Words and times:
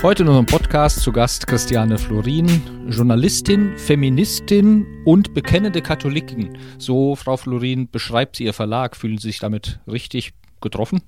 Heute 0.00 0.22
in 0.22 0.28
unserem 0.28 0.46
Podcast 0.46 1.00
zu 1.00 1.10
Gast 1.10 1.48
Christiane 1.48 1.98
Florin, 1.98 2.46
Journalistin, 2.88 3.76
Feministin 3.76 4.86
und 5.04 5.34
bekennende 5.34 5.82
Katholikin. 5.82 6.56
So, 6.78 7.16
Frau 7.16 7.36
Florin, 7.36 7.90
beschreibt 7.90 8.36
sie 8.36 8.44
Ihr 8.44 8.52
Verlag. 8.52 8.94
Fühlen 8.94 9.18
Sie 9.18 9.26
sich 9.26 9.40
damit 9.40 9.80
richtig 9.88 10.34
getroffen? 10.60 11.02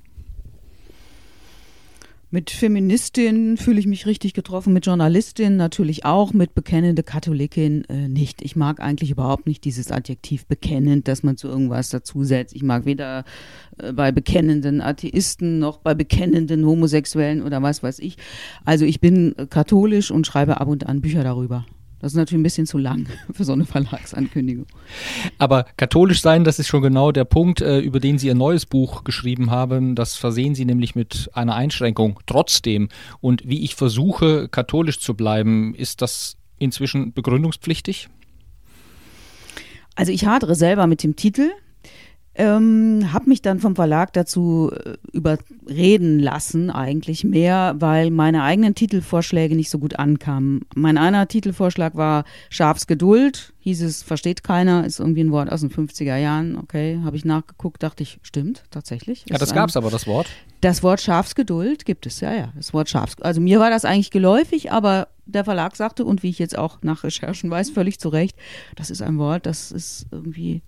Mit 2.32 2.50
Feministin 2.50 3.56
fühle 3.56 3.80
ich 3.80 3.88
mich 3.88 4.06
richtig 4.06 4.34
getroffen, 4.34 4.72
mit 4.72 4.86
Journalistin 4.86 5.56
natürlich 5.56 6.04
auch, 6.04 6.32
mit 6.32 6.54
bekennende 6.54 7.02
Katholikin 7.02 7.84
äh, 7.86 8.06
nicht. 8.06 8.40
Ich 8.42 8.54
mag 8.54 8.78
eigentlich 8.78 9.10
überhaupt 9.10 9.48
nicht 9.48 9.64
dieses 9.64 9.90
Adjektiv 9.90 10.46
bekennend, 10.46 11.08
dass 11.08 11.24
man 11.24 11.36
zu 11.36 11.48
irgendwas 11.48 11.88
dazusetzt. 11.88 12.54
Ich 12.54 12.62
mag 12.62 12.84
weder 12.84 13.24
äh, 13.78 13.92
bei 13.92 14.12
bekennenden 14.12 14.80
Atheisten 14.80 15.58
noch 15.58 15.78
bei 15.78 15.94
bekennenden 15.94 16.64
Homosexuellen 16.64 17.42
oder 17.42 17.62
was 17.62 17.82
weiß 17.82 17.98
ich. 17.98 18.16
Also 18.64 18.84
ich 18.84 19.00
bin 19.00 19.34
katholisch 19.50 20.12
und 20.12 20.24
schreibe 20.24 20.60
ab 20.60 20.68
und 20.68 20.86
an 20.86 21.00
Bücher 21.00 21.24
darüber. 21.24 21.66
Das 22.00 22.12
ist 22.12 22.16
natürlich 22.16 22.40
ein 22.40 22.42
bisschen 22.42 22.66
zu 22.66 22.78
lang 22.78 23.06
für 23.32 23.44
so 23.44 23.52
eine 23.52 23.64
Verlagsankündigung. 23.66 24.66
Aber 25.38 25.66
katholisch 25.76 26.22
sein, 26.22 26.44
das 26.44 26.58
ist 26.58 26.68
schon 26.68 26.82
genau 26.82 27.12
der 27.12 27.24
Punkt, 27.24 27.60
äh, 27.60 27.78
über 27.80 28.00
den 28.00 28.18
Sie 28.18 28.28
Ihr 28.28 28.34
neues 28.34 28.66
Buch 28.66 29.04
geschrieben 29.04 29.50
haben. 29.50 29.94
Das 29.94 30.16
versehen 30.16 30.54
Sie 30.54 30.64
nämlich 30.64 30.94
mit 30.94 31.30
einer 31.34 31.54
Einschränkung. 31.54 32.20
Trotzdem. 32.26 32.88
Und 33.20 33.46
wie 33.46 33.62
ich 33.62 33.74
versuche, 33.74 34.48
katholisch 34.48 35.00
zu 35.00 35.14
bleiben, 35.14 35.74
ist 35.74 36.00
das 36.02 36.36
inzwischen 36.58 37.12
begründungspflichtig? 37.12 38.08
Also 39.94 40.12
ich 40.12 40.24
hadere 40.24 40.54
selber 40.54 40.86
mit 40.86 41.02
dem 41.02 41.16
Titel. 41.16 41.50
Ähm, 42.36 43.12
habe 43.12 43.28
mich 43.28 43.42
dann 43.42 43.58
vom 43.58 43.74
Verlag 43.74 44.12
dazu 44.12 44.70
äh, 44.72 44.96
überreden 45.12 46.20
lassen, 46.20 46.70
eigentlich 46.70 47.24
mehr, 47.24 47.74
weil 47.78 48.12
meine 48.12 48.44
eigenen 48.44 48.76
Titelvorschläge 48.76 49.56
nicht 49.56 49.68
so 49.68 49.80
gut 49.80 49.98
ankamen. 49.98 50.60
Mein 50.76 50.96
einer 50.96 51.26
Titelvorschlag 51.26 51.96
war 51.96 52.24
Schafsgeduld, 52.48 53.52
hieß 53.58 53.82
es, 53.82 54.04
versteht 54.04 54.44
keiner, 54.44 54.86
ist 54.86 55.00
irgendwie 55.00 55.24
ein 55.24 55.32
Wort 55.32 55.50
aus 55.50 55.60
den 55.60 55.70
50er 55.70 56.16
Jahren. 56.16 56.56
Okay, 56.56 57.00
habe 57.02 57.16
ich 57.16 57.24
nachgeguckt, 57.24 57.82
dachte 57.82 58.04
ich, 58.04 58.20
stimmt, 58.22 58.62
tatsächlich. 58.70 59.24
Ja, 59.28 59.36
das 59.36 59.52
gab 59.52 59.68
es 59.68 59.76
aber, 59.76 59.90
das 59.90 60.06
Wort. 60.06 60.28
Das 60.60 60.84
Wort 60.84 61.00
Schafsgeduld 61.00 61.84
gibt 61.84 62.06
es, 62.06 62.20
ja, 62.20 62.32
ja. 62.32 62.52
Das 62.54 62.72
Wort 62.72 62.88
Schafs. 62.88 63.20
Also 63.20 63.40
mir 63.40 63.58
war 63.58 63.70
das 63.70 63.84
eigentlich 63.84 64.12
geläufig, 64.12 64.70
aber 64.70 65.08
der 65.26 65.44
Verlag 65.44 65.74
sagte, 65.74 66.04
und 66.04 66.22
wie 66.22 66.30
ich 66.30 66.38
jetzt 66.38 66.56
auch 66.56 66.78
nach 66.82 67.02
Recherchen 67.02 67.50
weiß, 67.50 67.70
völlig 67.70 67.98
zu 67.98 68.08
Recht, 68.08 68.36
das 68.76 68.90
ist 68.90 69.02
ein 69.02 69.18
Wort, 69.18 69.46
das 69.46 69.72
ist 69.72 70.06
irgendwie 70.12 70.62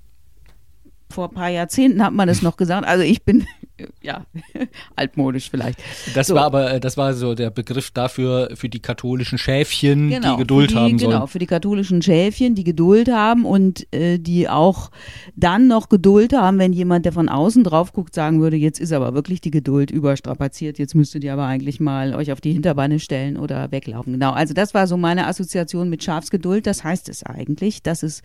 vor 1.12 1.28
ein 1.28 1.34
paar 1.34 1.48
Jahrzehnten 1.48 2.04
hat 2.04 2.12
man 2.12 2.28
es 2.28 2.42
noch 2.42 2.56
gesagt. 2.56 2.86
Also 2.86 3.04
ich 3.04 3.22
bin 3.22 3.46
ja 4.02 4.26
altmodisch 4.96 5.50
vielleicht. 5.50 5.78
Das 6.14 6.28
so. 6.28 6.34
war 6.34 6.44
aber, 6.44 6.74
äh, 6.74 6.80
das 6.80 6.96
war 6.96 7.14
so 7.14 7.34
der 7.34 7.50
Begriff 7.50 7.90
dafür 7.90 8.50
für 8.54 8.68
die 8.68 8.80
katholischen 8.80 9.38
Schäfchen, 9.38 10.10
genau, 10.10 10.32
die 10.32 10.42
Geduld 10.42 10.70
die, 10.70 10.76
haben 10.76 10.98
sollen. 10.98 11.12
Genau, 11.12 11.26
für 11.26 11.38
die 11.38 11.46
katholischen 11.46 12.02
Schäfchen, 12.02 12.54
die 12.54 12.64
Geduld 12.64 13.10
haben 13.10 13.44
und 13.44 13.92
äh, 13.92 14.18
die 14.18 14.48
auch 14.48 14.90
dann 15.36 15.68
noch 15.68 15.88
Geduld 15.88 16.32
haben, 16.32 16.58
wenn 16.58 16.72
jemand, 16.72 17.04
der 17.04 17.12
von 17.12 17.28
außen 17.28 17.64
drauf 17.64 17.92
guckt, 17.92 18.14
sagen 18.14 18.40
würde, 18.40 18.56
jetzt 18.56 18.80
ist 18.80 18.92
aber 18.92 19.14
wirklich 19.14 19.40
die 19.40 19.50
Geduld 19.50 19.90
überstrapaziert, 19.90 20.78
jetzt 20.78 20.94
müsstet 20.94 21.24
ihr 21.24 21.32
aber 21.32 21.46
eigentlich 21.46 21.80
mal 21.80 22.14
euch 22.14 22.32
auf 22.32 22.40
die 22.40 22.52
Hinterbeine 22.52 22.98
stellen 22.98 23.36
oder 23.36 23.70
weglaufen. 23.70 24.14
Genau, 24.14 24.32
also 24.32 24.54
das 24.54 24.74
war 24.74 24.86
so 24.86 24.96
meine 24.96 25.26
Assoziation 25.26 25.88
mit 25.88 26.02
Schafsgeduld. 26.02 26.66
Das 26.66 26.84
heißt 26.84 27.08
es 27.08 27.22
eigentlich, 27.22 27.82
dass 27.82 28.02
es 28.02 28.22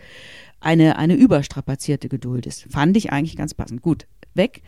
eine, 0.60 0.98
eine 0.98 1.16
überstrapazierte 1.16 2.10
Geduld 2.10 2.46
ist. 2.46 2.66
Fand 2.70 2.98
ich 2.98 3.12
eigentlich 3.12 3.38
ganz 3.38 3.54
passend. 3.54 3.82
Gut, 3.82 4.08
weg. 4.34 4.62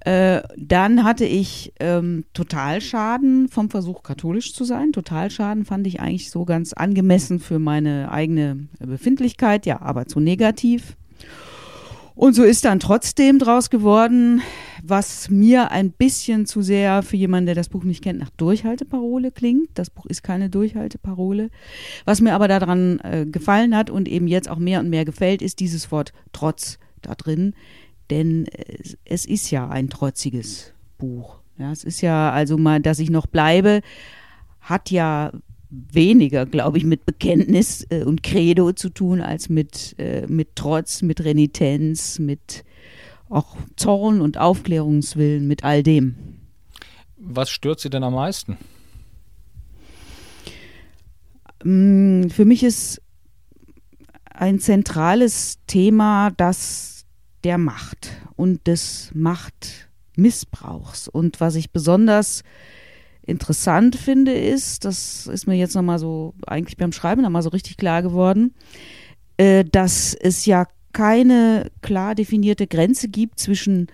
Äh, 0.00 0.42
dann 0.56 1.04
hatte 1.04 1.26
ich 1.26 1.74
ähm, 1.78 2.24
Totalschaden 2.32 3.48
vom 3.48 3.68
Versuch, 3.68 4.02
katholisch 4.02 4.54
zu 4.54 4.64
sein. 4.64 4.92
Totalschaden 4.92 5.66
fand 5.66 5.86
ich 5.86 6.00
eigentlich 6.00 6.30
so 6.30 6.46
ganz 6.46 6.72
angemessen 6.72 7.38
für 7.38 7.58
meine 7.58 8.10
eigene 8.10 8.68
Befindlichkeit, 8.78 9.66
ja, 9.66 9.82
aber 9.82 10.06
zu 10.06 10.18
negativ. 10.20 10.96
Und 12.20 12.34
so 12.34 12.44
ist 12.44 12.66
dann 12.66 12.80
trotzdem 12.80 13.38
draus 13.38 13.70
geworden, 13.70 14.42
was 14.82 15.30
mir 15.30 15.70
ein 15.70 15.90
bisschen 15.90 16.44
zu 16.44 16.60
sehr 16.60 17.02
für 17.02 17.16
jemanden, 17.16 17.46
der 17.46 17.54
das 17.54 17.70
Buch 17.70 17.82
nicht 17.82 18.04
kennt, 18.04 18.20
nach 18.20 18.28
Durchhalteparole 18.28 19.32
klingt. 19.32 19.70
Das 19.72 19.88
Buch 19.88 20.04
ist 20.04 20.22
keine 20.22 20.50
Durchhalteparole. 20.50 21.48
Was 22.04 22.20
mir 22.20 22.34
aber 22.34 22.46
daran 22.46 23.00
äh, 23.00 23.24
gefallen 23.24 23.74
hat 23.74 23.88
und 23.88 24.06
eben 24.06 24.28
jetzt 24.28 24.50
auch 24.50 24.58
mehr 24.58 24.80
und 24.80 24.90
mehr 24.90 25.06
gefällt, 25.06 25.40
ist 25.40 25.60
dieses 25.60 25.90
Wort 25.92 26.12
Trotz 26.32 26.78
da 27.00 27.14
drin. 27.14 27.54
Denn 28.10 28.44
äh, 28.48 28.76
es 29.06 29.24
ist 29.24 29.50
ja 29.50 29.70
ein 29.70 29.88
trotziges 29.88 30.74
Buch. 30.98 31.40
Ja, 31.56 31.72
es 31.72 31.84
ist 31.84 32.02
ja 32.02 32.32
also 32.32 32.58
mal, 32.58 32.80
dass 32.80 32.98
ich 32.98 33.08
noch 33.08 33.28
bleibe, 33.28 33.80
hat 34.60 34.90
ja 34.90 35.32
weniger, 35.70 36.46
glaube 36.46 36.78
ich, 36.78 36.84
mit 36.84 37.06
Bekenntnis 37.06 37.86
äh, 37.90 38.02
und 38.04 38.22
Credo 38.22 38.72
zu 38.72 38.90
tun, 38.90 39.20
als 39.20 39.48
mit, 39.48 39.94
äh, 39.98 40.26
mit 40.26 40.56
Trotz, 40.56 41.02
mit 41.02 41.24
Renitenz, 41.24 42.18
mit 42.18 42.64
auch 43.28 43.56
Zorn 43.76 44.20
und 44.20 44.38
Aufklärungswillen, 44.38 45.46
mit 45.46 45.64
all 45.64 45.82
dem. 45.82 46.16
Was 47.16 47.50
stört 47.50 47.80
Sie 47.80 47.90
denn 47.90 48.02
am 48.02 48.14
meisten? 48.14 48.56
Mm, 51.62 52.28
für 52.28 52.44
mich 52.44 52.62
ist 52.62 53.00
ein 54.32 54.58
zentrales 54.58 55.58
Thema 55.66 56.30
das 56.36 57.04
der 57.44 57.58
Macht 57.58 58.10
und 58.36 58.66
des 58.66 59.10
Machtmissbrauchs. 59.14 61.08
Und 61.08 61.40
was 61.40 61.54
ich 61.54 61.70
besonders 61.70 62.42
interessant 63.30 63.96
finde, 63.96 64.32
ist, 64.32 64.84
das 64.84 65.26
ist 65.26 65.46
mir 65.46 65.56
jetzt 65.56 65.74
nochmal 65.74 65.98
so, 65.98 66.34
eigentlich 66.46 66.76
beim 66.76 66.92
Schreiben 66.92 67.22
nochmal 67.22 67.42
so 67.42 67.50
richtig 67.50 67.76
klar 67.76 68.02
geworden, 68.02 68.54
äh, 69.36 69.64
dass 69.64 70.14
es 70.14 70.44
ja 70.46 70.66
keine 70.92 71.70
klar 71.82 72.14
definierte 72.14 72.66
Grenze 72.66 73.08
gibt 73.08 73.38
zwischen 73.38 73.86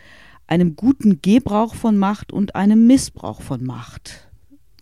einem 0.46 0.76
guten 0.76 1.20
Gebrauch 1.22 1.74
von 1.74 1.96
Macht 1.96 2.32
und 2.32 2.54
einem 2.54 2.86
Missbrauch 2.86 3.42
von 3.42 3.64
Macht. 3.64 4.28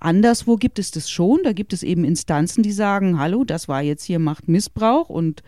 Anderswo 0.01 0.57
gibt 0.57 0.79
es 0.79 0.91
das 0.91 1.11
schon, 1.11 1.41
da 1.45 1.53
gibt 1.53 1.73
es 1.73 1.83
eben 1.83 2.05
Instanzen, 2.05 2.63
die 2.63 2.73
sagen, 2.73 3.19
hallo, 3.19 3.45
das 3.45 3.69
war 3.69 3.81
jetzt 3.83 4.05
hier 4.05 4.19
Machtmissbrauch 4.19 5.09
und 5.09 5.43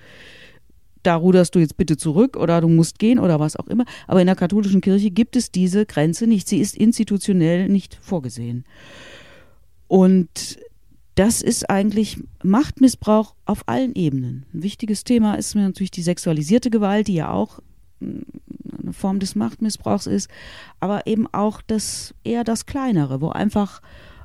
da 1.07 1.17
ruderst 1.17 1.55
du 1.55 1.59
jetzt 1.59 1.77
bitte 1.77 1.97
zurück 1.97 2.37
oder 2.37 2.61
du 2.61 2.69
musst 2.69 2.99
gehen 2.99 3.19
oder 3.19 3.39
was 3.39 3.57
auch 3.57 3.69
immer. 3.69 3.85
Aber 4.07 4.21
in 4.21 4.27
der 4.27 4.37
katholischen 4.37 4.81
Kirche 4.81 5.11
gibt 5.11 5.37
es 5.37 5.51
diese 5.51 5.87
Grenze 5.87 6.27
nicht. 6.27 6.49
Sie 6.49 6.59
ist 6.59 6.77
institutionell 6.77 7.69
nicht 7.69 7.99
vorgesehen. 8.03 8.65
Und 9.89 10.59
das 11.15 11.43
ist 11.43 11.71
eigentlich 11.71 12.19
Machtmissbrauch 12.43 13.35
auf 13.47 13.63
allen 13.67 13.95
Ebenen. 13.95 14.45
Ein 14.53 14.63
wichtiges 14.63 15.05
Thema 15.05 15.35
ist 15.35 15.55
mir 15.55 15.63
natürlich 15.63 15.91
die 15.91 16.03
sexualisierte 16.03 16.71
Gewalt, 16.71 17.09
die 17.09 17.15
ja 17.15 17.31
auch 17.31 17.61
hm, 18.01 18.25
eine 18.83 18.93
Form 18.93 19.19
des 19.19 19.35
Machtmissbrauchs 19.35 20.07
ist, 20.07 20.29
aber 20.81 21.07
eben 21.07 21.27
auch 21.33 21.63
das 21.63 22.15
eher 22.25 22.45
das 22.45 22.67
kleinere, 22.67 23.21
wo 23.21 23.31
einfach 23.31 23.81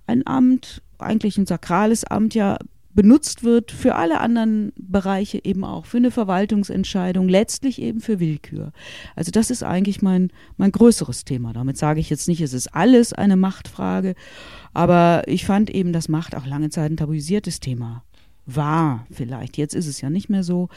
ein 0.05 0.27
Amt, 0.27 0.81
eigentlich 0.97 1.37
ein 1.37 1.45
sakrales 1.45 2.03
Amt 2.03 2.35
ja 2.35 2.57
benutzt 2.93 3.43
wird 3.43 3.71
für 3.71 3.95
alle 3.95 4.19
anderen 4.19 4.73
Bereiche 4.75 5.43
eben 5.43 5.63
auch, 5.63 5.85
für 5.85 5.97
eine 5.97 6.11
Verwaltungsentscheidung, 6.11 7.29
letztlich 7.29 7.81
eben 7.81 8.01
für 8.01 8.19
Willkür. 8.19 8.71
Also 9.15 9.31
das 9.31 9.49
ist 9.49 9.63
eigentlich 9.63 10.01
mein, 10.01 10.31
mein 10.57 10.71
größeres 10.71 11.25
Thema. 11.25 11.53
Damit 11.53 11.77
sage 11.77 11.99
ich 11.99 12.09
jetzt 12.09 12.27
nicht, 12.27 12.41
es 12.41 12.53
ist 12.53 12.67
alles 12.73 13.13
eine 13.13 13.37
Machtfrage, 13.37 14.15
aber 14.73 15.23
ich 15.27 15.45
fand 15.45 15.69
eben, 15.69 15.93
dass 15.93 16.09
Macht 16.09 16.35
auch 16.35 16.45
lange 16.45 16.69
Zeit 16.69 16.91
ein 16.91 16.97
tabuisiertes 16.97 17.59
Thema 17.59 18.03
war 18.45 19.05
vielleicht. 19.11 19.57
Jetzt 19.57 19.75
ist 19.75 19.87
es 19.87 20.01
ja 20.01 20.09
nicht 20.09 20.29
mehr 20.29 20.43
so, 20.43 20.69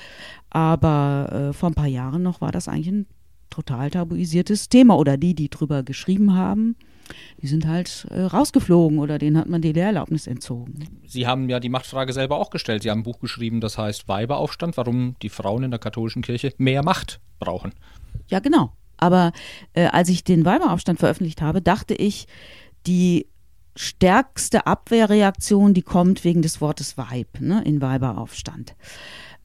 aber 0.50 1.50
äh, 1.50 1.52
vor 1.52 1.70
ein 1.70 1.74
paar 1.74 1.86
Jahren 1.86 2.22
noch 2.22 2.40
war 2.40 2.52
das 2.52 2.68
eigentlich 2.68 2.88
ein 2.88 3.06
total 3.50 3.90
tabuisiertes 3.90 4.68
Thema 4.68 4.96
oder 4.96 5.16
die, 5.16 5.34
die 5.34 5.48
drüber 5.48 5.82
geschrieben 5.82 6.34
haben, 6.34 6.76
die 7.40 7.46
sind 7.46 7.66
halt 7.66 8.06
äh, 8.10 8.22
rausgeflogen 8.22 8.98
oder 8.98 9.18
denen 9.18 9.38
hat 9.38 9.48
man 9.48 9.62
die 9.62 9.72
Lehrerlaubnis 9.72 10.26
entzogen. 10.26 11.00
Sie 11.06 11.26
haben 11.26 11.48
ja 11.48 11.60
die 11.60 11.68
Machtfrage 11.68 12.12
selber 12.12 12.38
auch 12.38 12.50
gestellt. 12.50 12.82
Sie 12.82 12.90
haben 12.90 13.00
ein 13.00 13.04
Buch 13.04 13.20
geschrieben, 13.20 13.60
das 13.60 13.78
heißt 13.78 14.08
Weiberaufstand, 14.08 14.76
warum 14.76 15.16
die 15.22 15.28
Frauen 15.28 15.64
in 15.64 15.70
der 15.70 15.80
katholischen 15.80 16.22
Kirche 16.22 16.52
mehr 16.58 16.82
Macht 16.82 17.20
brauchen. 17.38 17.72
Ja, 18.28 18.40
genau. 18.40 18.72
Aber 18.96 19.32
äh, 19.72 19.86
als 19.86 20.08
ich 20.08 20.24
den 20.24 20.44
Weiberaufstand 20.44 20.98
veröffentlicht 20.98 21.42
habe, 21.42 21.60
dachte 21.60 21.94
ich, 21.94 22.26
die 22.86 23.26
stärkste 23.76 24.66
Abwehrreaktion, 24.66 25.74
die 25.74 25.82
kommt 25.82 26.24
wegen 26.24 26.42
des 26.42 26.60
Wortes 26.60 26.96
Weib 26.96 27.40
ne, 27.40 27.62
in 27.64 27.80
Weiberaufstand. 27.80 28.76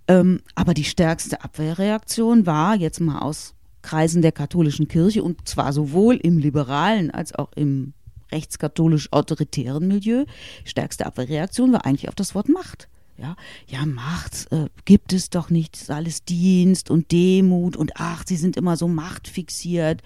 Ähm, 0.07 0.41
aber 0.55 0.73
die 0.73 0.83
stärkste 0.83 1.43
Abwehrreaktion 1.43 2.45
war, 2.45 2.75
jetzt 2.75 2.99
mal 2.99 3.19
aus 3.19 3.55
Kreisen 3.81 4.21
der 4.21 4.31
katholischen 4.31 4.87
Kirche 4.87 5.23
und 5.23 5.47
zwar 5.47 5.73
sowohl 5.73 6.15
im 6.15 6.37
liberalen 6.37 7.11
als 7.11 7.33
auch 7.33 7.51
im 7.55 7.93
rechtskatholisch-autoritären 8.31 9.87
Milieu. 9.87 10.25
Stärkste 10.63 11.05
Abwehrreaktion 11.05 11.71
war 11.71 11.85
eigentlich 11.85 12.09
auf 12.09 12.15
das 12.15 12.35
Wort 12.35 12.49
Macht. 12.49 12.87
Ja, 13.17 13.35
ja, 13.67 13.85
Macht 13.85 14.47
äh, 14.51 14.67
gibt 14.85 15.11
es 15.11 15.29
doch 15.29 15.49
nicht, 15.49 15.75
ist 15.75 15.91
alles 15.91 16.23
Dienst 16.23 16.89
und 16.89 17.11
Demut 17.11 17.75
und 17.75 17.93
ach, 17.95 18.23
sie 18.25 18.37
sind 18.37 18.55
immer 18.55 18.77
so 18.77 18.87
machtfixiert. 18.87 20.01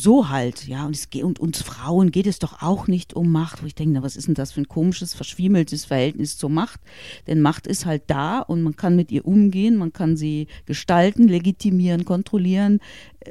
So 0.00 0.28
halt, 0.28 0.66
ja, 0.66 0.86
und, 0.86 0.96
es 0.96 1.08
und 1.22 1.38
uns 1.38 1.62
Frauen 1.62 2.10
geht 2.10 2.26
es 2.26 2.38
doch 2.38 2.62
auch 2.62 2.86
nicht 2.86 3.14
um 3.14 3.30
Macht, 3.30 3.62
wo 3.62 3.66
ich 3.66 3.74
denke, 3.74 3.94
na, 3.94 4.02
was 4.02 4.16
ist 4.16 4.28
denn 4.28 4.34
das 4.34 4.52
für 4.52 4.62
ein 4.62 4.68
komisches, 4.68 5.14
verschwiemeltes 5.14 5.84
Verhältnis 5.84 6.38
zur 6.38 6.50
Macht? 6.50 6.80
Denn 7.26 7.40
Macht 7.40 7.66
ist 7.66 7.86
halt 7.86 8.04
da 8.06 8.40
und 8.40 8.62
man 8.62 8.76
kann 8.76 8.96
mit 8.96 9.12
ihr 9.12 9.26
umgehen, 9.26 9.76
man 9.76 9.92
kann 9.92 10.16
sie 10.16 10.46
gestalten, 10.66 11.28
legitimieren, 11.28 12.04
kontrollieren, 12.04 12.80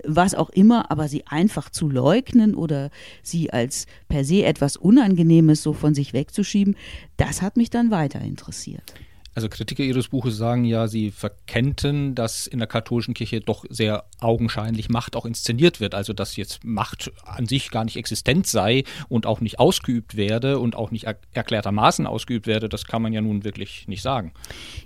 was 0.05 0.35
auch 0.35 0.49
immer, 0.49 0.91
aber 0.91 1.07
sie 1.07 1.25
einfach 1.25 1.69
zu 1.69 1.89
leugnen 1.89 2.53
oder 2.53 2.91
sie 3.23 3.51
als 3.51 3.87
per 4.07 4.23
se 4.23 4.43
etwas 4.43 4.77
Unangenehmes 4.77 5.63
so 5.63 5.73
von 5.73 5.95
sich 5.95 6.13
wegzuschieben, 6.13 6.75
das 7.17 7.41
hat 7.41 7.57
mich 7.57 7.69
dann 7.69 7.91
weiter 7.91 8.21
interessiert. 8.21 8.93
Also 9.35 9.47
Kritiker 9.49 9.83
Ihres 9.83 10.07
Buches 10.09 10.37
sagen 10.37 10.65
ja, 10.65 10.87
Sie 10.87 11.11
verkennten, 11.11 12.15
dass 12.15 12.47
in 12.47 12.59
der 12.59 12.67
katholischen 12.67 13.13
Kirche 13.13 13.41
doch 13.41 13.65
sehr 13.69 14.05
augenscheinlich 14.19 14.89
Macht 14.89 15.15
auch 15.15 15.25
inszeniert 15.25 15.79
wird. 15.79 15.95
Also 15.95 16.13
dass 16.13 16.35
jetzt 16.35 16.63
Macht 16.63 17.11
an 17.23 17.45
sich 17.45 17.71
gar 17.71 17.85
nicht 17.85 17.95
existent 17.95 18.47
sei 18.47 18.83
und 19.07 19.25
auch 19.25 19.41
nicht 19.41 19.59
ausgeübt 19.59 20.15
werde 20.15 20.59
und 20.59 20.75
auch 20.75 20.91
nicht 20.91 21.05
er 21.05 21.17
erklärtermaßen 21.33 22.07
ausgeübt 22.07 22.47
werde. 22.47 22.69
Das 22.69 22.85
kann 22.85 23.01
man 23.01 23.13
ja 23.13 23.21
nun 23.21 23.43
wirklich 23.43 23.87
nicht 23.87 24.01
sagen. 24.01 24.33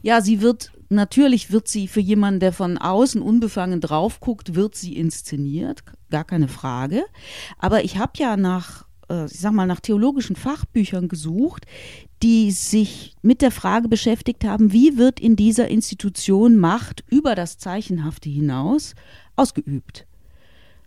Ja, 0.02 0.22
sie 0.22 0.42
wird, 0.42 0.72
natürlich 0.90 1.52
wird 1.52 1.68
sie 1.68 1.88
für 1.88 2.02
jemanden, 2.02 2.40
der 2.40 2.54
von 2.54 2.78
außen 2.78 3.22
unbefangen 3.22 3.82
drauf 3.82 4.20
guckt, 4.20 4.56
wird 4.56 4.76
sie 4.76 4.96
inszeniert. 4.96 5.84
Gar 6.10 6.26
keine 6.26 6.48
Frage. 6.48 7.04
Aber 7.58 7.84
ich 7.84 7.98
habe 7.98 8.14
ja 8.18 8.38
nach 8.38 8.86
äh, 9.10 9.26
ich 9.26 9.40
sag 9.40 9.54
mal, 9.54 9.68
nach 9.68 9.80
theologischen 9.80 10.36
Fachbüchern 10.36 11.08
gesucht, 11.08 11.66
die 12.24 12.52
sich 12.52 13.16
mit 13.22 13.42
der 13.42 13.52
Frage 13.52 13.90
beschäftigt 13.90 14.46
haben, 14.46 14.72
wie 14.72 14.98
wird 14.98 15.20
in 15.20 15.36
dieser 15.36 15.68
Institution 15.68 16.58
Macht 16.58 17.04
über 17.10 17.36
das 17.36 17.58
Zeichenhafte 17.58 18.30
hinaus 18.30 18.96
ausgeübt? 19.36 20.08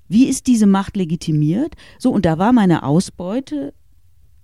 Wie 0.09 0.27
ist 0.27 0.47
diese 0.47 0.67
Macht 0.67 0.97
legitimiert? 0.97 1.75
So, 1.99 2.11
und 2.11 2.25
da 2.25 2.39
war 2.39 2.55
meine 2.55 2.85
Ausbeute 2.85 3.75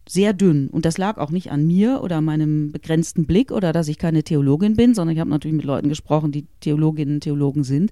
sehr 0.06 0.34
dünn. 0.34 0.68
Und 0.68 0.84
das 0.84 0.98
lag 0.98 1.16
auch 1.16 1.30
nicht 1.30 1.50
an 1.50 1.66
mir 1.66 2.02
oder 2.02 2.20
meinem 2.20 2.72
begrenzten 2.72 3.24
Blick 3.24 3.52
oder 3.52 3.72
dass 3.72 3.88
ich 3.88 3.96
keine 3.96 4.22
Theologin 4.22 4.74
bin, 4.74 4.94
sondern 4.94 5.14
ich 5.14 5.20
habe 5.20 5.30
natürlich 5.30 5.56
mit 5.56 5.64
Leuten 5.64 5.88
gesprochen, 5.88 6.32
die 6.32 6.46
Theologinnen 6.60 7.14
und 7.14 7.20
Theologen 7.20 7.64
sind. 7.64 7.90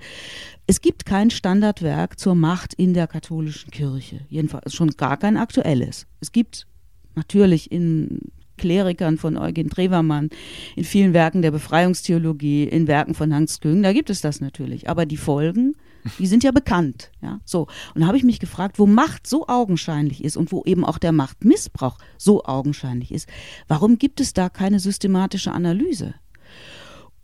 Es 0.66 0.82
gibt 0.82 1.06
kein 1.06 1.30
Standardwerk 1.30 2.18
zur 2.18 2.34
Macht 2.34 2.74
in 2.74 2.92
der 2.92 3.06
katholischen 3.06 3.70
Kirche. 3.70 4.20
Jedenfalls 4.28 4.74
schon 4.74 4.90
gar 4.90 5.16
kein 5.16 5.38
aktuelles. 5.38 6.06
Es 6.20 6.32
gibt 6.32 6.66
natürlich 7.14 7.70
in 7.70 8.20
Klerikern 8.60 9.16
von 9.16 9.36
Eugen 9.36 9.70
Trevermann, 9.70 10.30
in 10.76 10.84
vielen 10.84 11.14
Werken 11.14 11.42
der 11.42 11.50
Befreiungstheologie, 11.50 12.64
in 12.64 12.86
Werken 12.86 13.14
von 13.14 13.34
Hans 13.34 13.60
Küng, 13.60 13.82
da 13.82 13.92
gibt 13.92 14.10
es 14.10 14.20
das 14.20 14.40
natürlich. 14.40 14.88
Aber 14.88 15.06
die 15.06 15.16
Folgen, 15.16 15.74
die 16.18 16.26
sind 16.26 16.44
ja 16.44 16.52
bekannt. 16.52 17.10
Ja? 17.22 17.40
So. 17.44 17.66
Und 17.94 18.02
da 18.02 18.06
habe 18.06 18.18
ich 18.18 18.24
mich 18.24 18.38
gefragt, 18.38 18.78
wo 18.78 18.86
Macht 18.86 19.26
so 19.26 19.48
augenscheinlich 19.48 20.22
ist 20.22 20.36
und 20.36 20.52
wo 20.52 20.62
eben 20.64 20.84
auch 20.84 20.98
der 20.98 21.12
Machtmissbrauch 21.12 21.98
so 22.18 22.44
augenscheinlich 22.44 23.12
ist, 23.12 23.28
warum 23.66 23.98
gibt 23.98 24.20
es 24.20 24.34
da 24.34 24.48
keine 24.48 24.78
systematische 24.78 25.52
Analyse? 25.52 26.14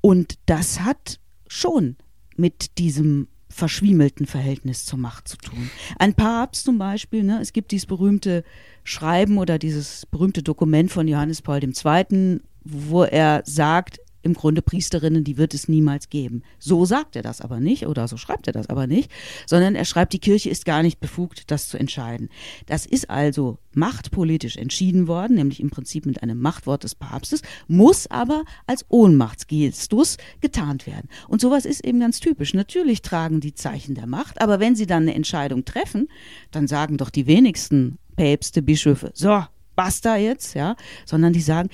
Und 0.00 0.38
das 0.46 0.80
hat 0.80 1.20
schon 1.46 1.96
mit 2.36 2.78
diesem 2.78 3.28
verschwiemelten 3.56 4.26
Verhältnis 4.26 4.84
zur 4.84 4.98
Macht 4.98 5.28
zu 5.28 5.38
tun. 5.38 5.70
Ein 5.98 6.12
Papst 6.12 6.66
zum 6.66 6.76
Beispiel, 6.76 7.24
ne, 7.24 7.40
es 7.40 7.54
gibt 7.54 7.70
dieses 7.70 7.86
berühmte 7.86 8.44
Schreiben 8.84 9.38
oder 9.38 9.58
dieses 9.58 10.04
berühmte 10.06 10.42
Dokument 10.42 10.92
von 10.92 11.08
Johannes 11.08 11.40
Paul 11.40 11.60
II., 11.64 12.40
wo 12.64 13.04
er 13.04 13.42
sagt, 13.46 14.00
im 14.26 14.34
Grunde 14.34 14.60
Priesterinnen, 14.60 15.24
die 15.24 15.38
wird 15.38 15.54
es 15.54 15.68
niemals 15.68 16.10
geben. 16.10 16.42
So 16.58 16.84
sagt 16.84 17.16
er 17.16 17.22
das 17.22 17.40
aber 17.40 17.60
nicht 17.60 17.86
oder 17.86 18.08
so 18.08 18.16
schreibt 18.16 18.46
er 18.46 18.52
das 18.52 18.68
aber 18.68 18.86
nicht, 18.86 19.10
sondern 19.46 19.74
er 19.74 19.84
schreibt, 19.84 20.12
die 20.12 20.18
Kirche 20.18 20.50
ist 20.50 20.66
gar 20.66 20.82
nicht 20.82 21.00
befugt, 21.00 21.50
das 21.50 21.68
zu 21.68 21.78
entscheiden. 21.78 22.28
Das 22.66 22.84
ist 22.84 23.08
also 23.08 23.58
machtpolitisch 23.72 24.56
entschieden 24.56 25.06
worden, 25.06 25.36
nämlich 25.36 25.60
im 25.60 25.70
Prinzip 25.70 26.06
mit 26.06 26.22
einem 26.22 26.40
Machtwort 26.40 26.84
des 26.84 26.94
Papstes, 26.94 27.42
muss 27.68 28.10
aber 28.10 28.44
als 28.66 28.84
Ohnmachtsgestus 28.88 30.16
getarnt 30.40 30.86
werden. 30.86 31.08
Und 31.28 31.40
sowas 31.40 31.64
ist 31.64 31.84
eben 31.84 32.00
ganz 32.00 32.20
typisch. 32.20 32.54
Natürlich 32.54 33.02
tragen 33.02 33.40
die 33.40 33.54
Zeichen 33.54 33.94
der 33.94 34.06
Macht, 34.06 34.40
aber 34.40 34.60
wenn 34.60 34.76
sie 34.76 34.86
dann 34.86 35.04
eine 35.04 35.14
Entscheidung 35.14 35.64
treffen, 35.64 36.08
dann 36.50 36.66
sagen 36.66 36.96
doch 36.96 37.10
die 37.10 37.26
wenigsten 37.26 37.98
Päpste, 38.16 38.62
Bischöfe, 38.62 39.10
so, 39.14 39.44
basta 39.76 40.16
jetzt, 40.16 40.54
ja, 40.54 40.74
sondern 41.04 41.32
die 41.32 41.40
sagen, 41.40 41.68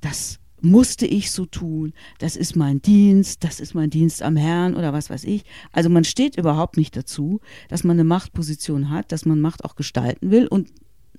das 0.00 0.38
musste 0.60 1.06
ich 1.06 1.30
so 1.30 1.46
tun, 1.46 1.92
das 2.18 2.36
ist 2.36 2.56
mein 2.56 2.82
Dienst, 2.82 3.44
das 3.44 3.60
ist 3.60 3.74
mein 3.74 3.90
Dienst 3.90 4.22
am 4.22 4.36
Herrn 4.36 4.74
oder 4.74 4.92
was 4.92 5.10
weiß 5.10 5.24
ich. 5.24 5.44
Also 5.72 5.88
man 5.88 6.04
steht 6.04 6.36
überhaupt 6.36 6.76
nicht 6.76 6.96
dazu, 6.96 7.40
dass 7.68 7.84
man 7.84 7.96
eine 7.96 8.04
Machtposition 8.04 8.90
hat, 8.90 9.12
dass 9.12 9.24
man 9.24 9.40
Macht 9.40 9.64
auch 9.64 9.76
gestalten 9.76 10.30
will 10.30 10.46
und 10.46 10.70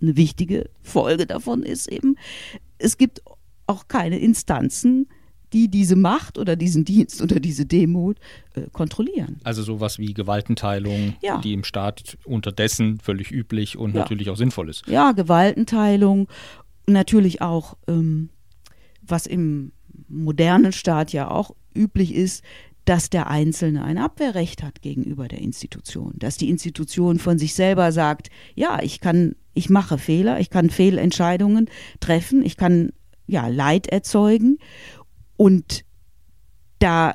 eine 0.02 0.16
wichtige 0.16 0.70
Folge 0.82 1.26
davon 1.26 1.64
ist 1.64 1.88
eben, 1.88 2.16
es 2.78 2.98
gibt 2.98 3.22
auch 3.68 3.88
keine 3.88 4.20
Instanzen, 4.20 5.08
die 5.54 5.68
diese 5.68 5.96
Macht 5.96 6.38
oder 6.38 6.56
diesen 6.56 6.86
Dienst 6.86 7.22
oder 7.22 7.40
diese 7.40 7.66
Demut 7.66 8.18
äh, 8.54 8.64
kontrollieren. 8.72 9.40
Also 9.44 9.64
sowas 9.64 9.98
wie 9.98 10.14
Gewaltenteilung, 10.14 11.16
ja. 11.22 11.40
die 11.40 11.54
im 11.54 11.64
Staat 11.64 12.18
unterdessen 12.26 13.00
völlig 13.00 13.32
üblich 13.32 13.78
und 13.78 13.96
ja. 13.96 14.02
natürlich 14.02 14.30
auch 14.30 14.38
sinnvoll 14.38 14.70
ist. 14.70 14.88
Ja, 14.88 15.12
Gewaltenteilung, 15.12 16.28
natürlich 16.88 17.42
auch, 17.42 17.78
ähm, 17.88 18.30
was 19.12 19.26
im 19.26 19.72
modernen 20.08 20.72
Staat 20.72 21.12
ja 21.14 21.30
auch 21.30 21.56
üblich 21.76 22.14
ist, 22.14 22.44
dass 22.86 23.10
der 23.10 23.30
Einzelne 23.30 23.84
ein 23.84 23.98
Abwehrrecht 23.98 24.64
hat 24.64 24.82
gegenüber 24.82 25.28
der 25.28 25.40
Institution, 25.40 26.14
dass 26.18 26.38
die 26.38 26.50
Institution 26.50 27.20
von 27.20 27.38
sich 27.38 27.54
selber 27.54 27.92
sagt, 27.92 28.30
ja, 28.56 28.80
ich 28.82 29.00
kann, 29.00 29.36
ich 29.54 29.70
mache 29.70 29.98
Fehler, 29.98 30.40
ich 30.40 30.50
kann 30.50 30.70
Fehlentscheidungen 30.70 31.70
treffen, 32.00 32.44
ich 32.44 32.58
kann 32.58 32.92
ja 33.28 33.48
Leid 33.48 33.88
erzeugen. 33.88 34.58
Und 35.38 35.86
da 36.80 37.14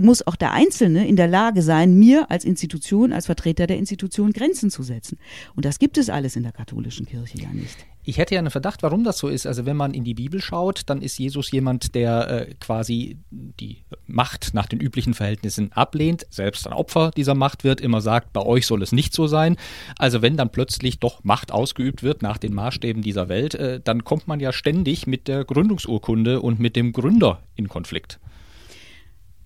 muss 0.00 0.26
auch 0.26 0.36
der 0.36 0.52
Einzelne 0.52 1.06
in 1.06 1.16
der 1.16 1.28
Lage 1.28 1.62
sein, 1.62 1.94
mir 1.94 2.30
als 2.30 2.44
Institution, 2.44 3.12
als 3.12 3.26
Vertreter 3.26 3.66
der 3.66 3.78
Institution 3.78 4.32
Grenzen 4.32 4.70
zu 4.70 4.82
setzen. 4.82 5.18
Und 5.54 5.64
das 5.64 5.78
gibt 5.78 5.98
es 5.98 6.10
alles 6.10 6.36
in 6.36 6.42
der 6.42 6.52
katholischen 6.52 7.06
Kirche 7.06 7.38
ja 7.38 7.48
nicht. 7.52 7.76
Ich 8.02 8.16
hätte 8.16 8.34
ja 8.34 8.38
einen 8.38 8.50
Verdacht, 8.50 8.82
warum 8.82 9.04
das 9.04 9.18
so 9.18 9.28
ist. 9.28 9.46
Also 9.46 9.66
wenn 9.66 9.76
man 9.76 9.92
in 9.92 10.04
die 10.04 10.14
Bibel 10.14 10.40
schaut, 10.40 10.82
dann 10.86 11.02
ist 11.02 11.18
Jesus 11.18 11.50
jemand, 11.50 11.94
der 11.94 12.48
äh, 12.48 12.54
quasi 12.58 13.18
die 13.30 13.84
Macht 14.06 14.54
nach 14.54 14.66
den 14.66 14.80
üblichen 14.80 15.12
Verhältnissen 15.12 15.70
ablehnt, 15.72 16.26
selbst 16.30 16.66
ein 16.66 16.72
Opfer 16.72 17.10
dieser 17.14 17.34
Macht 17.34 17.62
wird, 17.62 17.80
immer 17.80 18.00
sagt, 18.00 18.32
bei 18.32 18.40
euch 18.40 18.66
soll 18.66 18.82
es 18.82 18.92
nicht 18.92 19.12
so 19.12 19.26
sein. 19.26 19.56
Also 19.98 20.22
wenn 20.22 20.38
dann 20.38 20.50
plötzlich 20.50 20.98
doch 20.98 21.22
Macht 21.24 21.52
ausgeübt 21.52 22.02
wird 22.02 22.22
nach 22.22 22.38
den 22.38 22.54
Maßstäben 22.54 23.02
dieser 23.02 23.28
Welt, 23.28 23.54
äh, 23.54 23.80
dann 23.84 24.02
kommt 24.02 24.26
man 24.26 24.40
ja 24.40 24.52
ständig 24.52 25.06
mit 25.06 25.28
der 25.28 25.44
Gründungsurkunde 25.44 26.40
und 26.40 26.58
mit 26.58 26.76
dem 26.76 26.92
Gründer 26.92 27.42
in 27.54 27.68
Konflikt. 27.68 28.18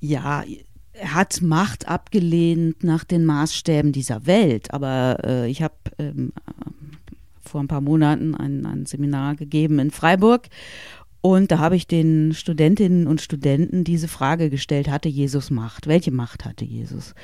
Ja, 0.06 0.44
er 0.92 1.14
hat 1.14 1.40
Macht 1.40 1.88
abgelehnt 1.88 2.84
nach 2.84 3.04
den 3.04 3.24
Maßstäben 3.24 3.90
dieser 3.90 4.26
Welt, 4.26 4.74
aber 4.74 5.16
äh, 5.24 5.50
ich 5.50 5.62
habe 5.62 5.74
ähm, 5.98 6.34
vor 7.40 7.62
ein 7.62 7.68
paar 7.68 7.80
Monaten 7.80 8.34
ein, 8.34 8.66
ein 8.66 8.84
Seminar 8.84 9.34
gegeben 9.34 9.78
in 9.78 9.90
Freiburg. 9.90 10.48
Und 11.22 11.50
da 11.50 11.58
habe 11.58 11.76
ich 11.76 11.86
den 11.86 12.34
Studentinnen 12.34 13.06
und 13.06 13.22
Studenten 13.22 13.82
diese 13.82 14.06
Frage 14.06 14.50
gestellt, 14.50 14.90
hatte 14.90 15.08
Jesus 15.08 15.50
Macht? 15.50 15.86
Welche 15.86 16.10
Macht 16.10 16.44
hatte 16.44 16.66
Jesus? 16.66 17.14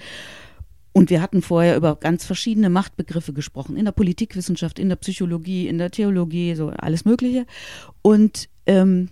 Und 0.93 1.11
wir 1.11 1.21
hatten 1.21 1.43
vorher 1.43 1.77
über 1.77 1.97
ganz 1.97 2.25
verschiedene 2.25 2.71
Machtbegriffe 2.71 3.35
gesprochen, 3.35 3.77
in 3.77 3.85
der 3.85 3.93
Politikwissenschaft, 3.93 4.79
in 4.79 4.89
der 4.89 4.97
Psychologie, 4.97 5.69
in 5.69 5.77
der 5.77 5.91
Theologie, 5.91 6.55
so 6.55 6.71
alles 6.71 7.05
Mögliche. 7.05 7.45
Und 8.01 8.49
ähm, 8.65 9.11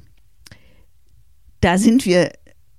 da 1.60 1.76
sind 1.76 2.06
wir 2.06 2.32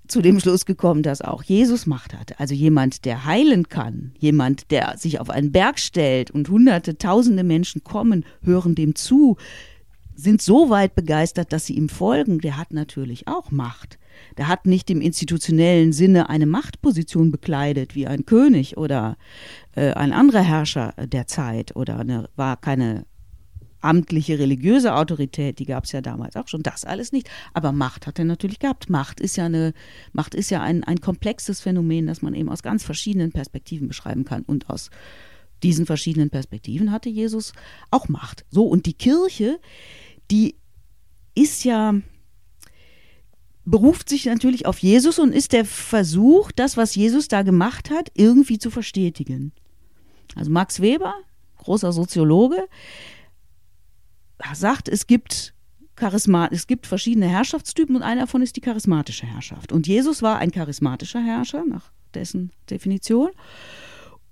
zu 0.09 0.21
dem 0.21 0.39
Schluss 0.39 0.65
gekommen, 0.65 1.03
dass 1.03 1.21
auch 1.21 1.43
Jesus 1.43 1.85
Macht 1.85 2.13
hatte. 2.13 2.39
Also 2.39 2.53
jemand, 2.53 3.05
der 3.05 3.25
heilen 3.25 3.69
kann, 3.69 4.11
jemand, 4.17 4.71
der 4.71 4.97
sich 4.97 5.19
auf 5.19 5.29
einen 5.29 5.51
Berg 5.51 5.79
stellt 5.79 6.31
und 6.31 6.49
hunderte, 6.49 6.97
tausende 6.97 7.43
Menschen 7.43 7.83
kommen, 7.83 8.25
hören 8.43 8.75
dem 8.75 8.95
zu, 8.95 9.37
sind 10.15 10.41
so 10.41 10.69
weit 10.69 10.95
begeistert, 10.95 11.53
dass 11.53 11.65
sie 11.65 11.75
ihm 11.75 11.89
folgen, 11.89 12.39
der 12.39 12.57
hat 12.57 12.73
natürlich 12.73 13.27
auch 13.27 13.51
Macht. 13.51 13.97
Der 14.37 14.47
hat 14.47 14.65
nicht 14.65 14.89
im 14.89 14.99
institutionellen 14.99 15.93
Sinne 15.93 16.29
eine 16.29 16.45
Machtposition 16.45 17.31
bekleidet 17.31 17.95
wie 17.95 18.05
ein 18.05 18.25
König 18.25 18.77
oder 18.77 19.17
äh, 19.75 19.93
ein 19.93 20.11
anderer 20.11 20.41
Herrscher 20.41 20.93
der 20.97 21.27
Zeit 21.27 21.75
oder 21.75 21.99
eine, 21.99 22.29
war 22.35 22.57
keine 22.57 23.05
amtliche 23.81 24.39
religiöse 24.39 24.95
Autorität, 24.95 25.59
die 25.59 25.65
gab 25.65 25.86
es 25.86 25.91
ja 25.91 26.01
damals 26.01 26.36
auch 26.36 26.48
schon, 26.48 26.63
das 26.63 26.86
alles 26.86 27.12
nicht. 27.12 27.29
Aber 27.53 27.71
Macht 27.71 28.07
hat 28.07 28.19
er 28.19 28.25
natürlich 28.25 28.59
gehabt. 28.59 28.89
Macht 28.89 29.19
ist 29.19 29.38
ja 29.38 29.45
eine, 29.45 29.74
Macht 30.12 30.36
ist 30.36 30.50
ja 30.50 30.62
ein, 30.62 30.83
ein 30.83 31.01
komplexes 31.01 31.62
Phänomen, 31.62 32.07
das 32.07 32.21
man 32.21 32.33
eben 32.33 32.50
aus 32.50 32.63
ganz 32.63 32.83
verschiedenen 32.83 33.31
Perspektiven 33.31 33.88
beschreiben 33.88 34.25
kann. 34.25 34.43
Und 34.43 34.69
aus 34.69 34.89
diesen 35.63 35.86
verschiedenen 35.86 36.29
Perspektiven 36.29 36.91
hatte 36.91 37.09
Jesus 37.09 37.53
auch 37.91 38.07
Macht. 38.09 38.45
So, 38.50 38.65
und 38.65 38.86
die 38.86 38.93
Kirche, 38.93 39.59
die 40.31 40.55
ist 41.36 41.63
ja, 41.63 41.95
beruft 43.65 44.09
sich 44.09 44.25
natürlich 44.25 44.65
auf 44.65 44.79
Jesus 44.79 45.19
und 45.19 45.33
ist 45.33 45.53
der 45.53 45.65
Versuch, 45.65 46.51
das, 46.51 46.75
was 46.77 46.95
Jesus 46.95 47.27
da 47.27 47.43
gemacht 47.43 47.89
hat, 47.89 48.12
irgendwie 48.15 48.57
zu 48.57 48.71
verstetigen. 48.71 49.51
Also 50.36 50.51
Max 50.51 50.81
Weber, 50.81 51.13
großer 51.57 51.91
Soziologe, 51.91 52.67
sagt, 54.53 54.89
es 54.89 55.08
gibt 55.08 55.53
Charisma 56.00 56.48
es 56.51 56.65
gibt 56.65 56.88
verschiedene 56.88 57.27
Herrschaftstypen 57.27 57.96
und 57.96 58.03
einer 58.03 58.22
davon 58.22 58.41
ist 58.41 58.55
die 58.55 58.62
charismatische 58.62 59.25
Herrschaft. 59.25 59.72
Und 59.72 59.88
Jesus 59.88 60.22
war 60.22 60.38
ein 60.39 60.51
charismatischer 60.51 61.22
Herrscher 61.22 61.65
nach 61.65 61.91
dessen 62.13 62.51
Definition. 62.69 63.29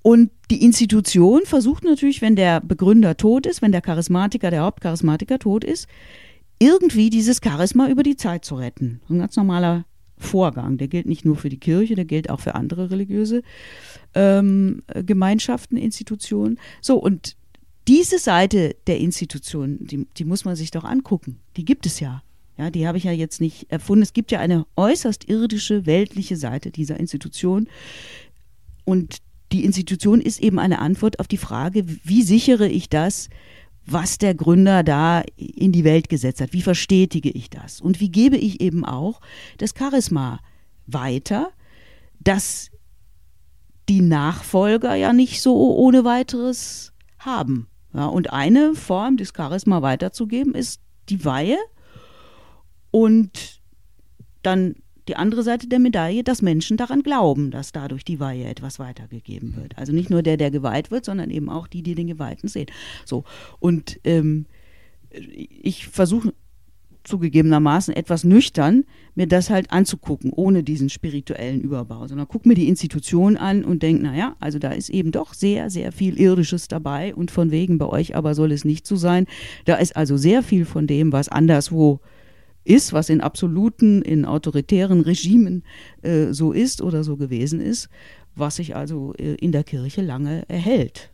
Und 0.02 0.32
die 0.50 0.64
Institution 0.64 1.42
versucht 1.46 1.84
natürlich, 1.84 2.22
wenn 2.22 2.38
der 2.38 2.62
Begründer 2.62 3.18
tot 3.18 3.46
ist, 3.46 3.62
wenn 3.62 3.74
der 3.74 3.82
Charismatiker, 3.82 4.50
der 4.50 4.62
Hauptcharismatiker 4.62 5.40
tot 5.40 5.66
ist, 5.66 5.88
irgendwie 6.60 7.10
dieses 7.10 7.42
Charisma 7.44 7.90
über 7.90 8.04
die 8.04 8.16
Zeit 8.16 8.46
zu 8.46 8.56
retten. 8.56 9.02
Ein 9.10 9.20
ganz 9.20 9.36
normaler 9.36 9.86
Vorgang. 10.18 10.78
Der 10.78 10.88
gilt 10.88 11.06
nicht 11.06 11.26
nur 11.26 11.36
für 11.36 11.50
die 11.50 11.60
Kirche, 11.60 11.96
der 11.96 12.06
gilt 12.06 12.30
auch 12.30 12.40
für 12.40 12.56
andere 12.56 12.90
religiöse 12.90 13.44
ähm, 14.16 14.82
Gemeinschaften, 14.94 15.78
Institutionen. 15.78 16.58
So, 16.82 16.98
und 16.98 17.37
diese 17.88 18.20
Seite 18.20 18.76
der 18.88 19.00
Institution, 19.00 19.78
die, 19.82 20.08
die 20.18 20.26
muss 20.26 20.46
man 20.46 20.56
sich 20.56 20.72
doch 20.72 20.84
angucken. 20.84 21.40
Die 21.56 21.66
gibt 21.66 21.86
es 21.86 22.00
ja. 22.00 22.24
Ja, 22.58 22.72
die 22.72 22.88
habe 22.88 22.98
ich 22.98 23.04
ja 23.04 23.12
jetzt 23.12 23.40
nicht 23.40 23.72
erfunden. 23.72 24.02
Es 24.02 24.14
gibt 24.14 24.32
ja 24.32 24.40
eine 24.40 24.66
äußerst 24.76 25.30
irdische, 25.30 25.86
weltliche 25.86 26.38
Seite 26.38 26.72
dieser 26.72 27.00
Institution. 27.00 27.68
Und 28.84 29.18
die 29.52 29.64
Institution 29.64 30.22
ist 30.22 30.42
eben 30.42 30.58
eine 30.58 30.80
Antwort 30.80 31.20
auf 31.20 31.28
die 31.28 31.38
Frage, 31.38 31.86
wie 32.04 32.24
sichere 32.24 32.68
ich 32.68 32.90
das, 32.90 33.30
was 33.86 34.18
der 34.18 34.34
Gründer 34.34 34.84
da 34.84 35.24
in 35.38 35.72
die 35.72 35.84
Welt 35.84 36.10
gesetzt 36.10 36.42
hat? 36.42 36.52
Wie 36.52 36.62
verstetige 36.62 37.30
ich 37.30 37.50
das? 37.50 37.80
Und 37.80 38.00
wie 38.02 38.10
gebe 38.10 38.38
ich 38.38 38.60
eben 38.60 38.84
auch 38.84 39.22
das 39.60 39.74
Charisma 39.78 40.40
weiter, 40.88 41.52
dass 42.20 42.72
die 43.88 44.02
Nachfolger 44.02 44.96
ja 44.96 45.14
nicht 45.14 45.42
so 45.42 45.76
ohne 45.76 46.04
weiteres 46.04 46.92
haben. 47.20 47.68
Ja, 47.94 48.06
und 48.08 48.34
eine 48.34 48.76
Form, 48.76 49.18
das 49.18 49.34
Charisma 49.36 49.82
weiterzugeben, 49.82 50.54
ist 50.54 50.82
die 51.10 51.24
Weihe 51.24 51.58
und 52.92 53.62
dann 54.44 54.76
die 55.08 55.16
andere 55.16 55.44
Seite 55.44 55.68
der 55.68 55.80
Medaille, 55.80 56.24
dass 56.24 56.42
Menschen 56.42 56.76
daran 56.76 57.02
glauben, 57.02 57.50
dass 57.50 57.72
dadurch 57.72 58.04
die 58.04 58.20
Weihe 58.20 58.46
etwas 58.46 58.78
weitergegeben 58.78 59.56
wird. 59.56 59.78
Also 59.78 59.94
nicht 59.94 60.10
nur 60.10 60.22
der, 60.22 60.38
der 60.38 60.52
geweiht 60.52 60.92
wird, 60.92 61.06
sondern 61.06 61.30
eben 61.30 61.50
auch 61.50 61.68
die, 61.68 61.82
die 61.82 61.96
den 61.96 62.08
Geweihten 62.08 62.50
sehen. 62.50 62.68
So. 63.06 63.24
Und 63.60 64.00
ähm, 64.04 64.46
ich 65.12 65.88
versuche 65.88 66.34
zugegebenermaßen 67.08 67.96
etwas 67.96 68.24
nüchtern, 68.24 68.84
mir 69.16 69.28
das 69.28 69.50
halt 69.50 69.72
anzugucken, 69.72 70.32
ohne 70.34 70.64
diesen 70.64 70.90
spirituellen 70.90 71.62
Überbau, 71.62 72.08
sondern 72.08 72.28
guck 72.28 72.46
mir 72.46 72.54
die 72.54 72.68
Institution 72.68 73.38
an 73.38 73.64
und 73.64 73.82
denk, 73.82 74.02
naja, 74.02 74.36
also 74.40 74.60
da 74.60 74.72
ist 74.72 74.90
eben 74.90 75.12
doch 75.12 75.34
sehr, 75.34 75.70
sehr 75.70 75.92
viel 75.92 76.20
Irdisches 76.20 76.68
dabei 76.68 77.16
und 77.16 77.32
von 77.32 77.50
wegen 77.52 77.78
bei 77.78 77.88
euch 77.88 78.16
aber 78.16 78.36
soll 78.36 78.52
es 78.52 78.66
nicht 78.66 78.86
so 78.86 78.96
sein. 78.96 79.26
Da 79.66 79.76
ist 79.76 79.96
also 79.96 80.18
sehr 80.18 80.44
viel 80.44 80.66
von 80.66 80.86
dem, 80.86 81.12
was 81.12 81.30
anderswo 81.30 82.00
ist, 82.64 82.94
was 82.94 83.10
in 83.10 83.22
absoluten, 83.22 84.02
in 84.02 84.26
autoritären 84.26 85.02
Regimen 85.02 85.64
äh, 86.02 86.34
so 86.34 86.52
ist 86.52 86.82
oder 86.82 87.04
so 87.04 87.16
gewesen 87.16 87.62
ist, 87.62 87.90
was 88.36 88.58
sich 88.58 88.76
also 88.76 89.14
äh, 89.18 89.36
in 89.36 89.54
der 89.54 89.64
Kirche 89.64 90.02
lange 90.02 90.44
erhält 90.50 91.12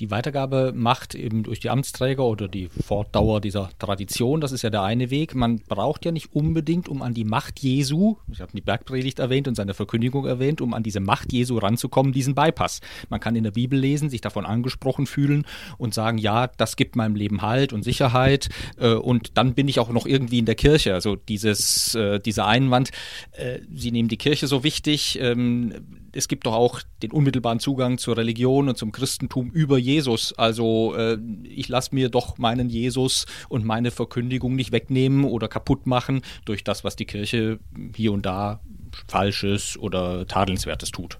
die 0.00 0.10
Weitergabe 0.10 0.72
macht 0.74 1.14
eben 1.14 1.42
durch 1.42 1.60
die 1.60 1.70
Amtsträger 1.70 2.24
oder 2.24 2.48
die 2.48 2.68
Fortdauer 2.68 3.40
dieser 3.40 3.70
Tradition. 3.78 4.40
Das 4.40 4.52
ist 4.52 4.62
ja 4.62 4.70
der 4.70 4.82
eine 4.82 5.10
Weg. 5.10 5.34
Man 5.34 5.60
braucht 5.60 6.04
ja 6.04 6.12
nicht 6.12 6.34
unbedingt, 6.34 6.88
um 6.88 7.02
an 7.02 7.14
die 7.14 7.24
Macht 7.24 7.60
Jesu, 7.60 8.16
ich 8.30 8.40
habe 8.40 8.52
die 8.54 8.60
Bergpredigt 8.60 9.18
erwähnt 9.18 9.48
und 9.48 9.54
seine 9.54 9.74
Verkündigung 9.74 10.26
erwähnt, 10.26 10.60
um 10.60 10.74
an 10.74 10.82
diese 10.82 11.00
Macht 11.00 11.32
Jesu 11.32 11.58
ranzukommen, 11.58 12.12
diesen 12.12 12.34
Bypass. 12.34 12.80
Man 13.08 13.20
kann 13.20 13.36
in 13.36 13.44
der 13.44 13.52
Bibel 13.52 13.78
lesen, 13.78 14.10
sich 14.10 14.20
davon 14.20 14.44
angesprochen 14.44 15.06
fühlen 15.06 15.46
und 15.78 15.94
sagen, 15.94 16.18
ja, 16.18 16.46
das 16.46 16.76
gibt 16.76 16.96
meinem 16.96 17.14
Leben 17.14 17.42
Halt 17.42 17.72
und 17.72 17.82
Sicherheit 17.82 18.48
äh, 18.78 18.94
und 18.94 19.36
dann 19.38 19.54
bin 19.54 19.68
ich 19.68 19.80
auch 19.80 19.90
noch 19.90 20.06
irgendwie 20.06 20.38
in 20.38 20.46
der 20.46 20.54
Kirche. 20.54 20.94
Also 20.94 21.16
dieses, 21.16 21.94
äh, 21.94 22.20
dieser 22.20 22.46
Einwand, 22.46 22.90
äh, 23.32 23.60
Sie 23.74 23.92
nehmen 23.92 24.08
die 24.08 24.18
Kirche 24.18 24.46
so 24.46 24.62
wichtig, 24.62 25.18
ähm, 25.20 25.72
es 26.16 26.28
gibt 26.28 26.46
doch 26.46 26.54
auch 26.54 26.80
den 27.02 27.12
unmittelbaren 27.12 27.60
Zugang 27.60 27.98
zur 27.98 28.16
Religion 28.16 28.68
und 28.68 28.76
zum 28.76 28.92
Christentum 28.92 29.50
über 29.50 29.78
Jesus. 29.78 30.32
Also 30.36 30.94
äh, 30.96 31.18
ich 31.44 31.68
lasse 31.68 31.94
mir 31.94 32.08
doch 32.08 32.38
meinen 32.38 32.68
Jesus 32.68 33.26
und 33.48 33.64
meine 33.64 33.90
Verkündigung 33.90 34.56
nicht 34.56 34.72
wegnehmen 34.72 35.24
oder 35.24 35.48
kaputt 35.48 35.86
machen 35.86 36.22
durch 36.44 36.64
das, 36.64 36.84
was 36.84 36.96
die 36.96 37.06
Kirche 37.06 37.58
hier 37.94 38.12
und 38.12 38.26
da 38.26 38.60
Falsches 39.08 39.78
oder 39.78 40.26
Tadelnswertes 40.26 40.90
tut. 40.90 41.18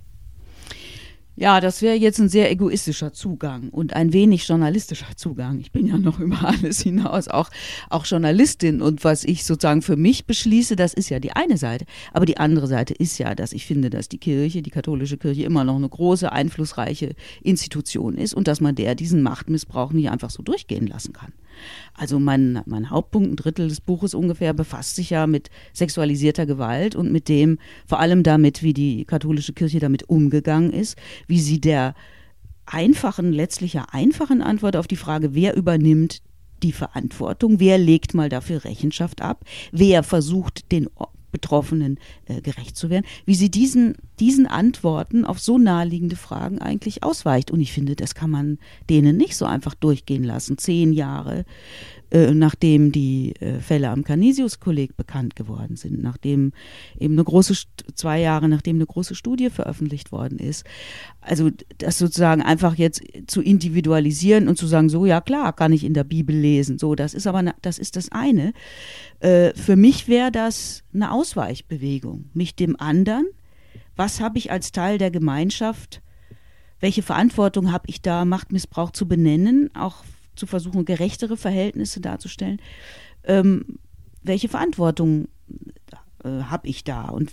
Ja, 1.39 1.61
das 1.61 1.83
wäre 1.83 1.97
jetzt 1.97 2.19
ein 2.19 2.31
sehr 2.31 2.51
egoistischer 2.51 3.13
Zugang 3.13 3.69
und 3.69 3.93
ein 3.93 4.15
wenig 4.15 4.49
journalistischer 4.49 5.17
Zugang. 5.17 5.61
Ich 5.61 5.71
bin 5.71 5.87
ja 5.87 5.99
noch 5.99 6.19
über 6.19 6.43
alles 6.49 6.81
hinaus 6.81 7.29
auch, 7.29 7.51
auch 7.91 8.07
Journalistin 8.07 8.81
und 8.81 9.05
was 9.05 9.23
ich 9.23 9.45
sozusagen 9.45 9.83
für 9.83 9.97
mich 9.97 10.25
beschließe, 10.25 10.77
das 10.77 10.95
ist 10.95 11.11
ja 11.11 11.21
die 11.21 11.33
eine 11.33 11.59
Seite. 11.59 11.85
Aber 12.15 12.25
die 12.25 12.39
andere 12.39 12.67
Seite 12.67 12.95
ist 12.95 13.19
ja, 13.19 13.35
dass 13.35 13.53
ich 13.53 13.67
finde, 13.67 13.91
dass 13.91 14.09
die 14.09 14.17
Kirche, 14.17 14.63
die 14.63 14.71
katholische 14.71 15.19
Kirche 15.19 15.43
immer 15.43 15.63
noch 15.63 15.77
eine 15.77 15.91
große, 15.91 16.33
einflussreiche 16.33 17.15
Institution 17.43 18.17
ist 18.17 18.33
und 18.33 18.49
dass 18.49 18.63
man 18.63 18.75
der 18.75 18.95
diesen 18.95 19.23
Machtmissbrauch 19.23 19.93
nicht 19.93 20.11
einfach 20.11 20.31
so 20.31 20.43
durchgehen 20.43 20.87
lassen 20.87 21.13
kann. 21.13 21.35
Also 21.95 22.19
mein, 22.19 22.61
mein 22.67 22.91
Hauptpunkt, 22.91 23.31
ein 23.31 23.37
Drittel 23.37 23.69
des 23.69 23.81
Buches 23.81 24.15
ungefähr, 24.15 24.53
befasst 24.53 24.97
sich 24.97 25.11
ja 25.11 25.27
mit 25.27 25.51
sexualisierter 25.73 26.47
Gewalt 26.47 26.95
und 26.95 27.11
mit 27.11 27.29
dem, 27.29 27.59
vor 27.87 28.01
allem 28.01 28.23
damit, 28.23 28.63
wie 28.63 28.75
die 28.75 29.05
katholische 29.05 29.53
Kirche 29.53 29.79
damit 29.79 30.09
umgegangen 30.09 30.73
ist, 30.73 30.97
wie 31.27 31.41
sie 31.41 31.61
der 31.61 31.95
einfachen, 32.67 33.33
letztlich 33.33 33.79
einfachen 33.79 34.43
Antwort 34.43 34.77
auf 34.77 34.89
die 34.89 34.97
Frage, 34.97 35.35
wer 35.35 35.57
übernimmt 35.57 36.23
die 36.63 36.73
Verantwortung, 36.73 37.61
wer 37.61 37.79
legt 37.79 38.15
mal 38.15 38.29
dafür 38.29 38.65
Rechenschaft 38.65 39.23
ab, 39.23 39.45
wer 39.73 40.03
versucht, 40.03 40.73
den 40.73 40.89
Betroffenen 41.37 41.99
äh, 42.27 42.41
gerecht 42.41 42.79
zu 42.79 42.89
werden, 42.89 43.05
wie 43.27 43.35
sie 43.35 43.51
diesen, 43.51 43.97
diesen 44.21 44.47
Antworten 44.47 45.27
auf 45.27 45.39
so 45.39 45.59
naheliegende 45.59 46.17
Fragen 46.17 46.61
eigentlich 46.61 47.03
ausweicht. 47.03 47.51
Und 47.51 47.61
ich 47.61 47.73
finde, 47.73 47.95
das 47.95 48.15
kann 48.15 48.31
man 48.31 48.59
denen 48.89 49.19
nicht 49.19 49.37
so 49.37 49.45
einfach 49.45 49.75
durchgehen 49.75 50.25
lassen. 50.25 50.57
Zehn 50.57 50.95
Jahre 50.95 51.45
äh, 52.11 52.33
nachdem 52.33 52.93
die 52.93 53.35
äh, 53.41 53.61
Fälle 53.61 53.91
am 53.91 54.05
Canisius-Kolleg 54.05 54.97
bekannt 54.97 55.37
geworden 55.37 55.77
sind, 55.77 56.03
nachdem 56.03 56.53
eben 56.99 57.15
eine 57.15 57.25
große, 57.25 57.55
zwei 57.95 58.21
Jahre 58.21 58.49
nachdem 58.49 58.77
eine 58.77 58.87
große 58.87 59.15
Studie 59.15 59.51
veröffentlicht 59.51 60.13
worden 60.13 60.39
ist. 60.39 60.65
Also 61.21 61.51
das 61.79 61.99
sozusagen 61.99 62.43
einfach 62.43 62.77
jetzt 62.77 63.03
zu 63.27 63.43
individualisieren 63.43 64.49
und 64.49 64.57
zu 64.57 64.67
sagen, 64.67 64.89
so 64.89 65.07
ja 65.07 65.21
klar, 65.21 65.53
kann 65.53 65.73
ich 65.73 65.85
in 65.85 65.95
der 65.95 66.05
Bibel 66.05 66.37
lesen. 66.37 66.79
So, 66.79 66.95
das 66.95 67.15
ist 67.15 67.27
aber, 67.27 67.55
das 67.63 67.79
ist 67.79 67.97
das 67.97 68.13
eine. 68.13 68.53
Äh, 69.21 69.53
für 69.55 69.77
mich 69.77 70.09
wäre 70.09 70.31
das 70.31 70.85
eine 70.95 71.11
Ausweichbewegung, 71.13 72.31
mich 72.35 72.55
dem 72.55 72.79
anderen, 72.79 73.27
was 73.97 74.21
habe 74.21 74.39
ich 74.39 74.51
als 74.51 74.73
Teil 74.73 74.99
der 74.99 75.11
Gemeinschaft 75.11 76.03
welche 76.81 77.03
Verantwortung 77.03 77.73
habe 77.73 77.89
ich 77.89 78.03
da, 78.03 78.25
Machtmissbrauch 78.25 78.91
zu 78.91 79.09
benennen, 79.09 79.71
auch 79.75 80.05
zu 80.37 80.47
versuchen, 80.47 80.85
gerechtere 80.85 81.37
Verhältnisse 81.37 82.01
darzustellen. 82.01 82.61
Ähm, 83.25 83.79
welche 84.23 84.49
Verantwortung 84.49 85.29
äh, 86.25 86.43
habe 86.43 86.69
ich 86.69 86.85
da? 86.85 87.09
Und 87.09 87.31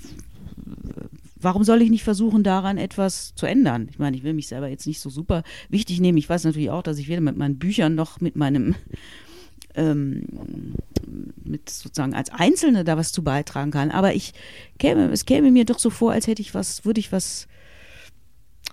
warum 1.36 1.64
soll 1.64 1.82
ich 1.82 1.90
nicht 1.90 2.04
versuchen, 2.04 2.44
daran 2.44 2.78
etwas 2.78 3.36
zu 3.36 3.46
ändern? 3.46 3.88
Ich 3.92 4.00
meine, 4.00 4.16
ich 4.18 4.24
will 4.24 4.34
mich 4.34 4.48
selber 4.48 4.68
jetzt 4.68 4.88
nicht 4.88 5.00
so 5.00 5.10
super 5.10 5.44
wichtig 5.70 6.00
nehmen. 6.00 6.18
Ich 6.18 6.30
weiß 6.30 6.44
natürlich 6.44 6.70
auch, 6.70 6.84
dass 6.84 6.98
ich 6.98 7.08
weder 7.08 7.22
mit 7.22 7.38
meinen 7.38 7.60
Büchern 7.60 7.96
noch 7.96 8.22
mit 8.22 8.36
meinem 8.36 8.76
ähm, 9.76 10.24
mit 11.44 11.70
sozusagen 11.70 12.14
als 12.14 12.30
Einzelne 12.30 12.84
da 12.84 12.98
was 12.98 13.12
zu 13.12 13.24
beitragen 13.24 13.72
kann. 13.72 13.92
Aber 13.92 14.14
ich 14.14 14.34
käme, 14.80 15.12
es 15.12 15.26
käme 15.26 15.52
mir 15.52 15.66
doch 15.66 15.80
so 15.80 15.90
vor, 15.90 16.12
als 16.12 16.28
hätte 16.28 16.42
ich 16.42 16.54
was, 16.54 16.86
würde 16.86 17.00
ich 17.00 17.12
was 17.12 17.48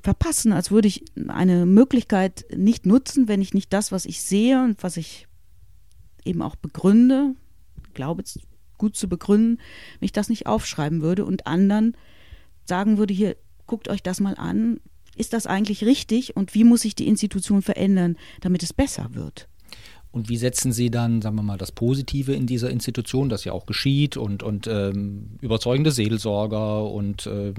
verpassen, 0.03 0.53
als 0.53 0.71
würde 0.71 0.89
ich 0.89 1.05
eine 1.29 1.67
Möglichkeit 1.67 2.45
nicht 2.57 2.87
nutzen, 2.87 3.29
wenn 3.29 3.43
ich 3.43 3.55
nicht 3.55 3.73
das, 3.73 3.93
was 3.93 4.05
ich 4.05 4.23
sehe 4.23 4.63
und 4.63 4.83
was 4.83 4.97
ich 4.97 5.27
eben 6.25 6.43
auch 6.43 6.57
begründe, 6.57 7.35
glaube 7.95 8.25
gut 8.79 8.97
zu 8.97 9.09
begründen, 9.09 9.61
mich 10.01 10.13
das 10.13 10.29
nicht 10.29 10.47
aufschreiben 10.47 11.03
würde 11.03 11.25
und 11.25 11.47
anderen 11.47 11.97
sagen 12.65 12.99
würde, 12.99 13.13
hier, 13.13 13.37
guckt 13.67 13.89
euch 13.89 14.03
das 14.03 14.21
mal 14.21 14.35
an, 14.37 14.81
ist 15.17 15.33
das 15.33 15.47
eigentlich 15.47 15.85
richtig 15.85 16.37
und 16.37 16.55
wie 16.55 16.65
muss 16.65 16.83
sich 16.83 16.95
die 16.95 17.09
Institution 17.09 17.63
verändern, 17.63 18.17
damit 18.41 18.63
es 18.63 18.73
besser 18.73 19.11
wird? 19.13 19.49
Und 20.13 20.29
wie 20.29 20.37
setzen 20.37 20.73
Sie 20.73 20.91
dann, 20.91 21.23
sagen 21.23 21.37
wir 21.37 21.43
mal, 21.43 21.59
das 21.59 21.71
Positive 21.71 22.33
in 22.33 22.47
dieser 22.47 22.71
Institution, 22.71 23.29
das 23.29 23.45
ja 23.45 23.53
auch 23.53 23.67
geschieht 23.67 24.17
und, 24.17 24.43
und 24.43 24.67
ähm, 24.67 25.39
überzeugende 25.41 25.93
Seelsorger 25.93 26.91
und 26.91 27.27
äh, 27.27 27.53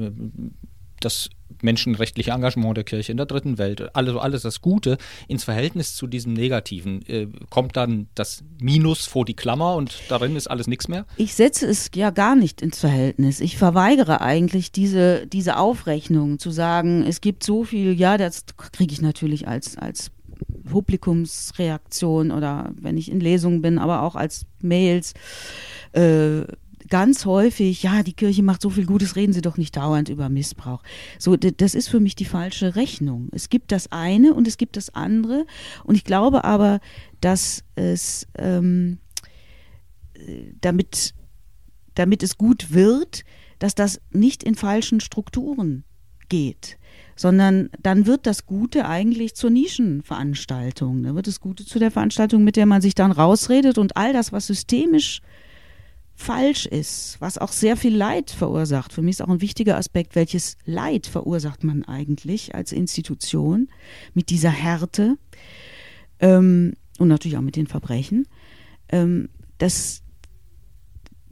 das 1.05 1.29
menschenrechtliche 1.61 2.31
Engagement 2.31 2.77
der 2.77 2.83
Kirche 2.83 3.11
in 3.11 3.17
der 3.17 3.25
dritten 3.25 3.57
Welt, 3.57 3.95
alles, 3.95 4.15
alles 4.15 4.41
das 4.41 4.61
Gute, 4.61 4.97
ins 5.27 5.43
Verhältnis 5.43 5.95
zu 5.95 6.07
diesem 6.07 6.33
Negativen, 6.33 7.05
äh, 7.07 7.27
kommt 7.49 7.77
dann 7.77 8.07
das 8.15 8.43
Minus 8.59 9.05
vor 9.05 9.25
die 9.25 9.35
Klammer 9.35 9.75
und 9.75 9.93
darin 10.09 10.35
ist 10.35 10.47
alles 10.47 10.67
nichts 10.67 10.87
mehr? 10.87 11.05
Ich 11.17 11.33
setze 11.33 11.67
es 11.67 11.91
ja 11.95 12.09
gar 12.09 12.35
nicht 12.35 12.61
ins 12.61 12.79
Verhältnis. 12.79 13.39
Ich 13.39 13.57
verweigere 13.57 14.21
eigentlich 14.21 14.71
diese, 14.71 15.27
diese 15.27 15.57
Aufrechnung, 15.57 16.39
zu 16.39 16.51
sagen, 16.51 17.03
es 17.05 17.21
gibt 17.21 17.43
so 17.43 17.63
viel, 17.63 17.93
ja, 17.93 18.17
das 18.17 18.45
kriege 18.71 18.93
ich 18.93 19.01
natürlich 19.01 19.47
als, 19.47 19.77
als 19.77 20.11
Publikumsreaktion 20.69 22.31
oder 22.31 22.71
wenn 22.75 22.97
ich 22.97 23.11
in 23.11 23.19
Lesungen 23.19 23.61
bin, 23.61 23.77
aber 23.77 24.01
auch 24.01 24.15
als 24.15 24.45
Mails. 24.61 25.13
Äh, 25.93 26.43
ganz 26.91 27.25
häufig, 27.25 27.81
ja, 27.81 28.03
die 28.03 28.13
Kirche 28.13 28.43
macht 28.43 28.61
so 28.61 28.69
viel 28.69 28.85
Gutes, 28.85 29.15
reden 29.15 29.33
Sie 29.33 29.41
doch 29.41 29.57
nicht 29.57 29.75
dauernd 29.75 30.09
über 30.09 30.29
Missbrauch. 30.29 30.83
So, 31.17 31.35
das 31.35 31.73
ist 31.73 31.87
für 31.87 31.99
mich 31.99 32.15
die 32.15 32.25
falsche 32.25 32.75
Rechnung. 32.75 33.29
Es 33.31 33.49
gibt 33.49 33.71
das 33.71 33.91
eine 33.91 34.35
und 34.35 34.47
es 34.47 34.57
gibt 34.57 34.77
das 34.77 34.93
andere. 34.93 35.47
Und 35.83 35.95
ich 35.95 36.03
glaube 36.03 36.43
aber, 36.43 36.79
dass 37.21 37.63
es 37.75 38.27
ähm, 38.37 38.99
damit, 40.59 41.15
damit 41.95 42.21
es 42.21 42.37
gut 42.37 42.71
wird, 42.71 43.23
dass 43.57 43.73
das 43.73 44.01
nicht 44.11 44.43
in 44.43 44.53
falschen 44.53 44.99
Strukturen 44.99 45.85
geht 46.29 46.77
sondern 47.13 47.69
dann 47.79 48.07
wird 48.07 48.25
das 48.25 48.47
Gute 48.47 48.87
eigentlich 48.87 49.35
zur 49.35 49.51
Nischenveranstaltung. 49.51 51.03
Dann 51.03 51.13
wird 51.13 51.27
das 51.27 51.39
Gute 51.39 51.63
zu 51.65 51.77
der 51.77 51.91
Veranstaltung, 51.91 52.43
mit 52.43 52.55
der 52.55 52.65
man 52.65 52.81
sich 52.81 52.95
dann 52.95 53.11
rausredet 53.11 53.77
und 53.77 53.95
all 53.95 54.11
das, 54.11 54.31
was 54.31 54.47
systemisch 54.47 55.21
falsch 56.21 56.65
ist, 56.67 57.17
was 57.19 57.37
auch 57.37 57.51
sehr 57.51 57.75
viel 57.75 57.95
Leid 57.95 58.31
verursacht. 58.31 58.93
Für 58.93 59.01
mich 59.01 59.13
ist 59.13 59.21
auch 59.21 59.29
ein 59.29 59.41
wichtiger 59.41 59.77
Aspekt, 59.77 60.15
welches 60.15 60.57
Leid 60.65 61.07
verursacht 61.07 61.63
man 61.63 61.83
eigentlich 61.83 62.53
als 62.55 62.71
Institution 62.71 63.69
mit 64.13 64.29
dieser 64.29 64.51
Härte 64.51 65.17
ähm, 66.19 66.73
und 66.99 67.07
natürlich 67.07 67.37
auch 67.37 67.41
mit 67.41 67.55
den 67.55 67.67
Verbrechen. 67.67 68.27
Ähm, 68.89 69.29
das, 69.57 70.03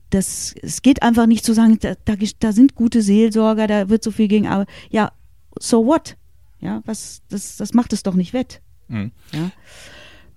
das, 0.09 0.55
es 0.61 0.81
geht 0.81 1.03
einfach 1.03 1.27
nicht 1.27 1.45
zu 1.45 1.53
sagen, 1.53 1.77
da, 1.79 1.93
da, 2.05 2.15
da 2.39 2.51
sind 2.51 2.75
gute 2.75 3.01
Seelsorger, 3.01 3.67
da 3.67 3.89
wird 3.89 4.03
so 4.03 4.11
viel 4.11 4.27
gegen, 4.27 4.47
aber 4.47 4.65
ja, 4.89 5.11
so 5.59 5.85
what? 5.85 6.17
Ja, 6.59 6.81
was, 6.85 7.21
das, 7.29 7.57
das 7.57 7.73
macht 7.73 7.93
es 7.93 8.03
doch 8.03 8.15
nicht 8.15 8.33
wett. 8.33 8.61
Mhm. 8.87 9.11
Ja. 9.31 9.51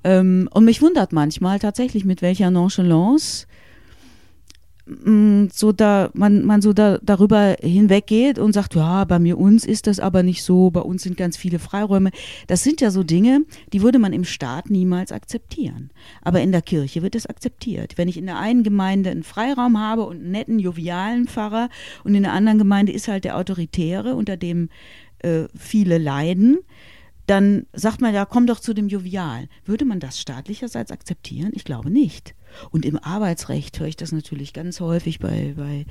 Ähm, 0.05 0.49
und 0.53 0.65
mich 0.65 0.83
wundert 0.83 1.13
manchmal 1.13 1.59
tatsächlich, 1.59 2.05
mit 2.05 2.23
welcher 2.23 2.51
Nonchalance 2.51 3.47
so 5.53 5.73
da 5.73 6.11
man 6.15 6.45
man 6.45 6.63
so 6.63 6.73
da 6.73 6.99
darüber 7.03 7.57
hinweggeht 7.61 8.39
und 8.39 8.53
sagt 8.53 8.75
ja 8.75 9.05
bei 9.05 9.19
mir 9.19 9.39
uns 9.39 9.65
ist 9.65 9.87
das 9.87 10.01
aber 10.01 10.23
nicht 10.23 10.43
so 10.43 10.71
bei 10.71 10.81
uns 10.81 11.03
sind 11.03 11.17
ganz 11.17 11.37
viele 11.37 11.59
Freiräume. 11.59 12.11
Das 12.47 12.63
sind 12.63 12.81
ja 12.81 12.91
so 12.91 13.03
Dinge 13.03 13.45
die 13.73 13.83
würde 13.83 13.99
man 13.99 14.13
im 14.13 14.25
Staat 14.25 14.71
niemals 14.71 15.13
akzeptieren. 15.13 15.91
Aber 16.23 16.41
in 16.41 16.53
der 16.53 16.63
Kirche 16.63 17.03
wird 17.03 17.15
es 17.15 17.27
akzeptiert. 17.27 17.97
Wenn 17.97 18.09
ich 18.09 18.17
in 18.17 18.27
der 18.27 18.39
einen 18.39 18.63
Gemeinde 18.63 19.11
einen 19.11 19.23
Freiraum 19.23 19.79
habe 19.79 20.05
und 20.05 20.21
einen 20.21 20.31
netten 20.31 20.59
jovialen 20.59 21.27
Pfarrer 21.27 21.69
und 22.05 22.15
in 22.15 22.23
der 22.23 22.33
anderen 22.33 22.59
Gemeinde 22.59 22.93
ist 22.93 23.09
halt 23.09 23.25
der 23.25 23.37
autoritäre 23.37 24.15
unter 24.15 24.37
dem 24.37 24.69
äh, 25.21 25.45
viele 25.57 25.99
leiden 25.99 26.59
dann 27.27 27.67
sagt 27.73 28.01
man 28.01 28.13
ja 28.13 28.25
komm 28.25 28.47
doch 28.47 28.59
zu 28.59 28.75
dem 28.75 28.89
jovial. 28.89 29.49
Würde 29.65 29.85
man 29.85 30.01
das 30.01 30.21
staatlicherseits 30.21 30.91
akzeptieren? 30.91 31.53
Ich 31.55 31.65
glaube 31.65 31.89
nicht 31.89 32.35
und 32.71 32.85
im 32.85 32.99
Arbeitsrecht 32.99 33.79
höre 33.81 33.89
ich 33.89 33.97
das 33.97 34.13
natürlich 34.13 34.53
ganz 34.53 34.81
häufig 34.81 35.19
bei, 35.19 35.55
bei 35.57 35.87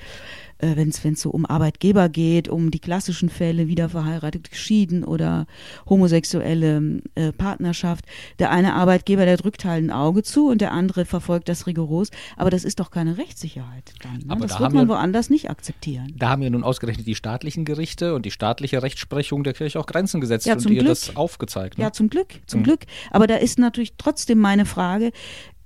äh, 0.62 0.75
wenn 0.75 0.89
es 0.89 1.22
so 1.22 1.30
um 1.30 1.46
Arbeitgeber 1.46 2.10
geht, 2.10 2.48
um 2.48 2.72
die 2.72 2.80
klassischen 2.80 3.30
Fälle, 3.30 3.68
wieder 3.68 3.89
verheiratet, 3.89 4.50
geschieden 4.50 5.03
oder 5.03 5.48
homosexuelle 5.89 7.01
äh, 7.15 7.32
Partnerschaft. 7.32 8.06
Der 8.39 8.51
eine 8.51 8.74
Arbeitgeber, 8.74 9.25
der 9.25 9.38
drückt 9.38 9.65
halt 9.65 9.84
ein 9.84 9.91
Auge 9.91 10.24
zu 10.24 10.50
und 10.50 10.62
der 10.62 10.72
andere 10.72 11.06
verfolgt 11.06 11.50
das 11.50 11.68
rigoros. 11.68 12.10
Aber 12.38 12.50
das 12.50 12.63
ist 12.63 12.80
doch 12.80 12.91
keine 12.91 13.18
Rechtssicherheit. 13.18 13.94
Dann, 14.01 14.20
ne? 14.20 14.25
Aber 14.30 14.41
das 14.41 14.58
da 14.58 14.60
wird 14.60 14.74
man 14.74 14.88
ja, 14.88 14.94
woanders 14.94 15.30
nicht 15.30 15.50
akzeptieren. 15.50 16.13
Da 16.18 16.30
haben 16.30 16.41
ja 16.41 16.50
nun 16.50 16.63
ausgerechnet 16.63 17.08
die 17.08 17.15
staatlichen 17.15 17.65
Gerichte 17.65 18.13
und 18.13 18.25
die 18.25 18.32
staatliche 18.32 18.84
Rechtsprechung 18.84 19.44
der 19.44 19.53
Kirche 19.53 19.80
auch 19.80 19.86
Grenzen 19.86 20.22
gesetzt 20.22 20.46
ja, 20.46 20.53
und 20.53 20.65
ihr 20.65 20.82
Glück. 20.82 20.88
das 20.88 21.15
aufgezeigt. 21.15 21.77
Ne? 21.77 21.86
Ja, 21.86 21.91
zum 21.91 22.10
Glück, 22.10 22.39
zum 22.46 22.62
mhm. 22.62 22.65
Glück. 22.65 22.86
Aber 23.10 23.28
da 23.28 23.36
ist 23.36 23.60
natürlich 23.60 23.93
trotzdem 23.97 24.39
meine 24.39 24.65
Frage, 24.65 25.12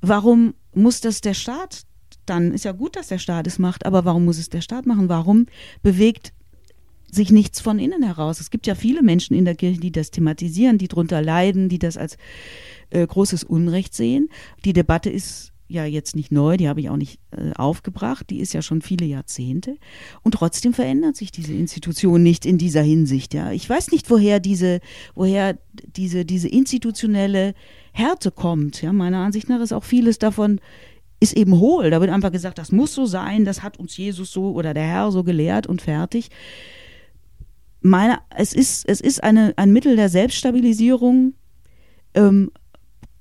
warum 0.07 0.53
muss 0.73 1.01
das 1.01 1.21
der 1.21 1.33
Staat 1.33 1.83
dann? 2.25 2.53
Ist 2.53 2.65
ja 2.65 2.71
gut, 2.71 2.95
dass 2.95 3.07
der 3.07 3.19
Staat 3.19 3.47
es 3.47 3.59
macht, 3.59 3.85
aber 3.85 4.05
warum 4.05 4.25
muss 4.25 4.37
es 4.37 4.49
der 4.49 4.61
Staat 4.61 4.85
machen? 4.85 5.09
Warum 5.09 5.47
bewegt 5.81 6.33
sich 7.11 7.31
nichts 7.31 7.61
von 7.61 7.79
innen 7.79 8.03
heraus? 8.03 8.39
Es 8.39 8.49
gibt 8.49 8.67
ja 8.67 8.75
viele 8.75 9.01
Menschen 9.01 9.35
in 9.35 9.45
der 9.45 9.55
Kirche, 9.55 9.79
die 9.79 9.91
das 9.91 10.11
thematisieren, 10.11 10.77
die 10.77 10.87
darunter 10.87 11.21
leiden, 11.21 11.69
die 11.69 11.79
das 11.79 11.97
als 11.97 12.17
äh, 12.89 13.05
großes 13.05 13.43
Unrecht 13.43 13.93
sehen. 13.93 14.29
Die 14.65 14.73
Debatte 14.73 15.09
ist 15.09 15.51
ja 15.67 15.85
jetzt 15.85 16.15
nicht 16.15 16.31
neu, 16.31 16.57
die 16.57 16.67
habe 16.69 16.79
ich 16.79 16.89
auch 16.89 16.97
nicht 16.97 17.19
äh, 17.31 17.51
aufgebracht, 17.55 18.29
die 18.29 18.39
ist 18.39 18.53
ja 18.53 18.61
schon 18.61 18.81
viele 18.81 19.05
Jahrzehnte 19.05 19.77
und 20.21 20.33
trotzdem 20.33 20.73
verändert 20.73 21.15
sich 21.15 21.31
diese 21.31 21.53
Institution 21.53 22.21
nicht 22.21 22.45
in 22.45 22.57
dieser 22.57 22.83
Hinsicht, 22.83 23.33
ja. 23.33 23.51
Ich 23.51 23.67
weiß 23.67 23.91
nicht, 23.91 24.09
woher 24.11 24.39
diese 24.39 24.79
woher 25.15 25.57
diese 25.95 26.23
diese 26.23 26.49
institutionelle 26.49 27.55
Härte 27.95 28.29
kommt. 28.29 28.81
Ja, 28.81 28.91
meiner 28.91 29.19
Ansicht 29.19 29.47
nach 29.47 29.62
ist 29.62 29.71
auch 29.71 29.86
vieles 29.86 30.19
davon 30.19 30.60
ist 31.21 31.34
eben 31.34 31.60
hohl. 31.60 31.89
Da 31.89 32.01
wird 32.01 32.12
einfach 32.12 32.31
gesagt, 32.31 32.58
das 32.58 32.73
muss 32.73 32.93
so 32.93 33.05
sein, 33.05 33.45
das 33.45 33.63
hat 33.63 33.79
uns 33.79 33.95
Jesus 33.95 34.31
so 34.31 34.51
oder 34.51 34.73
der 34.73 34.84
Herr 34.84 35.12
so 35.12 35.23
gelehrt 35.23 35.65
und 35.65 35.81
fertig. 35.81 36.29
Meine, 37.81 38.19
es 38.36 38.51
ist, 38.51 38.88
es 38.88 38.99
ist 38.99 39.23
eine, 39.23 39.53
ein 39.55 39.71
Mittel 39.71 39.95
der 39.95 40.10
Selbststabilisierung, 40.10 41.34
ähm, 42.15 42.51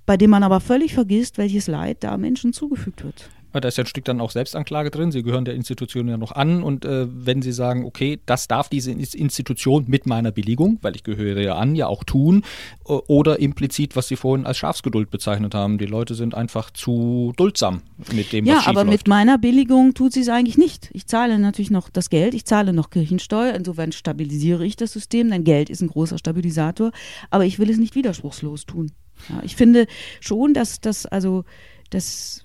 bei 0.06 0.16
dem 0.16 0.30
man 0.30 0.42
aber 0.42 0.58
völlig 0.58 0.92
vergisst, 0.92 1.38
welches 1.38 1.68
Leid 1.68 1.98
da 2.00 2.16
Menschen 2.16 2.52
zugefügt 2.52 3.04
wird. 3.04 3.30
Da 3.60 3.68
ist 3.68 3.78
ja 3.78 3.84
ein 3.84 3.86
Stück 3.86 4.04
dann 4.04 4.20
auch 4.20 4.30
Selbstanklage 4.30 4.90
drin. 4.90 5.12
Sie 5.12 5.22
gehören 5.22 5.44
der 5.44 5.54
Institution 5.54 6.08
ja 6.08 6.16
noch 6.16 6.32
an. 6.32 6.62
Und 6.62 6.84
äh, 6.84 7.06
wenn 7.08 7.42
Sie 7.42 7.52
sagen, 7.52 7.84
okay, 7.84 8.20
das 8.26 8.48
darf 8.48 8.68
diese 8.68 8.90
Institution 8.90 9.84
mit 9.86 10.06
meiner 10.06 10.32
Billigung, 10.32 10.78
weil 10.82 10.96
ich 10.96 11.04
gehöre 11.04 11.40
ja 11.40 11.56
an, 11.56 11.74
ja 11.76 11.86
auch 11.86 12.04
tun, 12.04 12.42
oder 12.84 13.38
implizit, 13.38 13.96
was 13.96 14.08
Sie 14.08 14.16
vorhin 14.16 14.46
als 14.46 14.58
Schafsgeduld 14.58 15.10
bezeichnet 15.10 15.54
haben. 15.54 15.78
Die 15.78 15.86
Leute 15.86 16.14
sind 16.14 16.34
einfach 16.34 16.70
zu 16.70 17.32
duldsam 17.36 17.82
mit 18.12 18.32
dem, 18.32 18.46
was 18.46 18.64
Ja, 18.64 18.70
aber 18.70 18.84
mit 18.84 19.08
meiner 19.08 19.38
Billigung 19.38 19.94
tut 19.94 20.12
sie 20.12 20.20
es 20.20 20.28
eigentlich 20.28 20.58
nicht. 20.58 20.90
Ich 20.92 21.06
zahle 21.06 21.38
natürlich 21.38 21.70
noch 21.70 21.88
das 21.88 22.10
Geld, 22.10 22.34
ich 22.34 22.44
zahle 22.44 22.72
noch 22.72 22.90
Kirchensteuer. 22.90 23.54
Insofern 23.54 23.92
stabilisiere 23.92 24.64
ich 24.66 24.76
das 24.76 24.92
System, 24.92 25.30
denn 25.30 25.44
Geld 25.44 25.70
ist 25.70 25.80
ein 25.80 25.88
großer 25.88 26.18
Stabilisator. 26.18 26.92
Aber 27.30 27.44
ich 27.44 27.58
will 27.58 27.70
es 27.70 27.78
nicht 27.78 27.94
widerspruchslos 27.94 28.66
tun. 28.66 28.92
Ja, 29.28 29.40
ich 29.44 29.56
finde 29.56 29.86
schon, 30.20 30.54
dass 30.54 30.80
das, 30.80 31.06
also, 31.06 31.44
das 31.90 32.43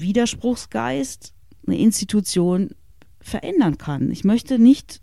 Widerspruchsgeist 0.00 1.34
eine 1.66 1.78
Institution 1.78 2.70
verändern 3.20 3.78
kann. 3.78 4.10
Ich 4.10 4.24
möchte 4.24 4.58
nicht 4.58 5.00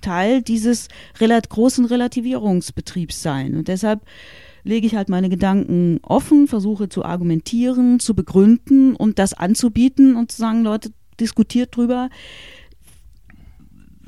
Teil 0.00 0.42
dieses 0.42 0.88
relat 1.20 1.48
großen 1.48 1.84
Relativierungsbetriebs 1.84 3.22
sein. 3.22 3.56
Und 3.56 3.68
deshalb 3.68 4.02
lege 4.64 4.86
ich 4.86 4.94
halt 4.94 5.08
meine 5.08 5.28
Gedanken 5.28 5.98
offen, 6.02 6.46
versuche 6.46 6.88
zu 6.88 7.04
argumentieren, 7.04 8.00
zu 8.00 8.14
begründen 8.14 8.94
und 8.94 9.18
das 9.18 9.34
anzubieten 9.34 10.16
und 10.16 10.32
zu 10.32 10.38
sagen, 10.38 10.62
Leute, 10.62 10.90
diskutiert 11.20 11.76
drüber 11.76 12.10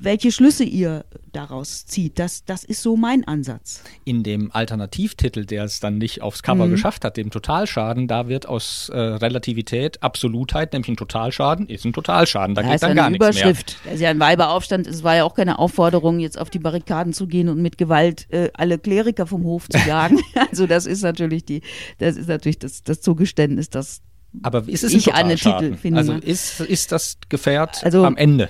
welche 0.02 0.32
Schlüsse 0.32 0.64
ihr 0.64 1.04
daraus 1.32 1.86
zieht. 1.86 2.18
Das, 2.18 2.44
das 2.44 2.64
ist 2.64 2.82
so 2.82 2.96
mein 2.96 3.24
Ansatz. 3.24 3.82
In 4.04 4.22
dem 4.22 4.50
Alternativtitel, 4.52 5.44
der 5.44 5.64
es 5.64 5.80
dann 5.80 5.98
nicht 5.98 6.22
aufs 6.22 6.42
Cover 6.42 6.66
mhm. 6.66 6.72
geschafft 6.72 7.04
hat, 7.04 7.16
dem 7.16 7.30
Totalschaden, 7.30 8.08
da 8.08 8.28
wird 8.28 8.46
aus 8.46 8.88
äh, 8.88 8.98
Relativität 8.98 10.02
Absolutheit, 10.02 10.72
nämlich 10.72 10.88
ein 10.88 10.96
Totalschaden, 10.96 11.68
ist 11.68 11.84
ein 11.84 11.92
Totalschaden. 11.92 12.54
Da 12.54 12.62
ja, 12.62 12.72
geht 12.72 12.82
dann 12.82 12.96
gar 12.96 13.10
nichts 13.10 13.42
mehr. 13.42 13.52
Das 13.84 13.94
ist 13.94 14.00
ja 14.00 14.10
ein 14.10 14.20
Weiberaufstand. 14.20 14.86
Es 14.86 15.04
war 15.04 15.16
ja 15.16 15.24
auch 15.24 15.34
keine 15.34 15.58
Aufforderung, 15.58 16.18
jetzt 16.18 16.38
auf 16.38 16.50
die 16.50 16.58
Barrikaden 16.58 17.12
zu 17.12 17.26
gehen 17.26 17.48
und 17.48 17.60
mit 17.60 17.78
Gewalt 17.78 18.26
äh, 18.30 18.50
alle 18.54 18.78
Kleriker 18.78 19.26
vom 19.26 19.44
Hof 19.44 19.68
zu 19.68 19.78
jagen. 19.86 20.18
also 20.50 20.66
das 20.66 20.86
ist 20.86 21.02
natürlich 21.02 21.44
die, 21.44 21.62
das 21.98 22.16
ist 22.16 22.28
natürlich 22.28 22.58
das, 22.58 22.82
das 22.82 23.00
Zugeständnis, 23.00 23.70
das 23.70 24.02
aber 24.42 24.68
ist 24.68 24.84
es 24.84 24.92
ein 24.92 24.98
ich 24.98 25.14
eine 25.14 25.34
Titel 25.34 25.74
finde. 25.74 25.98
Also 25.98 26.12
ist, 26.14 26.60
ist 26.60 26.92
das 26.92 27.18
Gefährt 27.28 27.82
also, 27.82 28.04
am 28.04 28.16
Ende? 28.16 28.48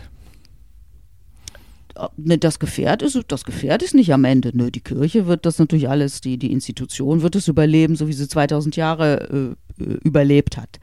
Ne, 2.17 2.39
das 2.39 2.59
Gefährt 2.59 3.03
ist, 3.03 3.19
das 3.29 3.45
Gefährt 3.45 3.83
ist 3.83 3.95
nicht 3.95 4.13
am 4.13 4.25
Ende. 4.25 4.57
Ne, 4.57 4.71
die 4.71 4.81
Kirche 4.81 5.27
wird 5.27 5.47
das 5.47 5.59
natürlich 5.59 5.89
alles, 5.89 6.21
die, 6.21 6.39
die 6.39 6.53
Institution 6.53 7.23
wird 7.23 7.37
es 7.37 7.49
überleben, 7.49 7.97
so 7.97 8.09
wie 8.09 8.13
sie 8.13 8.29
2000 8.29 8.77
Jahre 8.77 9.57
äh, 9.79 9.83
äh, 9.83 9.95
überlebt 10.03 10.57
hat. 10.57 10.81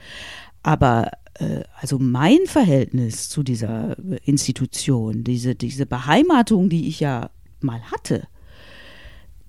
Aber 0.64 1.12
äh, 1.36 1.64
also 1.80 2.00
mein 2.00 2.40
Verhältnis 2.46 3.30
zu 3.30 3.44
dieser 3.44 3.96
Institution, 4.24 5.24
diese, 5.24 5.56
diese 5.56 5.86
Beheimatung, 5.86 6.70
die 6.70 6.88
ich 6.88 7.00
ja 7.00 7.30
mal 7.60 7.82
hatte, 7.92 8.28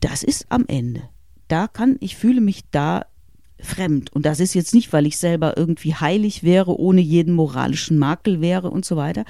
das 0.00 0.22
ist 0.22 0.46
am 0.48 0.64
Ende. 0.68 1.02
Da 1.48 1.66
kann, 1.66 1.96
ich 2.00 2.16
fühle 2.16 2.40
mich 2.40 2.62
da 2.70 3.06
fremd. 3.60 4.12
Und 4.12 4.26
das 4.26 4.40
ist 4.40 4.54
jetzt 4.54 4.74
nicht, 4.74 4.92
weil 4.92 5.06
ich 5.06 5.16
selber 5.16 5.56
irgendwie 5.56 5.94
heilig 5.94 6.42
wäre, 6.42 6.78
ohne 6.78 7.00
jeden 7.00 7.34
moralischen 7.34 7.98
Makel 7.98 8.40
wäre 8.40 8.70
und 8.70 8.84
so 8.84 8.96
weiter, 8.96 9.24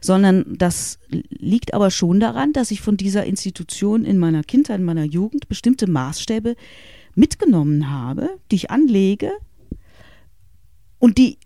sondern 0.00 0.44
das 0.48 0.98
liegt 1.08 1.74
aber 1.74 1.90
schon 1.90 2.20
daran, 2.20 2.52
dass 2.52 2.70
ich 2.70 2.80
von 2.80 2.96
dieser 2.96 3.24
Institution 3.24 4.04
in 4.04 4.18
meiner 4.18 4.42
Kindheit, 4.42 4.80
in 4.80 4.84
meiner 4.84 5.04
Jugend 5.04 5.48
bestimmte 5.48 5.88
Maßstäbe 5.88 6.56
mitgenommen 7.14 7.90
habe, 7.90 8.30
die 8.50 8.56
ich 8.56 8.70
anlege 8.70 9.32
und 10.98 11.18
die, 11.18 11.38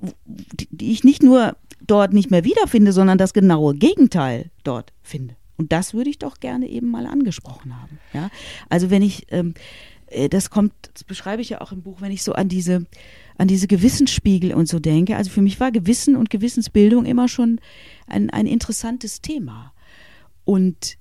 die 0.70 0.92
ich 0.92 1.04
nicht 1.04 1.22
nur 1.22 1.56
dort 1.86 2.12
nicht 2.12 2.30
mehr 2.30 2.44
wiederfinde, 2.44 2.92
sondern 2.92 3.18
das 3.18 3.32
genaue 3.32 3.74
Gegenteil 3.74 4.50
dort 4.64 4.92
finde. 5.02 5.36
Und 5.56 5.70
das 5.70 5.94
würde 5.94 6.10
ich 6.10 6.18
doch 6.18 6.40
gerne 6.40 6.68
eben 6.68 6.90
mal 6.90 7.06
angesprochen 7.06 7.80
haben. 7.80 7.98
Ja? 8.12 8.30
Also 8.68 8.90
wenn 8.90 9.02
ich 9.02 9.26
ähm, 9.30 9.54
äh, 9.56 9.60
das 10.30 10.50
kommt, 10.50 10.72
das 10.92 11.04
beschreibe 11.04 11.42
ich 11.42 11.50
ja 11.50 11.60
auch 11.60 11.72
im 11.72 11.82
Buch, 11.82 12.00
wenn 12.00 12.12
ich 12.12 12.22
so 12.22 12.32
an 12.32 12.48
diese, 12.48 12.86
an 13.36 13.48
diese 13.48 13.66
Gewissensspiegel 13.66 14.54
und 14.54 14.68
so 14.68 14.78
denke. 14.78 15.16
Also 15.16 15.30
für 15.30 15.42
mich 15.42 15.60
war 15.60 15.72
Gewissen 15.72 16.16
und 16.16 16.30
Gewissensbildung 16.30 17.04
immer 17.04 17.28
schon 17.28 17.60
ein, 18.06 18.30
ein 18.30 18.46
interessantes 18.46 19.20
Thema. 19.20 19.72
Und 20.44 20.98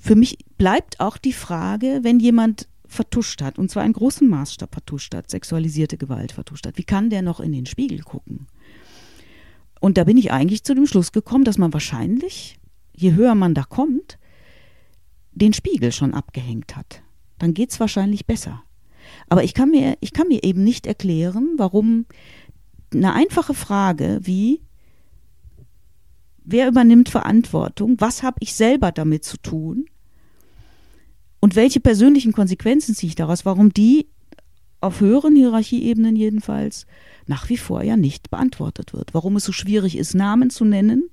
für 0.00 0.16
mich 0.16 0.38
bleibt 0.58 1.00
auch 1.00 1.16
die 1.16 1.32
Frage, 1.32 2.00
wenn 2.02 2.20
jemand 2.20 2.68
vertuscht 2.86 3.42
hat, 3.42 3.58
und 3.58 3.70
zwar 3.70 3.84
in 3.84 3.92
großem 3.92 4.28
Maßstab 4.28 4.72
vertuscht 4.72 5.14
hat, 5.14 5.30
sexualisierte 5.30 5.96
Gewalt 5.96 6.32
vertuscht 6.32 6.66
hat, 6.66 6.76
wie 6.76 6.84
kann 6.84 7.08
der 7.08 7.22
noch 7.22 7.40
in 7.40 7.52
den 7.52 7.66
Spiegel 7.66 8.00
gucken? 8.00 8.48
Und 9.80 9.96
da 9.96 10.04
bin 10.04 10.18
ich 10.18 10.32
eigentlich 10.32 10.64
zu 10.64 10.74
dem 10.74 10.86
Schluss 10.86 11.12
gekommen, 11.12 11.44
dass 11.44 11.56
man 11.56 11.72
wahrscheinlich, 11.72 12.58
je 12.94 13.14
höher 13.14 13.34
man 13.34 13.54
da 13.54 13.62
kommt, 13.62 14.18
den 15.32 15.52
Spiegel 15.52 15.92
schon 15.92 16.12
abgehängt 16.12 16.76
hat 16.76 17.02
dann 17.40 17.54
geht 17.54 17.72
es 17.72 17.80
wahrscheinlich 17.80 18.26
besser. 18.26 18.62
Aber 19.28 19.42
ich 19.42 19.54
kann, 19.54 19.70
mir, 19.70 19.96
ich 20.00 20.12
kann 20.12 20.28
mir 20.28 20.44
eben 20.44 20.62
nicht 20.62 20.86
erklären, 20.86 21.54
warum 21.56 22.06
eine 22.92 23.14
einfache 23.14 23.54
Frage 23.54 24.20
wie, 24.22 24.60
wer 26.44 26.68
übernimmt 26.68 27.08
Verantwortung, 27.08 27.96
was 27.98 28.22
habe 28.22 28.36
ich 28.40 28.54
selber 28.54 28.92
damit 28.92 29.24
zu 29.24 29.36
tun 29.38 29.86
und 31.40 31.56
welche 31.56 31.80
persönlichen 31.80 32.32
Konsequenzen 32.32 32.94
ziehe 32.94 33.08
ich 33.08 33.16
daraus, 33.16 33.44
warum 33.44 33.72
die 33.72 34.08
auf 34.80 35.00
höheren 35.00 35.34
Hierarchieebenen 35.34 36.16
jedenfalls 36.16 36.86
nach 37.26 37.48
wie 37.48 37.56
vor 37.56 37.82
ja 37.82 37.96
nicht 37.96 38.30
beantwortet 38.30 38.92
wird. 38.92 39.14
Warum 39.14 39.36
es 39.36 39.44
so 39.44 39.52
schwierig 39.52 39.96
ist, 39.96 40.14
Namen 40.14 40.50
zu 40.50 40.64
nennen 40.64 41.10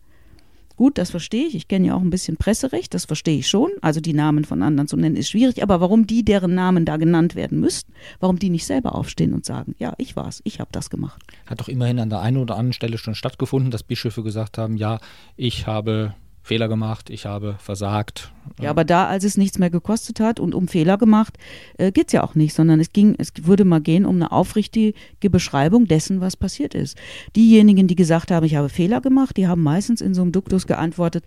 Gut, 0.77 0.99
das 0.99 1.09
verstehe 1.09 1.47
ich. 1.47 1.55
Ich 1.55 1.67
kenne 1.67 1.87
ja 1.87 1.95
auch 1.95 2.01
ein 2.01 2.11
bisschen 2.11 2.37
Presserecht, 2.37 2.93
das 2.93 3.05
verstehe 3.05 3.39
ich 3.39 3.47
schon. 3.47 3.71
Also 3.81 3.99
die 3.99 4.13
Namen 4.13 4.45
von 4.45 4.61
anderen 4.61 4.87
zu 4.87 4.95
nennen 4.95 5.15
ist 5.15 5.29
schwierig. 5.29 5.63
Aber 5.63 5.81
warum 5.81 6.05
die, 6.05 6.23
deren 6.23 6.53
Namen 6.53 6.85
da 6.85 6.97
genannt 6.97 7.33
werden 7.35 7.59
müssten, 7.59 7.91
warum 8.19 8.37
die 8.37 8.51
nicht 8.51 8.65
selber 8.65 8.93
aufstehen 8.93 9.33
und 9.33 9.43
sagen, 9.43 9.75
ja, 9.79 9.93
ich 9.97 10.15
war's, 10.15 10.41
ich 10.43 10.59
habe 10.59 10.69
das 10.71 10.91
gemacht. 10.91 11.21
Hat 11.47 11.59
doch 11.59 11.67
immerhin 11.67 11.99
an 11.99 12.11
der 12.11 12.21
einen 12.21 12.37
oder 12.37 12.55
anderen 12.55 12.73
Stelle 12.73 12.99
schon 12.99 13.15
stattgefunden, 13.15 13.71
dass 13.71 13.81
Bischöfe 13.81 14.21
gesagt 14.21 14.59
haben, 14.59 14.77
ja, 14.77 14.99
ich 15.35 15.65
habe 15.65 16.13
Fehler 16.47 16.69
gemacht, 16.69 17.09
ich 17.09 17.25
habe 17.25 17.55
versagt. 17.59 18.31
Ja, 18.61 18.69
aber 18.69 18.85
da, 18.85 19.07
als 19.07 19.25
es 19.25 19.35
nichts 19.35 19.59
mehr 19.59 19.69
gekostet 19.69 20.21
hat 20.21 20.39
und 20.39 20.55
um 20.55 20.69
Fehler 20.69 20.97
gemacht, 20.97 21.37
äh, 21.77 21.91
geht 21.91 22.07
es 22.07 22.13
ja 22.13 22.23
auch 22.23 22.35
nicht, 22.35 22.53
sondern 22.53 22.79
es 22.79 22.93
ging, 22.93 23.15
es 23.17 23.33
würde 23.41 23.65
mal 23.65 23.81
gehen 23.81 24.05
um 24.05 24.15
eine 24.15 24.31
aufrichtige 24.31 24.93
Beschreibung 25.29 25.89
dessen, 25.89 26.21
was 26.21 26.37
passiert 26.37 26.73
ist. 26.73 26.97
Diejenigen, 27.35 27.87
die 27.87 27.95
gesagt 27.95 28.31
haben, 28.31 28.45
ich 28.45 28.55
habe 28.55 28.69
Fehler 28.69 29.01
gemacht, 29.01 29.35
die 29.35 29.47
haben 29.47 29.61
meistens 29.61 29.99
in 29.99 30.13
so 30.13 30.21
einem 30.21 30.31
Duktus 30.31 30.67
geantwortet, 30.67 31.25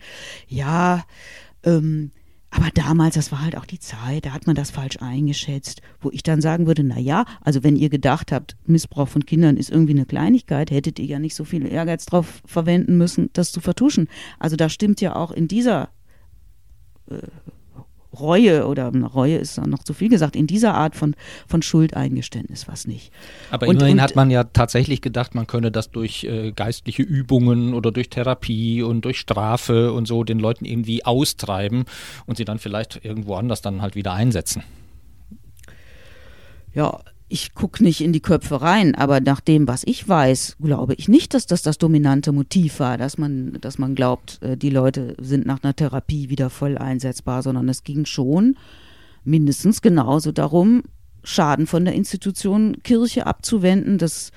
ja, 0.49 1.05
ähm, 1.65 2.13
aber 2.51 2.71
damals, 2.75 3.15
das 3.15 3.31
war 3.31 3.43
halt 3.43 3.57
auch 3.57 3.65
die 3.65 3.79
Zeit, 3.79 4.27
da 4.27 4.33
hat 4.33 4.47
man 4.47 4.57
das 4.57 4.71
falsch 4.71 4.99
eingeschätzt, 5.01 5.83
wo 6.01 6.11
ich 6.11 6.25
dann 6.25 6.41
sagen 6.41 6.67
würde, 6.67 6.83
na 6.83 6.99
ja, 6.99 7.25
also 7.43 7.63
wenn 7.63 7.77
ihr 7.77 7.91
gedacht 7.91 8.33
habt, 8.33 8.57
Missbrauch 8.67 9.09
von 9.09 9.25
Kindern 9.25 9.57
ist 9.57 9.71
irgendwie 9.71 9.93
eine 9.93 10.05
Kleinigkeit, 10.05 10.71
hättet 10.71 10.99
ihr 10.99 11.07
ja 11.07 11.19
nicht 11.21 11.37
so 11.37 11.45
viel 11.45 11.65
Ehrgeiz 11.65 12.07
drauf 12.07 12.43
verwenden 12.45 12.99
müssen, 12.99 13.31
das 13.35 13.53
zu 13.53 13.61
vertuschen. 13.61 14.09
Also 14.41 14.57
da 14.57 14.69
stimmt 14.69 15.01
ja 15.01 15.15
auch 15.15 15.31
in 15.31 15.47
dieser 15.47 15.91
äh, 17.09 17.19
Reue 18.19 18.67
oder 18.67 18.91
Reue 18.91 19.37
ist 19.37 19.65
noch 19.65 19.85
zu 19.85 19.93
viel 19.93 20.09
gesagt, 20.09 20.35
in 20.35 20.47
dieser 20.47 20.75
Art 20.75 20.97
von, 20.97 21.15
von 21.47 21.63
Schuldeingeständnis 21.63 22.67
was 22.67 22.87
nicht. 22.87 23.13
Aber 23.51 23.69
und, 23.69 23.77
immerhin 23.77 23.97
und, 23.99 24.03
hat 24.03 24.17
man 24.17 24.31
ja 24.31 24.45
tatsächlich 24.45 25.01
gedacht, 25.01 25.35
man 25.35 25.47
könne 25.47 25.71
das 25.71 25.91
durch 25.91 26.25
äh, 26.25 26.53
geistliche 26.53 27.03
Übungen 27.03 27.75
oder 27.75 27.93
durch 27.93 28.11
Therapie 28.11 28.83
und 28.83 29.05
durch 29.05 29.19
Strafe 29.19 29.93
und 29.93 30.07
so 30.07 30.25
den 30.25 30.41
Leuten 30.41 30.65
irgendwie 30.65 31.05
austreiben 31.05 31.85
und 32.27 32.37
sie 32.37 32.45
dann 32.45 32.59
vielleicht 32.59 33.05
irgendwo 33.05 33.35
anders 33.35 33.63
dann 33.63 33.81
halt 33.83 33.95
wieder 33.95 34.13
einsetzen. 34.13 34.65
Ja, 36.73 37.01
ich 37.31 37.55
gucke 37.55 37.83
nicht 37.83 38.01
in 38.01 38.13
die 38.13 38.21
Köpfe 38.21 38.61
rein, 38.61 38.95
aber 38.95 39.21
nach 39.21 39.41
dem, 39.41 39.69
was 39.69 39.85
ich 39.85 40.07
weiß, 40.07 40.57
glaube 40.61 40.95
ich 40.95 41.09
nicht, 41.09 41.33
dass 41.33 41.47
das 41.47 41.63
das 41.63 41.79
dominante 41.79 42.33
Motiv 42.33 42.81
war, 42.81 42.99
dass 42.99 43.19
man, 43.19 43.59
dass 43.61 43.79
man 43.79 43.95
glaubt, 43.95 44.43
äh, 44.43 44.57
die 44.57 44.71
Leute 44.71 45.17
sind 45.21 45.47
nach 45.47 45.63
einer 45.63 45.75
Therapie 45.75 46.29
wieder 46.29 46.51
voll 46.51 46.77
einsetzbar, 46.77 47.43
sondern 47.43 47.69
es 47.69 47.85
ging 47.85 48.05
schon 48.05 48.57
mindestens 49.25 49.81
genauso 49.81 50.33
darum, 50.33 50.83
Schaden 51.23 51.67
von 51.67 51.85
der 51.85 51.95
Institution 51.95 52.83
Kirche 52.83 53.27
abzuwenden, 53.27 53.99
das 53.99 54.33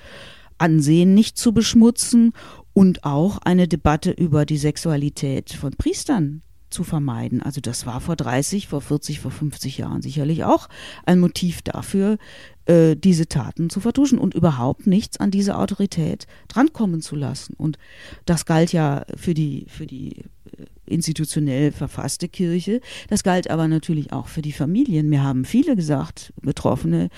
Ansehen 0.57 1.13
nicht 1.13 1.37
zu 1.37 1.53
beschmutzen 1.53 2.33
und 2.73 3.05
auch 3.05 3.39
eine 3.39 3.67
Debatte 3.67 4.11
über 4.11 4.45
die 4.45 4.57
Sexualität 4.57 5.51
von 5.51 5.71
Priestern 5.71 6.41
zu 6.73 6.83
vermeiden. 6.83 7.41
Also 7.41 7.61
das 7.61 7.85
war 7.85 8.01
vor 8.01 8.15
30, 8.15 8.67
vor 8.67 8.81
40, 8.81 9.19
vor 9.19 9.31
50 9.31 9.77
Jahren 9.77 10.01
sicherlich 10.01 10.43
auch 10.43 10.67
ein 11.05 11.19
Motiv 11.19 11.61
dafür, 11.61 12.17
äh, 12.65 12.95
diese 12.95 13.27
Taten 13.27 13.69
zu 13.69 13.79
vertuschen 13.79 14.17
und 14.17 14.33
überhaupt 14.33 14.87
nichts 14.87 15.19
an 15.19 15.31
diese 15.31 15.57
Autorität 15.57 16.27
drankommen 16.47 17.01
zu 17.01 17.15
lassen. 17.15 17.55
Und 17.57 17.77
das 18.25 18.45
galt 18.45 18.71
ja 18.73 19.05
für 19.15 19.33
die, 19.33 19.65
für 19.67 19.85
die 19.85 20.19
äh, 20.19 20.65
institutionell 20.85 21.71
verfasste 21.71 22.29
Kirche. 22.29 22.79
Das 23.09 23.23
galt 23.23 23.49
aber 23.49 23.67
natürlich 23.67 24.13
auch 24.13 24.27
für 24.27 24.41
die 24.41 24.51
Familien. 24.51 25.09
Mir 25.09 25.23
haben 25.23 25.45
viele 25.45 25.75
gesagt, 25.75 26.33
Betroffene, 26.41 27.09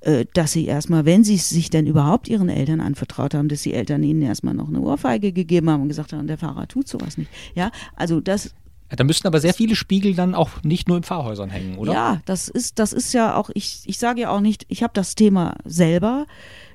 äh, 0.00 0.24
dass 0.34 0.52
sie 0.52 0.66
erstmal, 0.66 1.04
wenn 1.04 1.24
sie 1.24 1.36
sich 1.36 1.68
denn 1.68 1.86
überhaupt 1.86 2.28
ihren 2.28 2.48
Eltern 2.48 2.80
anvertraut 2.80 3.34
haben, 3.34 3.48
dass 3.48 3.62
die 3.62 3.74
Eltern 3.74 4.02
ihnen 4.02 4.22
erstmal 4.22 4.54
noch 4.54 4.68
eine 4.68 4.80
Ohrfeige 4.80 5.32
gegeben 5.32 5.68
haben 5.68 5.82
und 5.82 5.88
gesagt 5.88 6.12
haben, 6.12 6.26
der 6.26 6.38
Pfarrer 6.38 6.68
tut 6.68 6.86
sowas 6.88 7.18
nicht. 7.18 7.30
Ja, 7.54 7.70
also 7.96 8.20
das 8.20 8.54
ja, 8.92 8.96
da 8.96 9.04
müssten 9.04 9.26
aber 9.26 9.40
sehr 9.40 9.54
viele 9.54 9.74
Spiegel 9.74 10.14
dann 10.14 10.34
auch 10.34 10.62
nicht 10.62 10.86
nur 10.86 10.98
in 10.98 11.02
Pfarrhäusern 11.02 11.48
hängen, 11.48 11.78
oder? 11.78 11.94
Ja, 11.94 12.20
das 12.26 12.48
ist, 12.48 12.78
das 12.78 12.92
ist 12.92 13.14
ja 13.14 13.36
auch, 13.36 13.48
ich, 13.54 13.80
ich 13.86 13.98
sage 13.98 14.20
ja 14.20 14.28
auch 14.28 14.40
nicht, 14.40 14.66
ich 14.68 14.82
habe 14.82 14.92
das 14.92 15.14
Thema 15.14 15.56
selber. 15.64 16.26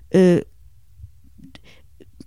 Äh, 0.09 0.41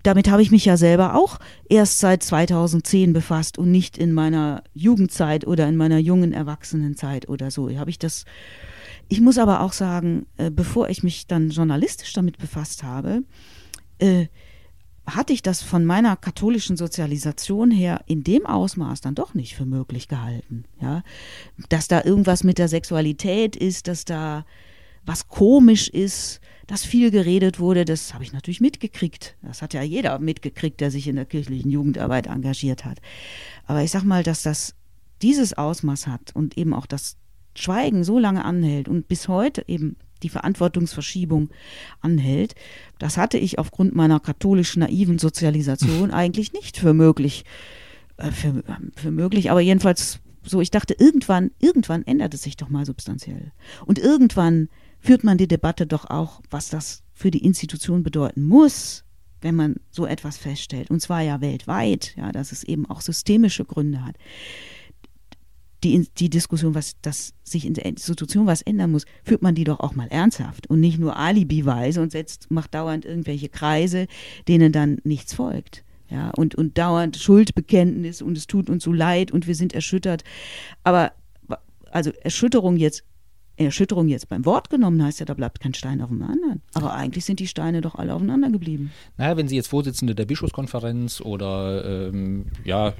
damit 0.04 0.30
habe 0.30 0.42
ich 0.42 0.52
mich 0.52 0.64
ja 0.64 0.76
selber 0.76 1.16
auch 1.16 1.40
erst 1.68 1.98
seit 1.98 2.22
2010 2.22 3.12
befasst 3.12 3.58
und 3.58 3.72
nicht 3.72 3.98
in 3.98 4.12
meiner 4.12 4.62
Jugendzeit 4.74 5.44
oder 5.44 5.66
in 5.66 5.76
meiner 5.76 5.98
jungen 5.98 6.32
Erwachsenenzeit 6.32 7.28
oder 7.28 7.50
so. 7.50 7.68
Habe 7.76 7.90
ich 7.90 7.98
das. 7.98 8.26
Ich 9.08 9.20
muss 9.20 9.38
aber 9.38 9.60
auch 9.60 9.72
sagen, 9.72 10.26
äh, 10.36 10.52
bevor 10.52 10.88
ich 10.88 11.02
mich 11.02 11.26
dann 11.26 11.50
journalistisch 11.50 12.12
damit 12.12 12.38
befasst 12.38 12.84
habe, 12.84 13.24
äh, 13.98 14.28
hatte 15.14 15.32
ich 15.32 15.42
das 15.42 15.62
von 15.62 15.84
meiner 15.84 16.16
katholischen 16.16 16.76
Sozialisation 16.76 17.70
her 17.70 18.02
in 18.06 18.24
dem 18.24 18.46
Ausmaß 18.46 19.00
dann 19.00 19.14
doch 19.14 19.34
nicht 19.34 19.54
für 19.54 19.66
möglich 19.66 20.08
gehalten. 20.08 20.64
Ja? 20.80 21.02
Dass 21.68 21.88
da 21.88 22.02
irgendwas 22.04 22.44
mit 22.44 22.58
der 22.58 22.68
Sexualität 22.68 23.56
ist, 23.56 23.88
dass 23.88 24.04
da 24.04 24.44
was 25.04 25.28
komisch 25.28 25.88
ist, 25.88 26.40
dass 26.66 26.84
viel 26.84 27.10
geredet 27.10 27.58
wurde, 27.58 27.84
das 27.84 28.14
habe 28.14 28.22
ich 28.22 28.32
natürlich 28.32 28.60
mitgekriegt. 28.60 29.36
Das 29.42 29.62
hat 29.62 29.74
ja 29.74 29.82
jeder 29.82 30.18
mitgekriegt, 30.18 30.80
der 30.80 30.90
sich 30.90 31.08
in 31.08 31.16
der 31.16 31.24
kirchlichen 31.24 31.70
Jugendarbeit 31.70 32.26
engagiert 32.26 32.84
hat. 32.84 33.00
Aber 33.66 33.82
ich 33.82 33.90
sag 33.90 34.04
mal, 34.04 34.22
dass 34.22 34.42
das 34.42 34.74
dieses 35.22 35.56
Ausmaß 35.56 36.06
hat 36.06 36.34
und 36.34 36.56
eben 36.56 36.74
auch 36.74 36.86
das 36.86 37.16
Schweigen 37.56 38.04
so 38.04 38.18
lange 38.18 38.44
anhält 38.44 38.88
und 38.88 39.08
bis 39.08 39.28
heute 39.28 39.64
eben 39.66 39.96
die 40.22 40.28
Verantwortungsverschiebung 40.28 41.50
anhält. 42.00 42.54
Das 42.98 43.16
hatte 43.16 43.38
ich 43.38 43.58
aufgrund 43.58 43.94
meiner 43.94 44.20
katholischen 44.20 44.80
naiven 44.80 45.18
Sozialisation 45.18 46.10
eigentlich 46.12 46.52
nicht 46.52 46.76
für 46.76 46.94
möglich, 46.94 47.44
äh, 48.16 48.30
für, 48.30 48.62
für 48.96 49.10
möglich, 49.10 49.50
aber 49.50 49.60
jedenfalls 49.60 50.20
so, 50.42 50.60
ich 50.60 50.70
dachte, 50.70 50.94
irgendwann, 50.98 51.50
irgendwann 51.58 52.06
ändert 52.06 52.32
es 52.32 52.42
sich 52.42 52.56
doch 52.56 52.70
mal 52.70 52.86
substanziell. 52.86 53.52
Und 53.84 53.98
irgendwann 53.98 54.68
führt 54.98 55.22
man 55.22 55.36
die 55.36 55.48
Debatte 55.48 55.86
doch 55.86 56.08
auch, 56.08 56.40
was 56.50 56.70
das 56.70 57.02
für 57.12 57.30
die 57.30 57.44
Institution 57.44 58.02
bedeuten 58.02 58.42
muss, 58.42 59.04
wenn 59.42 59.54
man 59.54 59.76
so 59.90 60.06
etwas 60.06 60.38
feststellt. 60.38 60.90
Und 60.90 61.00
zwar 61.00 61.20
ja 61.20 61.42
weltweit, 61.42 62.14
ja, 62.16 62.32
dass 62.32 62.52
es 62.52 62.64
eben 62.64 62.86
auch 62.86 63.02
systemische 63.02 63.66
Gründe 63.66 64.04
hat 64.04 64.16
die, 65.84 66.08
die 66.18 66.30
Diskussion, 66.30 66.74
was 66.74 67.00
dass 67.00 67.32
sich 67.42 67.66
in 67.66 67.74
der 67.74 67.86
Institution 67.86 68.46
was 68.46 68.62
ändern 68.62 68.92
muss, 68.92 69.06
führt 69.24 69.42
man 69.42 69.54
die 69.54 69.64
doch 69.64 69.80
auch 69.80 69.94
mal 69.94 70.08
ernsthaft 70.08 70.68
und 70.68 70.80
nicht 70.80 70.98
nur 70.98 71.16
alibiweise 71.16 72.00
und 72.00 72.12
setzt, 72.12 72.50
macht 72.50 72.74
dauernd 72.74 73.04
irgendwelche 73.04 73.48
Kreise, 73.48 74.06
denen 74.48 74.72
dann 74.72 74.98
nichts 75.04 75.34
folgt. 75.34 75.84
Ja, 76.08 76.30
und, 76.30 76.56
und 76.56 76.76
dauernd 76.76 77.16
Schuldbekenntnis 77.16 78.20
und 78.20 78.36
es 78.36 78.48
tut 78.48 78.68
uns 78.68 78.82
so 78.82 78.92
leid 78.92 79.30
und 79.30 79.46
wir 79.46 79.54
sind 79.54 79.72
erschüttert. 79.72 80.24
Aber 80.82 81.12
also 81.90 82.10
Erschütterung 82.22 82.76
jetzt 82.76 83.04
Erschütterung 83.56 84.08
jetzt 84.08 84.28
beim 84.28 84.46
Wort 84.46 84.70
genommen, 84.70 85.02
heißt 85.02 85.20
ja, 85.20 85.26
da 85.26 85.34
bleibt 85.34 85.60
kein 85.60 85.74
Stein 85.74 86.00
auf 86.00 86.08
dem 86.08 86.22
anderen. 86.22 86.62
Aber 86.72 86.94
eigentlich 86.94 87.26
sind 87.26 87.40
die 87.40 87.46
Steine 87.46 87.82
doch 87.82 87.94
alle 87.94 88.14
aufeinander 88.14 88.50
geblieben. 88.50 88.90
Naja, 89.18 89.36
wenn 89.36 89.48
Sie 89.48 89.56
jetzt 89.56 89.68
Vorsitzende 89.68 90.14
der 90.14 90.24
Bischofskonferenz 90.24 91.20
oder 91.20 92.08
ähm, 92.08 92.46
ja, 92.64 92.94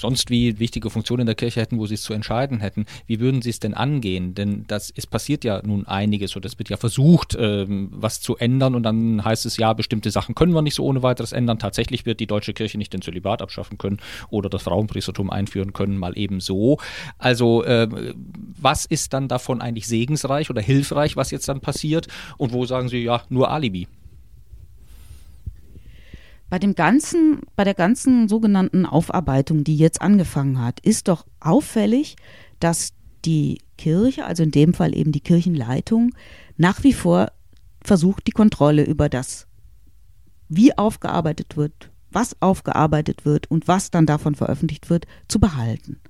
sonst 0.00 0.30
wie 0.30 0.58
wichtige 0.58 0.90
Funktionen 0.90 1.22
in 1.22 1.26
der 1.26 1.34
Kirche 1.34 1.60
hätten, 1.60 1.78
wo 1.78 1.86
sie 1.86 1.94
es 1.94 2.02
zu 2.02 2.12
entscheiden 2.12 2.60
hätten, 2.60 2.86
wie 3.06 3.20
würden 3.20 3.42
sie 3.42 3.50
es 3.50 3.60
denn 3.60 3.74
angehen? 3.74 4.34
Denn 4.34 4.64
das, 4.68 4.92
es 4.94 5.06
passiert 5.06 5.44
ja 5.44 5.60
nun 5.64 5.86
einiges 5.86 6.36
oder 6.36 6.46
es 6.46 6.58
wird 6.58 6.68
ja 6.68 6.76
versucht, 6.76 7.36
ähm, 7.38 7.88
was 7.92 8.20
zu 8.20 8.36
ändern 8.36 8.74
und 8.74 8.82
dann 8.82 9.24
heißt 9.24 9.46
es 9.46 9.56
ja, 9.56 9.72
bestimmte 9.72 10.10
Sachen 10.10 10.34
können 10.34 10.52
wir 10.52 10.62
nicht 10.62 10.74
so 10.74 10.84
ohne 10.84 11.02
weiteres 11.02 11.32
ändern. 11.32 11.58
Tatsächlich 11.58 12.06
wird 12.06 12.20
die 12.20 12.26
deutsche 12.26 12.52
Kirche 12.52 12.78
nicht 12.78 12.92
den 12.92 13.02
Zölibat 13.02 13.42
abschaffen 13.42 13.78
können 13.78 13.98
oder 14.30 14.48
das 14.48 14.62
Frauenpriestertum 14.62 15.30
einführen 15.30 15.72
können, 15.72 15.98
mal 15.98 16.16
eben 16.16 16.40
so. 16.40 16.78
Also 17.18 17.64
äh, 17.64 17.88
was 18.60 18.84
ist 18.84 19.12
dann 19.12 19.28
davon 19.28 19.60
eigentlich 19.60 19.86
segensreich 19.86 20.50
oder 20.50 20.62
hilfreich, 20.62 21.16
was 21.16 21.30
jetzt 21.30 21.48
dann 21.48 21.60
passiert? 21.60 22.08
Und 22.36 22.52
wo 22.52 22.64
sagen 22.66 22.88
Sie, 22.88 23.02
ja, 23.02 23.22
nur 23.28 23.50
Alibi? 23.50 23.88
Bei 26.50 26.58
dem 26.58 26.74
ganzen, 26.74 27.40
bei 27.56 27.64
der 27.64 27.74
ganzen 27.74 28.28
sogenannten 28.28 28.86
Aufarbeitung, 28.86 29.64
die 29.64 29.76
jetzt 29.76 30.00
angefangen 30.00 30.62
hat, 30.62 30.80
ist 30.80 31.08
doch 31.08 31.26
auffällig, 31.40 32.16
dass 32.58 32.94
die 33.24 33.58
Kirche, 33.76 34.24
also 34.24 34.42
in 34.42 34.50
dem 34.50 34.72
Fall 34.72 34.96
eben 34.96 35.12
die 35.12 35.20
Kirchenleitung, 35.20 36.14
nach 36.56 36.82
wie 36.84 36.92
vor 36.92 37.32
versucht, 37.82 38.26
die 38.26 38.32
Kontrolle 38.32 38.84
über 38.84 39.08
das, 39.08 39.46
wie 40.48 40.76
aufgearbeitet 40.76 41.56
wird, 41.56 41.90
was 42.10 42.40
aufgearbeitet 42.40 43.26
wird 43.26 43.50
und 43.50 43.68
was 43.68 43.90
dann 43.90 44.06
davon 44.06 44.34
veröffentlicht 44.34 44.88
wird, 44.88 45.06
zu 45.28 45.38
behalten. 45.38 46.00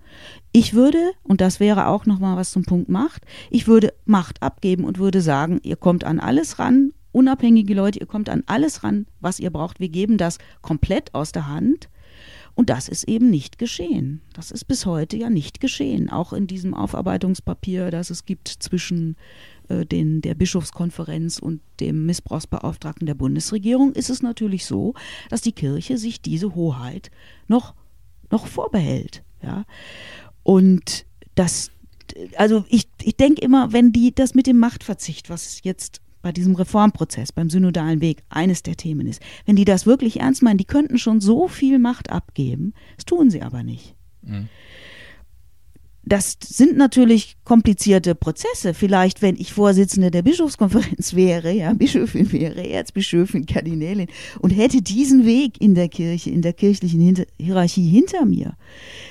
Ich 0.52 0.74
würde, 0.74 1.12
und 1.22 1.40
das 1.40 1.58
wäre 1.58 1.88
auch 1.88 2.06
nochmal 2.06 2.36
was 2.36 2.52
zum 2.52 2.64
Punkt 2.64 2.88
Macht, 2.88 3.24
ich 3.50 3.66
würde 3.66 3.92
Macht 4.04 4.42
abgeben 4.42 4.84
und 4.84 4.98
würde 4.98 5.20
sagen, 5.20 5.60
ihr 5.62 5.76
kommt 5.76 6.04
an 6.04 6.20
alles 6.20 6.58
ran 6.58 6.92
unabhängige 7.12 7.74
Leute, 7.74 8.00
ihr 8.00 8.06
kommt 8.06 8.28
an 8.28 8.42
alles 8.46 8.84
ran, 8.84 9.06
was 9.20 9.40
ihr 9.40 9.50
braucht. 9.50 9.80
Wir 9.80 9.88
geben 9.88 10.18
das 10.18 10.38
komplett 10.62 11.14
aus 11.14 11.32
der 11.32 11.48
Hand. 11.48 11.88
Und 12.54 12.70
das 12.70 12.88
ist 12.88 13.04
eben 13.04 13.30
nicht 13.30 13.58
geschehen. 13.58 14.20
Das 14.34 14.50
ist 14.50 14.64
bis 14.64 14.84
heute 14.84 15.16
ja 15.16 15.30
nicht 15.30 15.60
geschehen. 15.60 16.10
Auch 16.10 16.32
in 16.32 16.48
diesem 16.48 16.74
Aufarbeitungspapier, 16.74 17.92
das 17.92 18.10
es 18.10 18.24
gibt 18.24 18.48
zwischen 18.48 19.16
äh, 19.68 19.86
den, 19.86 20.22
der 20.22 20.34
Bischofskonferenz 20.34 21.38
und 21.38 21.60
dem 21.78 22.04
Missbrauchsbeauftragten 22.06 23.06
der 23.06 23.14
Bundesregierung, 23.14 23.92
ist 23.92 24.10
es 24.10 24.22
natürlich 24.22 24.66
so, 24.66 24.94
dass 25.30 25.40
die 25.40 25.52
Kirche 25.52 25.98
sich 25.98 26.20
diese 26.20 26.56
Hoheit 26.56 27.12
noch, 27.46 27.74
noch 28.32 28.48
vorbehält. 28.48 29.22
Ja? 29.40 29.64
Und 30.42 31.06
das, 31.36 31.70
also 32.36 32.64
ich, 32.68 32.88
ich 33.02 33.16
denke 33.16 33.40
immer, 33.40 33.72
wenn 33.72 33.92
die 33.92 34.12
das 34.12 34.34
mit 34.34 34.48
dem 34.48 34.58
Machtverzicht, 34.58 35.30
was 35.30 35.60
jetzt 35.62 36.00
bei 36.22 36.32
diesem 36.32 36.54
Reformprozess, 36.54 37.32
beim 37.32 37.50
synodalen 37.50 38.00
Weg 38.00 38.22
eines 38.28 38.62
der 38.62 38.76
Themen 38.76 39.06
ist. 39.06 39.22
Wenn 39.46 39.56
die 39.56 39.64
das 39.64 39.86
wirklich 39.86 40.20
ernst 40.20 40.42
meinen, 40.42 40.58
die 40.58 40.64
könnten 40.64 40.98
schon 40.98 41.20
so 41.20 41.48
viel 41.48 41.78
Macht 41.78 42.10
abgeben, 42.10 42.74
das 42.96 43.04
tun 43.04 43.30
sie 43.30 43.42
aber 43.42 43.62
nicht. 43.62 43.94
Mhm. 44.22 44.48
Das 46.08 46.38
sind 46.42 46.78
natürlich 46.78 47.36
komplizierte 47.44 48.14
Prozesse. 48.14 48.72
Vielleicht, 48.72 49.20
wenn 49.20 49.36
ich 49.36 49.52
Vorsitzende 49.52 50.10
der 50.10 50.22
Bischofskonferenz 50.22 51.14
wäre, 51.14 51.52
ja, 51.52 51.72
Bischöfin 51.74 52.32
wäre, 52.32 52.66
Erzbischöfin, 52.66 53.44
Kardinälin 53.44 54.08
und 54.40 54.50
hätte 54.50 54.80
diesen 54.80 55.26
Weg 55.26 55.60
in 55.60 55.74
der 55.74 55.88
Kirche, 55.88 56.30
in 56.30 56.40
der 56.40 56.54
kirchlichen 56.54 57.00
Hinter 57.00 57.24
Hierarchie 57.38 57.86
hinter 57.86 58.24
mir, 58.24 58.54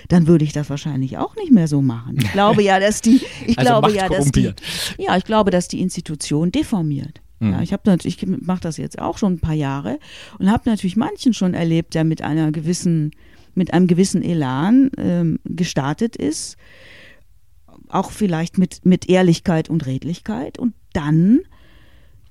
dann 0.07 0.25
würde 0.25 0.43
ich 0.43 0.53
das 0.53 0.71
wahrscheinlich 0.71 1.19
auch 1.19 1.35
nicht 1.35 1.51
mehr 1.51 1.67
so 1.67 1.83
machen. 1.83 2.17
Ich 2.19 2.31
glaube 2.31 2.63
ja, 2.63 2.79
dass 2.79 3.01
die, 3.01 3.21
ich 3.45 3.59
also 3.59 3.69
glaube 3.69 3.93
ja, 3.93 4.09
dass 4.09 4.31
die, 4.31 4.51
ja, 4.97 5.15
ich 5.17 5.23
glaube, 5.23 5.51
dass 5.51 5.67
die 5.67 5.81
Institution 5.81 6.51
deformiert. 6.51 7.21
Mhm. 7.39 7.51
Ja, 7.51 7.61
ich 7.61 7.73
habe 7.73 7.83
natürlich, 7.85 8.23
ich 8.23 8.27
mache 8.41 8.61
das 8.61 8.77
jetzt 8.77 8.97
auch 8.97 9.19
schon 9.19 9.33
ein 9.33 9.39
paar 9.39 9.53
Jahre 9.53 9.99
und 10.39 10.49
habe 10.49 10.67
natürlich 10.67 10.95
manchen 10.95 11.33
schon 11.33 11.53
erlebt, 11.53 11.93
der 11.93 12.03
mit 12.03 12.23
einer 12.23 12.51
gewissen 12.51 13.11
mit 13.57 13.73
einem 13.73 13.87
gewissen 13.87 14.21
Elan 14.21 14.91
ähm, 14.97 15.39
gestartet 15.43 16.15
ist, 16.15 16.57
auch 17.89 18.11
vielleicht 18.11 18.57
mit, 18.57 18.85
mit 18.85 19.09
Ehrlichkeit 19.09 19.69
und 19.69 19.85
Redlichkeit 19.85 20.59
und 20.59 20.73
dann 20.93 21.41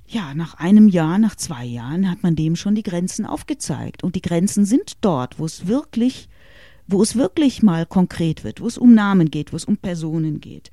ja, 0.09 0.35
nach 0.35 0.55
einem 0.55 0.89
Jahr, 0.89 1.19
nach 1.19 1.37
zwei 1.37 1.65
Jahren 1.65 2.09
hat 2.09 2.23
man 2.23 2.37
dem 2.37 2.57
schon 2.57 2.75
die 2.75 2.83
Grenzen 2.83 3.27
aufgezeigt. 3.27 4.05
Und 4.05 4.15
die 4.15 4.23
Grenzen 4.23 4.65
sind 4.65 4.93
dort, 5.01 5.39
wo 5.39 5.45
es 5.45 5.67
wirklich, 5.67 6.29
wo 6.87 7.03
es 7.03 7.17
wirklich 7.17 7.63
mal 7.63 7.87
konkret 7.87 8.45
wird, 8.45 8.61
wo 8.61 8.69
es 8.69 8.79
um 8.79 8.95
Namen 8.95 9.31
geht, 9.31 9.53
wo 9.53 9.57
es 9.57 9.65
um 9.65 9.77
Personen 9.77 10.41
geht, 10.41 10.71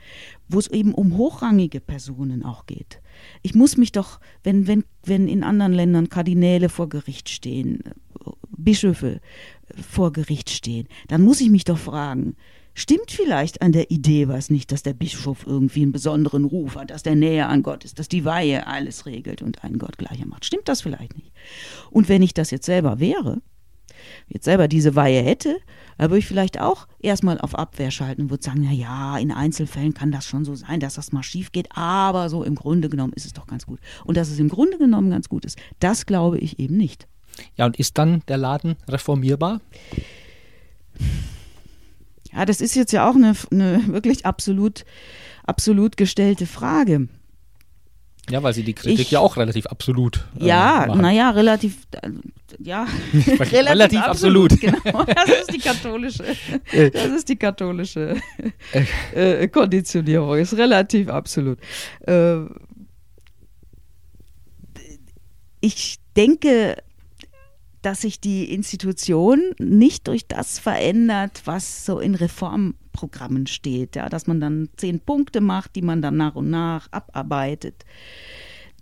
wo 0.47 0.59
es 0.59 0.67
eben 0.67 0.93
um 0.93 1.17
hochrangige 1.17 1.79
Personen 1.79 2.45
auch 2.45 2.67
geht. 2.67 3.01
Ich 3.41 3.55
muss 3.55 3.77
mich 3.77 3.91
doch, 3.91 4.19
wenn, 4.43 4.67
wenn, 4.67 4.83
wenn 5.03 5.27
in 5.27 5.43
anderen 5.43 5.73
Ländern 5.73 6.09
Kardinäle 6.09 6.69
vor 6.69 6.89
Gericht 6.89 7.29
stehen, 7.29 7.83
Bischöfe 8.55 9.19
vor 9.89 10.13
Gericht 10.13 10.51
stehen, 10.51 10.87
dann 11.07 11.23
muss 11.23 11.41
ich 11.41 11.49
mich 11.49 11.63
doch 11.63 11.77
fragen, 11.79 12.35
stimmt 12.73 13.11
vielleicht 13.11 13.61
an 13.61 13.71
der 13.71 13.91
Idee 13.91 14.27
was 14.27 14.49
nicht, 14.49 14.71
dass 14.71 14.83
der 14.83 14.93
Bischof 14.93 15.45
irgendwie 15.45 15.83
einen 15.83 15.91
besonderen 15.91 16.45
Ruf 16.45 16.75
hat, 16.75 16.89
dass 16.89 17.03
der 17.03 17.15
näher 17.15 17.49
an 17.49 17.63
Gott 17.63 17.85
ist, 17.85 17.99
dass 17.99 18.07
die 18.07 18.25
Weihe 18.25 18.67
alles 18.67 19.05
regelt 19.05 19.41
und 19.41 19.63
einen 19.63 19.79
Gott 19.79 19.97
gleicher 19.97 20.25
macht. 20.25 20.45
Stimmt 20.45 20.67
das 20.67 20.81
vielleicht 20.81 21.15
nicht? 21.15 21.31
Und 21.91 22.09
wenn 22.09 22.21
ich 22.21 22.33
das 22.33 22.51
jetzt 22.51 22.65
selber 22.65 22.99
wäre, 22.99 23.41
jetzt 24.27 24.45
selber 24.45 24.67
diese 24.67 24.95
Weihe 24.95 25.21
hätte, 25.21 25.57
dann 25.97 26.09
würde 26.09 26.19
ich 26.19 26.25
vielleicht 26.25 26.59
auch 26.59 26.87
erstmal 26.99 27.39
auf 27.39 27.55
Abwehr 27.55 27.91
schalten 27.91 28.23
und 28.23 28.29
würde 28.29 28.43
sagen, 28.43 28.61
na 28.63 28.71
ja, 28.71 29.17
in 29.17 29.31
Einzelfällen 29.31 29.93
kann 29.93 30.11
das 30.11 30.25
schon 30.25 30.45
so 30.45 30.55
sein, 30.55 30.79
dass 30.79 30.95
das 30.95 31.11
mal 31.11 31.23
schief 31.23 31.51
geht, 31.51 31.69
aber 31.71 32.29
so 32.29 32.43
im 32.43 32.55
Grunde 32.55 32.89
genommen 32.89 33.13
ist 33.13 33.25
es 33.25 33.33
doch 33.33 33.47
ganz 33.47 33.65
gut. 33.65 33.79
Und 34.03 34.17
dass 34.17 34.29
es 34.29 34.39
im 34.39 34.49
Grunde 34.49 34.77
genommen 34.77 35.09
ganz 35.09 35.29
gut 35.29 35.45
ist, 35.45 35.57
das 35.79 36.05
glaube 36.05 36.37
ich 36.39 36.59
eben 36.59 36.77
nicht. 36.77 37.07
Ja, 37.55 37.65
und 37.65 37.77
ist 37.77 37.97
dann 37.97 38.21
der 38.27 38.37
Laden 38.37 38.75
reformierbar? 38.87 39.61
Ja, 42.35 42.45
das 42.45 42.61
ist 42.61 42.75
jetzt 42.75 42.91
ja 42.91 43.07
auch 43.07 43.15
eine, 43.15 43.33
eine 43.51 43.87
wirklich 43.87 44.25
absolut, 44.25 44.85
absolut 45.43 45.97
gestellte 45.97 46.45
Frage. 46.45 47.07
Ja, 48.29 48.41
weil 48.41 48.53
sie 48.53 48.63
die 48.63 48.73
Kritik 48.73 48.99
ich, 48.99 49.11
ja 49.11 49.19
auch 49.19 49.35
relativ 49.35 49.65
absolut. 49.67 50.25
Äh, 50.39 50.47
ja, 50.47 50.95
naja, 50.95 51.31
relativ, 51.31 51.79
äh, 52.01 52.09
ja, 52.59 52.87
relativ, 53.13 53.51
relativ 53.51 53.99
absolut. 53.99 54.53
absolut. 54.53 54.83
Genau, 54.83 55.03
das 55.03 55.39
ist 55.41 55.53
die 55.53 55.59
katholische, 55.59 56.23
das 56.71 57.05
ist 57.11 57.27
die 57.27 57.35
katholische 57.35 58.15
äh, 59.13 59.47
Konditionierung, 59.49 60.37
ist 60.37 60.55
relativ 60.55 61.09
absolut. 61.09 61.59
Äh, 62.07 62.37
ich 65.59 65.97
denke, 66.15 66.77
dass 67.83 68.01
sich 68.01 68.19
die 68.19 68.51
Institution 68.51 69.53
nicht 69.59 70.07
durch 70.07 70.27
das 70.27 70.57
verändert, 70.57 71.41
was 71.45 71.85
so 71.85 71.99
in 71.99 72.15
Reformprogrammen 72.15 73.45
steht, 73.45 73.95
ja, 73.95 74.09
dass 74.09 74.25
man 74.25 74.39
dann 74.39 74.69
zehn 74.77 74.99
Punkte 74.99 75.41
macht, 75.41 75.75
die 75.75 75.81
man 75.81 76.01
dann 76.01 76.17
nach 76.17 76.35
und 76.35 76.49
nach 76.49 76.87
abarbeitet. 76.91 77.85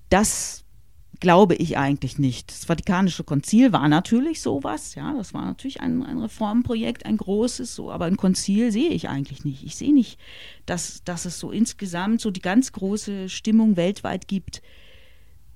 Das 0.09 0.63
glaube 1.19 1.55
ich 1.55 1.77
eigentlich 1.77 2.19
nicht. 2.19 2.51
Das 2.51 2.65
Vatikanische 2.65 3.23
Konzil 3.23 3.73
war 3.73 3.87
natürlich 3.87 4.41
sowas, 4.41 4.95
ja, 4.95 5.13
das 5.13 5.33
war 5.33 5.45
natürlich 5.45 5.81
ein, 5.81 6.03
ein 6.03 6.19
Reformprojekt, 6.19 7.05
ein 7.05 7.17
großes, 7.17 7.73
so, 7.73 7.91
aber 7.91 8.05
ein 8.05 8.17
Konzil 8.17 8.71
sehe 8.71 8.89
ich 8.89 9.09
eigentlich 9.09 9.43
nicht. 9.43 9.63
Ich 9.63 9.75
sehe 9.75 9.93
nicht, 9.93 10.19
dass, 10.65 11.03
dass 11.03 11.25
es 11.25 11.39
so 11.39 11.51
insgesamt 11.51 12.21
so 12.21 12.29
die 12.29 12.41
ganz 12.41 12.71
große 12.71 13.29
Stimmung 13.29 13.77
weltweit 13.77 14.27
gibt. 14.27 14.61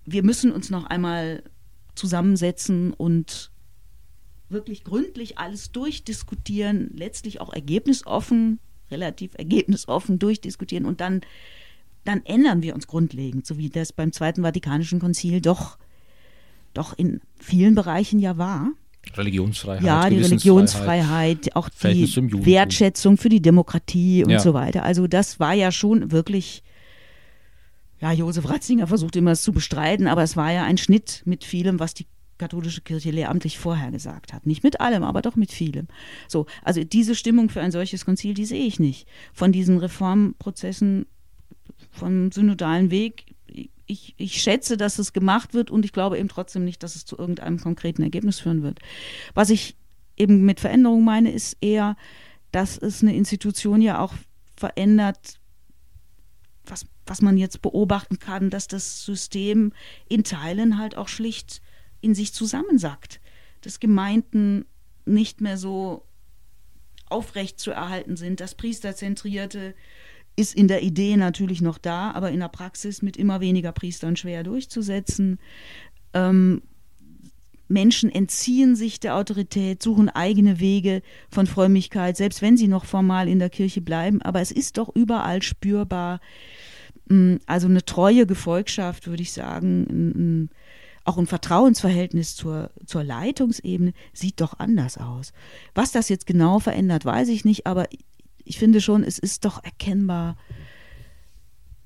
Wir 0.04 0.24
müssen 0.24 0.52
uns 0.52 0.70
noch 0.70 0.86
einmal 0.86 1.44
zusammensetzen 1.96 2.94
und 2.94 3.52
wirklich 4.50 4.84
gründlich 4.84 5.38
alles 5.38 5.72
durchdiskutieren, 5.72 6.92
letztlich 6.94 7.42
auch 7.42 7.52
ergebnisoffen, 7.52 8.60
relativ 8.92 9.32
ergebnisoffen 9.36 10.20
durchdiskutieren 10.20 10.86
und 10.86 11.02
dann, 11.02 11.22
dann 12.04 12.24
ändern 12.26 12.62
wir 12.62 12.76
uns 12.76 12.88
grundlegend, 12.88 13.46
so 13.46 13.58
wie 13.58 13.70
das 13.70 13.92
beim 13.92 14.12
Zweiten 14.12 14.44
Vatikanischen 14.44 15.00
Konzil 15.00 15.42
doch, 15.42 15.78
doch 16.74 16.98
in 16.98 17.22
vielen 17.40 17.76
Bereichen 17.76 18.20
ja 18.20 18.38
war. 18.38 18.70
Religionsfreiheit. 19.16 19.84
Ja, 19.84 20.10
die 20.10 20.20
Religionsfreiheit, 20.20 21.56
auch 21.56 21.70
die 21.70 22.46
Wertschätzung 22.46 23.18
für 23.18 23.30
die 23.30 23.42
Demokratie 23.42 24.24
und 24.24 24.32
ja. 24.32 24.40
so 24.40 24.54
weiter. 24.54 24.84
Also 24.84 25.08
das 25.08 25.40
war 25.40 25.54
ja 25.54 25.72
schon 25.72 26.12
wirklich 26.12 26.64
ja, 28.00 28.12
Josef 28.12 28.50
Ratzinger 28.50 28.88
versucht 28.88 29.16
immer 29.16 29.32
es 29.32 29.44
zu 29.44 29.52
bestreiten, 29.52 30.08
aber 30.08 30.24
es 30.24 30.36
war 30.36 30.52
ja 30.52 30.64
ein 30.64 30.78
Schnitt 30.78 31.22
mit 31.26 31.44
vielem, 31.44 31.80
was 31.80 31.94
die 31.94 32.08
katholische 32.38 32.82
Kirche 32.82 33.12
lehramtlich 33.12 33.58
vorher 33.58 33.92
gesagt 33.92 34.34
hat. 34.34 34.46
Nicht 34.46 34.64
mit 34.64 34.82
allem, 34.82 35.04
aber 35.04 35.22
doch 35.22 35.36
mit 35.36 35.52
vielem. 35.52 35.88
So, 36.28 36.46
also 36.64 36.84
diese 36.84 37.16
Stimmung 37.16 37.50
für 37.50 37.62
ein 37.62 37.72
solches 37.72 38.06
Konzil, 38.06 38.34
die 38.34 38.46
sehe 38.46 38.66
ich 38.66 38.80
nicht. 38.80 39.08
Von 39.34 39.52
diesen 39.52 39.78
Reformprozessen 39.78 41.06
vom 41.92 42.32
synodalen 42.32 42.92
Weg, 42.92 43.36
ich, 43.88 44.16
ich 44.18 44.42
schätze, 44.42 44.78
dass 44.78 45.00
es 45.00 45.14
gemacht 45.14 45.54
wird 45.54 45.72
und 45.72 45.86
ich 45.86 45.94
glaube 45.94 46.18
eben 46.18 46.28
trotzdem 46.28 46.66
nicht, 46.66 46.84
dass 46.84 46.96
es 46.96 47.06
zu 47.06 47.18
irgendeinem 47.18 47.60
konkreten 47.60 48.04
Ergebnis 48.04 48.40
führen 48.40 48.64
wird. 48.64 48.80
Was 49.34 49.50
ich 49.50 49.76
eben 50.18 50.44
mit 50.46 50.60
Veränderung 50.60 51.04
meine, 51.04 51.32
ist 51.32 51.58
eher, 51.62 51.96
dass 52.52 52.78
es 52.78 53.02
eine 53.02 53.16
Institution 53.16 53.82
ja 53.82 54.00
auch 54.00 54.14
verändert, 54.56 55.40
was, 56.72 56.86
was 57.06 57.22
man 57.22 57.38
jetzt 57.38 57.62
beobachten 57.62 58.20
kann, 58.20 58.50
dass 58.50 58.68
das 58.68 59.06
System 59.06 59.74
in 60.08 60.24
Teilen 60.24 60.78
halt 60.78 60.96
auch 60.98 61.08
schlicht 61.08 61.62
in 62.02 62.16
sich 62.16 62.34
zusammensackt. 62.34 63.22
Dass 63.62 63.80
Gemeinden 63.80 64.66
nicht 65.06 65.42
mehr 65.42 65.58
so 65.58 66.06
aufrecht 67.10 67.60
zu 67.60 67.72
erhalten 67.72 68.18
sind. 68.18 68.40
Das 68.40 68.56
Priesterzentrierte 68.56 69.76
ist 70.36 70.56
in 70.56 70.68
der 70.68 70.84
Idee 70.84 71.16
natürlich 71.18 71.62
noch 71.62 71.78
da, 71.78 72.12
aber 72.12 72.32
in 72.32 72.40
der 72.40 72.50
Praxis 72.50 73.02
mit 73.02 73.18
immer 73.18 73.40
weniger 73.40 73.72
Priestern 73.72 74.16
schwer 74.16 74.44
durchzusetzen. 74.44 75.40
Ähm, 76.14 76.62
Menschen 77.68 78.12
entziehen 78.12 78.76
sich 78.76 79.00
der 79.00 79.16
Autorität, 79.16 79.82
suchen 79.82 80.10
eigene 80.10 80.60
Wege 80.60 81.02
von 81.30 81.48
Frömmigkeit, 81.48 82.16
selbst 82.18 82.42
wenn 82.42 82.58
sie 82.58 82.68
noch 82.68 82.86
formal 82.86 83.28
in 83.28 83.40
der 83.40 83.50
Kirche 83.50 83.82
bleiben. 83.82 84.22
Aber 84.22 84.42
es 84.42 84.52
ist 84.52 84.78
doch 84.78 84.90
überall 84.96 85.42
spürbar. 85.42 86.20
Mm, 87.08 87.36
also 87.46 87.68
eine 87.68 87.84
treue 87.84 88.26
Gefolgschaft, 88.26 89.08
würde 89.08 89.24
ich 89.24 89.34
sagen, 89.34 90.50
auch 91.06 91.18
ein 91.18 91.28
Vertrauensverhältnis 91.28 92.36
zur, 92.36 92.72
zur 92.86 93.04
Leitungsebene 93.04 93.94
sieht 94.14 94.42
doch 94.42 94.60
anders 94.60 94.98
aus. 94.98 95.34
Was 95.76 95.92
das 95.92 96.10
jetzt 96.10 96.26
genau 96.26 96.60
verändert, 96.60 97.06
weiß 97.06 97.30
ich 97.30 97.46
nicht, 97.46 97.68
aber 97.68 97.88
ich 98.44 98.58
finde 98.58 98.82
schon, 98.82 99.04
es 99.04 99.20
ist 99.20 99.46
doch 99.46 99.64
erkennbar, 99.64 100.36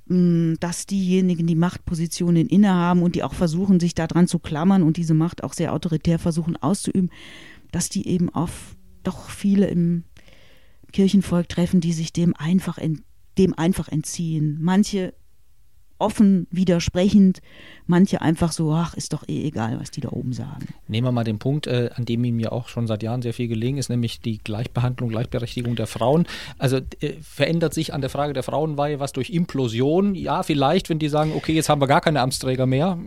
dass 0.09 0.87
diejenigen, 0.87 1.45
die 1.45 1.55
Machtpositionen 1.55 2.47
innehaben 2.47 3.03
und 3.03 3.15
die 3.15 3.23
auch 3.23 3.35
versuchen, 3.35 3.79
sich 3.79 3.93
daran 3.93 4.27
zu 4.27 4.39
klammern 4.39 4.81
und 4.81 4.97
diese 4.97 5.13
Macht 5.13 5.43
auch 5.43 5.53
sehr 5.53 5.71
autoritär 5.71 6.17
versuchen 6.17 6.57
auszuüben, 6.57 7.11
dass 7.71 7.89
die 7.89 8.07
eben 8.07 8.29
auf 8.29 8.75
doch 9.03 9.29
viele 9.29 9.67
im 9.67 10.03
Kirchenvolk 10.91 11.47
treffen, 11.47 11.79
die 11.79 11.93
sich 11.93 12.11
dem 12.11 12.35
einfach, 12.35 12.79
dem 13.37 13.53
einfach 13.53 13.87
entziehen. 13.87 14.57
Manche 14.59 15.13
offen 15.99 16.47
widersprechend, 16.51 17.41
manche 17.87 18.21
einfach 18.21 18.51
so, 18.51 18.73
ach, 18.73 18.93
ist 18.93 19.13
doch 19.13 19.27
eh 19.27 19.45
egal, 19.45 19.79
was 19.79 19.91
die 19.91 20.01
da 20.01 20.09
oben 20.09 20.33
sagen. 20.33 20.67
Nehmen 20.87 21.07
wir 21.07 21.11
mal 21.11 21.23
den 21.23 21.39
Punkt, 21.39 21.67
äh, 21.67 21.89
an 21.95 22.05
dem 22.05 22.23
ihm 22.23 22.39
ja 22.39 22.51
auch 22.51 22.67
schon 22.69 22.87
seit 22.87 23.03
Jahren 23.03 23.21
sehr 23.21 23.33
viel 23.33 23.47
gelegen 23.47 23.77
ist, 23.77 23.89
nämlich 23.89 24.21
die 24.21 24.37
Gleichbehandlung, 24.37 25.09
Gleichberechtigung 25.09 25.75
der 25.75 25.87
Frauen. 25.87 26.25
Also 26.57 26.77
äh, 26.77 27.13
verändert 27.21 27.73
sich 27.73 27.93
an 27.93 28.01
der 28.01 28.09
Frage 28.09 28.33
der 28.33 28.43
Frauenweihe 28.43 28.99
was 28.99 29.11
durch 29.11 29.29
Implosion? 29.29 30.15
Ja, 30.15 30.43
vielleicht, 30.43 30.89
wenn 30.89 30.99
die 30.99 31.09
sagen, 31.09 31.33
okay, 31.35 31.53
jetzt 31.53 31.69
haben 31.69 31.81
wir 31.81 31.87
gar 31.87 32.01
keine 32.01 32.21
Amtsträger 32.21 32.65
mehr. 32.65 32.97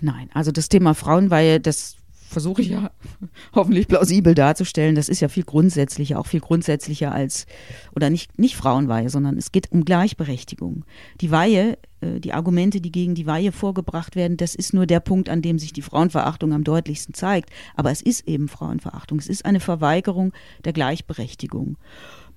Nein, 0.00 0.30
also 0.34 0.50
das 0.52 0.68
Thema 0.68 0.94
Frauenweihe, 0.94 1.60
das 1.60 1.99
versuche 2.30 2.62
ich 2.62 2.68
ja 2.68 2.90
hoffentlich 3.54 3.88
plausibel 3.88 4.34
darzustellen. 4.34 4.94
Das 4.94 5.08
ist 5.08 5.20
ja 5.20 5.28
viel 5.28 5.42
grundsätzlicher, 5.42 6.18
auch 6.18 6.26
viel 6.26 6.40
grundsätzlicher 6.40 7.12
als, 7.12 7.46
oder 7.94 8.08
nicht, 8.08 8.38
nicht 8.38 8.56
Frauenweihe, 8.56 9.10
sondern 9.10 9.36
es 9.36 9.52
geht 9.52 9.72
um 9.72 9.84
Gleichberechtigung. 9.84 10.84
Die 11.20 11.30
Weihe, 11.30 11.76
äh, 12.00 12.20
die 12.20 12.32
Argumente, 12.32 12.80
die 12.80 12.92
gegen 12.92 13.14
die 13.14 13.26
Weihe 13.26 13.50
vorgebracht 13.50 14.14
werden, 14.14 14.36
das 14.36 14.54
ist 14.54 14.72
nur 14.72 14.86
der 14.86 15.00
Punkt, 15.00 15.28
an 15.28 15.42
dem 15.42 15.58
sich 15.58 15.72
die 15.72 15.82
Frauenverachtung 15.82 16.52
am 16.52 16.62
deutlichsten 16.62 17.14
zeigt. 17.14 17.50
Aber 17.74 17.90
es 17.90 18.00
ist 18.00 18.28
eben 18.28 18.48
Frauenverachtung. 18.48 19.18
Es 19.18 19.28
ist 19.28 19.44
eine 19.44 19.60
Verweigerung 19.60 20.32
der 20.64 20.72
Gleichberechtigung 20.72 21.76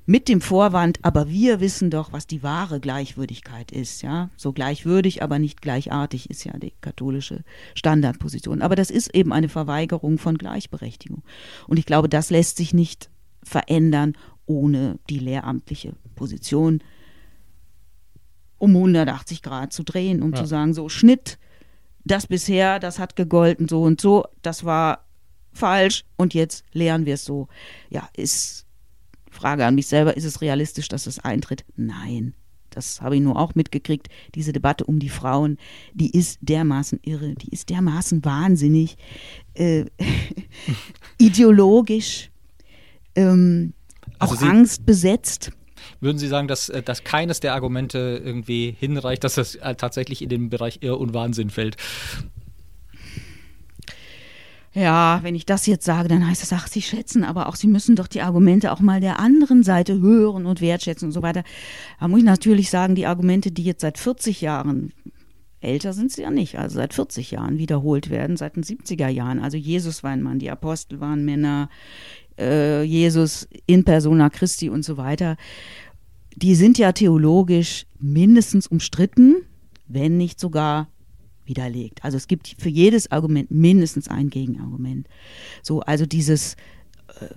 mit 0.06 0.28
dem 0.28 0.42
Vorwand, 0.42 1.00
aber 1.02 1.30
wir 1.30 1.60
wissen 1.60 1.90
doch, 1.90 2.12
was 2.12 2.28
die 2.28 2.44
wahre 2.44 2.80
Gleichwürdigkeit 2.80 3.72
ist, 3.72 4.02
ja. 4.02 4.30
So 4.36 4.52
gleichwürdig, 4.52 5.24
aber 5.24 5.40
nicht 5.40 5.62
gleichartig 5.62 6.30
ist 6.30 6.44
ja 6.44 6.58
die 6.58 6.74
katholische 6.82 7.44
Standardposition. 7.74 8.62
Aber 8.62 8.76
das 8.76 8.90
ist 8.90 9.16
eben 9.16 9.32
eine 9.32 9.50
Verweigerung 9.50 10.18
von 10.18 10.38
Gleichberechtigung. 10.38 11.24
Und 11.68 11.80
ich 11.80 11.86
glaube, 11.86 12.10
das 12.10 12.30
lässt 12.30 12.58
sich 12.58 12.74
nicht 12.74 13.10
verändern 13.44 14.18
ohne 14.46 15.00
die 15.10 15.20
lehramtliche 15.20 15.94
Position 16.16 16.84
um 18.58 18.76
180 18.76 19.42
Grad 19.42 19.74
zu 19.74 19.84
drehen, 19.84 20.22
um 20.22 20.32
ja. 20.32 20.38
zu 20.38 20.46
sagen, 20.46 20.74
so 20.74 20.88
Schnitt, 20.88 21.38
das 22.06 22.28
bisher, 22.28 22.80
das 22.80 23.00
hat 23.00 23.16
gegolten, 23.16 23.68
so 23.68 23.84
und 23.84 24.00
so, 24.00 24.26
das 24.42 24.64
war 24.64 25.06
falsch 25.52 26.06
und 26.18 26.34
jetzt 26.34 26.64
lehren 26.72 27.06
wir 27.06 27.16
es 27.16 27.26
so. 27.26 27.48
Ja, 27.90 28.10
ist 28.16 28.66
Frage 29.34 29.66
an 29.66 29.76
mich 29.76 29.88
selber, 29.88 30.16
ist 30.16 30.26
es 30.26 30.42
realistisch, 30.42 30.88
dass 30.88 31.08
es 31.08 31.20
eintritt? 31.20 31.66
Nein. 31.76 32.34
Das 32.70 33.02
habe 33.02 33.16
ich 33.16 33.22
nur 33.22 33.38
auch 33.38 33.56
mitgekriegt. 33.56 34.10
Diese 34.36 34.52
Debatte 34.52 34.86
um 34.86 35.00
die 35.00 35.10
Frauen, 35.10 35.58
die 35.94 36.10
ist 36.10 36.40
dermaßen 36.42 37.00
irre, 37.04 37.36
die 37.36 37.50
ist 37.50 37.70
dermaßen 37.70 38.26
wahnsinnig, 38.26 38.98
äh, 39.54 39.86
ideologisch, 41.20 42.32
ähm, 43.16 43.74
also 44.18 44.36
auch 44.36 44.40
Sie 44.40 44.48
angstbesetzt. 44.48 45.52
Würden 46.00 46.18
Sie 46.18 46.28
sagen, 46.28 46.48
dass, 46.48 46.70
äh, 46.70 46.82
dass 46.82 47.04
keines 47.04 47.40
der 47.40 47.54
Argumente 47.54 48.22
irgendwie 48.24 48.76
hinreicht, 48.80 49.24
dass 49.24 49.36
das 49.36 49.56
äh, 49.56 49.76
tatsächlich 49.76 50.22
in 50.22 50.30
den 50.30 50.50
Bereich 50.50 50.80
Irr 50.82 51.00
und 51.00 51.14
Wahnsinn 51.14 51.50
fällt? 51.50 51.78
Ja, 54.74 55.20
wenn 55.22 55.36
ich 55.36 55.46
das 55.46 55.68
jetzt 55.68 55.86
sage, 55.86 56.08
dann 56.08 56.28
heißt 56.28 56.42
das, 56.42 56.52
ach, 56.52 56.68
Sie 56.68 56.82
schätzen, 56.82 57.24
aber 57.24 57.48
auch 57.48 57.56
Sie 57.56 57.68
müssen 57.68 57.96
doch 57.96 58.08
die 58.08 58.22
Argumente 58.22 58.72
auch 58.72 58.80
mal 58.80 59.00
der 59.00 59.20
anderen 59.20 59.62
Seite 59.62 60.00
hören 60.00 60.48
und 60.48 60.62
wertschätzen 60.62 61.10
und 61.10 61.12
so 61.12 61.22
weiter. 61.22 61.44
Da 62.00 62.08
muss 62.08 62.20
ich 62.20 62.26
natürlich 62.26 62.72
sagen, 62.72 62.96
die 62.96 63.06
Argumente, 63.06 63.52
die 63.52 63.64
jetzt 63.64 63.82
seit 63.82 64.00
40 64.00 64.42
Jahren, 64.42 64.92
älter 65.62 65.94
sind 65.94 66.12
sie 66.12 66.24
ja 66.24 66.32
nicht, 66.32 66.58
also 66.58 66.76
seit 66.76 66.94
40 66.94 67.32
Jahren 67.32 67.58
wiederholt 67.58 68.10
werden, 68.10 68.36
seit 68.36 68.56
den 68.56 68.64
70er 68.64 69.08
Jahren. 69.08 69.40
Also 69.40 69.58
Jesus 69.58 70.04
war 70.04 70.12
ein 70.12 70.22
Mann, 70.22 70.40
die 70.40 70.52
Apostel 70.52 71.00
waren 71.00 71.24
Männer, 71.24 71.70
äh, 72.38 72.84
Jesus 72.84 73.48
in 73.66 73.84
persona 73.84 74.30
Christi 74.30 74.70
und 74.70 74.84
so 74.84 74.98
weiter. 74.98 75.38
Die 76.36 76.56
sind 76.56 76.78
ja 76.78 76.92
theologisch 76.92 77.86
mindestens 78.00 78.68
umstritten, 78.68 79.36
wenn 79.88 80.18
nicht 80.18 80.40
sogar 80.40 80.88
widerlegt. 81.46 82.04
Also 82.04 82.18
es 82.18 82.28
gibt 82.28 82.56
für 82.58 82.70
jedes 82.70 83.12
Argument 83.12 83.52
mindestens 83.52 84.08
ein 84.08 84.30
Gegenargument. 84.30 85.08
So, 85.62 85.82
also 85.82 86.06
dieses, 86.06 86.56
äh, 87.20 87.34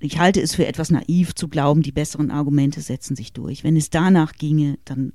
ich 0.00 0.18
halte 0.18 0.40
es 0.40 0.54
für 0.54 0.66
etwas 0.66 0.90
naiv 0.90 1.34
zu 1.34 1.48
glauben, 1.48 1.82
die 1.82 1.92
besseren 1.92 2.30
Argumente 2.30 2.80
setzen 2.80 3.16
sich 3.16 3.32
durch. 3.32 3.64
Wenn 3.64 3.76
es 3.76 3.90
danach 3.90 4.32
ginge, 4.34 4.78
dann 4.84 5.12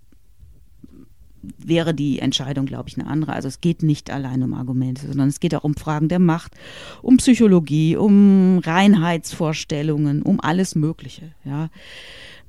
wäre 1.58 1.94
die 1.94 2.20
Entscheidung, 2.20 2.66
glaube 2.66 2.90
ich, 2.90 2.98
eine 2.98 3.08
andere. 3.08 3.34
Also 3.34 3.48
es 3.48 3.62
geht 3.62 3.84
nicht 3.84 4.10
allein 4.12 4.44
um 4.44 4.54
Argumente, 4.54 5.08
sondern 5.08 5.30
es 5.30 5.40
geht 5.40 5.56
auch 5.56 5.64
um 5.64 5.76
Fragen 5.76 6.10
der 6.10 6.20
Macht, 6.20 6.54
um 7.02 7.18
Psychologie, 7.18 7.96
um 7.96 8.60
Reinheitsvorstellungen, 8.60 10.22
um 10.22 10.40
alles 10.40 10.76
Mögliche. 10.76 11.34
Ja. 11.46 11.70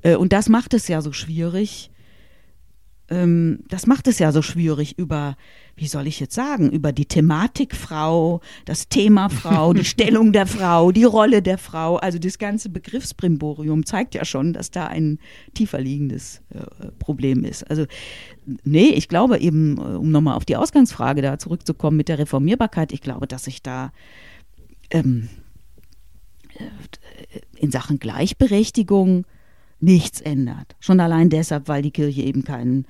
Äh, 0.01 0.15
und 0.15 0.33
das 0.33 0.49
macht 0.49 0.73
es 0.73 0.87
ja 0.87 1.01
so 1.01 1.11
schwierig. 1.11 1.91
Ähm, 3.09 3.63
das 3.67 3.87
macht 3.87 4.07
es 4.07 4.19
ja 4.19 4.31
so 4.31 4.41
schwierig 4.41 4.97
über 4.97 5.35
wie 5.79 5.87
soll 5.87 6.07
ich 6.07 6.19
jetzt 6.19 6.35
sagen, 6.35 6.69
über 6.69 6.91
die 6.91 7.05
Thematik 7.05 7.73
Frau, 7.73 8.41
das 8.65 8.89
Thema 8.89 9.29
Frau, 9.29 9.73
die 9.73 9.85
Stellung 9.85 10.33
der 10.33 10.45
Frau, 10.45 10.91
die 10.91 11.05
Rolle 11.05 11.41
der 11.41 11.57
Frau. 11.57 11.95
Also 11.95 12.19
das 12.19 12.37
ganze 12.37 12.69
Begriffsbrimborium 12.69 13.85
zeigt 13.85 14.13
ja 14.13 14.25
schon, 14.25 14.51
dass 14.51 14.71
da 14.71 14.87
ein 14.87 15.19
tiefer 15.53 15.79
liegendes 15.79 16.41
äh, 16.49 16.91
Problem 16.99 17.45
ist. 17.45 17.69
Also 17.69 17.85
nee, 18.63 18.89
ich 18.89 19.07
glaube 19.07 19.39
eben, 19.39 19.77
äh, 19.77 19.95
um 19.95 20.11
nochmal 20.11 20.35
auf 20.35 20.45
die 20.45 20.57
Ausgangsfrage 20.57 21.21
da 21.21 21.39
zurückzukommen 21.39 21.95
mit 21.95 22.09
der 22.09 22.19
Reformierbarkeit, 22.19 22.91
ich 22.91 23.01
glaube, 23.01 23.25
dass 23.25 23.45
sich 23.45 23.63
da 23.63 23.93
ähm, 24.91 25.29
äh, 26.55 27.39
in 27.55 27.71
Sachen 27.71 27.99
Gleichberechtigung 27.99 29.25
nichts 29.79 30.21
ändert. 30.21 30.75
Schon 30.79 30.99
allein 30.99 31.29
deshalb, 31.29 31.67
weil 31.67 31.81
die 31.81 31.91
Kirche 31.91 32.21
eben 32.21 32.43
keinen 32.43 32.85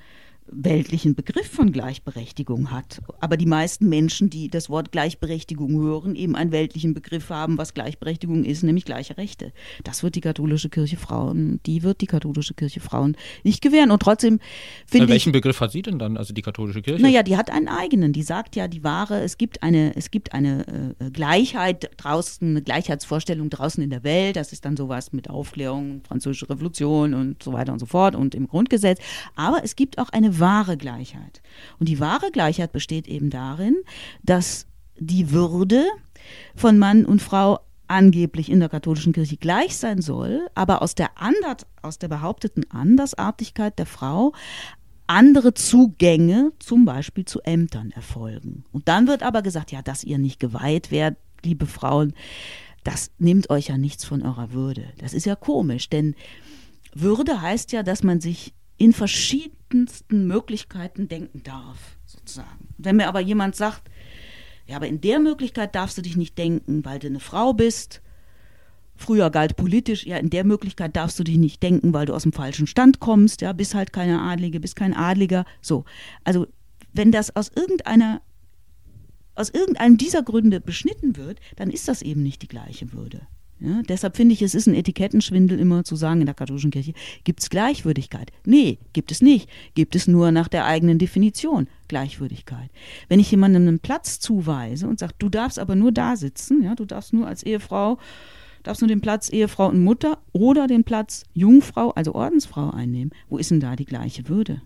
weltlichen 0.52 1.14
Begriff 1.14 1.48
von 1.48 1.72
Gleichberechtigung 1.72 2.70
hat. 2.70 3.00
Aber 3.20 3.36
die 3.36 3.46
meisten 3.46 3.88
Menschen, 3.88 4.30
die 4.30 4.48
das 4.48 4.68
Wort 4.68 4.92
Gleichberechtigung 4.92 5.80
hören, 5.80 6.14
eben 6.14 6.36
einen 6.36 6.52
weltlichen 6.52 6.94
Begriff 6.94 7.30
haben, 7.30 7.58
was 7.58 7.74
Gleichberechtigung 7.74 8.44
ist, 8.44 8.62
nämlich 8.62 8.84
gleiche 8.84 9.16
Rechte. 9.16 9.52
Das 9.84 10.02
wird 10.02 10.14
die 10.14 10.20
katholische 10.20 10.68
Kirche 10.68 10.96
Frauen, 10.96 11.60
die 11.66 11.82
wird 11.82 12.00
die 12.00 12.06
katholische 12.06 12.54
Kirche 12.54 12.80
Frauen 12.80 13.16
nicht 13.44 13.62
gewähren. 13.62 13.90
Und 13.90 14.02
trotzdem 14.02 14.40
finde 14.86 15.06
ich. 15.06 15.10
Welchen 15.12 15.32
Begriff 15.32 15.60
hat 15.60 15.72
sie 15.72 15.82
denn 15.82 15.98
dann, 15.98 16.16
also 16.16 16.34
die 16.34 16.42
katholische 16.42 16.82
Kirche? 16.82 17.02
Naja, 17.02 17.22
die 17.22 17.36
hat 17.36 17.50
einen 17.50 17.68
eigenen. 17.68 18.12
Die 18.12 18.22
sagt 18.22 18.56
ja, 18.56 18.68
die 18.68 18.82
wahre, 18.82 19.20
es 19.20 19.38
gibt 19.38 19.62
eine, 19.62 19.94
es 19.96 20.10
gibt 20.10 20.32
eine 20.32 20.94
äh, 20.98 21.10
Gleichheit 21.10 21.90
draußen, 21.96 22.48
eine 22.48 22.62
Gleichheitsvorstellung 22.62 23.50
draußen 23.50 23.82
in 23.82 23.90
der 23.90 24.04
Welt. 24.04 24.36
Das 24.36 24.52
ist 24.52 24.64
dann 24.64 24.76
sowas 24.76 25.12
mit 25.12 25.30
Aufklärung, 25.30 26.02
Französische 26.06 26.50
Revolution 26.50 27.14
und 27.14 27.42
so 27.42 27.52
weiter 27.52 27.72
und 27.72 27.78
so 27.78 27.86
fort 27.86 28.16
und 28.16 28.34
im 28.34 28.48
Grundgesetz. 28.48 29.00
Aber 29.36 29.62
es 29.62 29.76
gibt 29.76 29.98
auch 29.98 30.10
eine 30.10 30.39
wahre 30.40 30.76
Gleichheit. 30.76 31.42
Und 31.78 31.88
die 31.88 32.00
wahre 32.00 32.30
Gleichheit 32.30 32.72
besteht 32.72 33.06
eben 33.06 33.30
darin, 33.30 33.76
dass 34.22 34.66
die 34.98 35.30
Würde 35.30 35.84
von 36.54 36.78
Mann 36.78 37.04
und 37.04 37.22
Frau 37.22 37.60
angeblich 37.88 38.50
in 38.50 38.60
der 38.60 38.68
katholischen 38.68 39.12
Kirche 39.12 39.36
gleich 39.36 39.76
sein 39.76 40.00
soll, 40.00 40.48
aber 40.54 40.80
aus 40.80 40.94
der, 40.94 41.20
Ander, 41.20 41.56
aus 41.82 41.98
der 41.98 42.08
behaupteten 42.08 42.70
Andersartigkeit 42.70 43.78
der 43.78 43.86
Frau 43.86 44.32
andere 45.08 45.54
Zugänge 45.54 46.52
zum 46.60 46.84
Beispiel 46.84 47.24
zu 47.24 47.40
Ämtern 47.40 47.90
erfolgen. 47.90 48.64
Und 48.70 48.86
dann 48.86 49.08
wird 49.08 49.24
aber 49.24 49.42
gesagt, 49.42 49.72
ja, 49.72 49.82
dass 49.82 50.04
ihr 50.04 50.18
nicht 50.18 50.38
geweiht 50.38 50.92
werdet, 50.92 51.18
liebe 51.42 51.66
Frauen, 51.66 52.14
das 52.84 53.10
nimmt 53.18 53.50
euch 53.50 53.68
ja 53.68 53.76
nichts 53.76 54.04
von 54.04 54.22
eurer 54.22 54.52
Würde. 54.52 54.84
Das 54.98 55.12
ist 55.12 55.26
ja 55.26 55.34
komisch, 55.34 55.90
denn 55.90 56.14
Würde 56.94 57.42
heißt 57.42 57.72
ja, 57.72 57.82
dass 57.82 58.04
man 58.04 58.20
sich 58.20 58.54
in 58.80 58.94
verschiedensten 58.94 60.26
Möglichkeiten 60.26 61.06
denken 61.06 61.42
darf, 61.42 61.98
sozusagen. 62.06 62.68
Wenn 62.78 62.96
mir 62.96 63.08
aber 63.08 63.20
jemand 63.20 63.54
sagt, 63.54 63.90
ja, 64.66 64.76
aber 64.76 64.88
in 64.88 65.02
der 65.02 65.20
Möglichkeit 65.20 65.74
darfst 65.74 65.98
du 65.98 66.02
dich 66.02 66.16
nicht 66.16 66.38
denken, 66.38 66.82
weil 66.84 66.98
du 66.98 67.08
eine 67.08 67.20
Frau 67.20 67.52
bist. 67.52 68.00
Früher 68.96 69.28
galt 69.28 69.56
politisch, 69.56 70.06
ja, 70.06 70.16
in 70.16 70.30
der 70.30 70.44
Möglichkeit 70.44 70.96
darfst 70.96 71.18
du 71.18 71.24
dich 71.24 71.36
nicht 71.36 71.62
denken, 71.62 71.92
weil 71.92 72.06
du 72.06 72.14
aus 72.14 72.22
dem 72.22 72.32
falschen 72.32 72.66
Stand 72.66 73.00
kommst, 73.00 73.42
ja, 73.42 73.52
bist 73.52 73.74
halt 73.74 73.92
keine 73.92 74.22
Adlige, 74.22 74.60
bist 74.60 74.76
kein 74.76 74.94
Adliger. 74.94 75.44
So. 75.60 75.84
Also, 76.24 76.46
wenn 76.94 77.12
das 77.12 77.36
aus 77.36 77.50
irgendeiner 77.54 78.22
aus 79.34 79.50
irgendeinem 79.50 79.98
dieser 79.98 80.22
Gründe 80.22 80.60
beschnitten 80.60 81.16
wird, 81.16 81.38
dann 81.56 81.70
ist 81.70 81.86
das 81.86 82.02
eben 82.02 82.22
nicht 82.22 82.42
die 82.42 82.48
gleiche 82.48 82.92
Würde. 82.92 83.26
Ja, 83.60 83.82
deshalb 83.86 84.16
finde 84.16 84.32
ich, 84.32 84.40
es 84.40 84.54
ist 84.54 84.66
ein 84.66 84.74
Etikettenschwindel 84.74 85.58
immer 85.58 85.84
zu 85.84 85.94
sagen, 85.94 86.20
in 86.20 86.26
der 86.26 86.34
katholischen 86.34 86.70
Kirche 86.70 86.94
gibt 87.24 87.40
es 87.40 87.50
Gleichwürdigkeit. 87.50 88.32
Nee, 88.46 88.78
gibt 88.94 89.12
es 89.12 89.20
nicht. 89.20 89.50
Gibt 89.74 89.94
es 89.94 90.08
nur 90.08 90.32
nach 90.32 90.48
der 90.48 90.64
eigenen 90.64 90.98
Definition 90.98 91.68
Gleichwürdigkeit. 91.86 92.70
Wenn 93.08 93.20
ich 93.20 93.30
jemandem 93.30 93.68
einen 93.68 93.78
Platz 93.78 94.18
zuweise 94.18 94.88
und 94.88 94.98
sage, 94.98 95.12
du 95.18 95.28
darfst 95.28 95.58
aber 95.58 95.74
nur 95.74 95.92
da 95.92 96.16
sitzen, 96.16 96.62
ja, 96.62 96.74
du 96.74 96.86
darfst 96.86 97.12
nur 97.12 97.26
als 97.26 97.42
Ehefrau, 97.42 97.98
darfst 98.62 98.80
nur 98.80 98.88
den 98.88 99.02
Platz 99.02 99.28
Ehefrau 99.28 99.68
und 99.68 99.84
Mutter 99.84 100.18
oder 100.32 100.66
den 100.66 100.84
Platz 100.84 101.24
Jungfrau, 101.34 101.90
also 101.90 102.14
Ordensfrau 102.14 102.70
einnehmen, 102.70 103.12
wo 103.28 103.36
ist 103.36 103.50
denn 103.50 103.60
da 103.60 103.76
die 103.76 103.84
gleiche 103.84 104.28
Würde? 104.28 104.62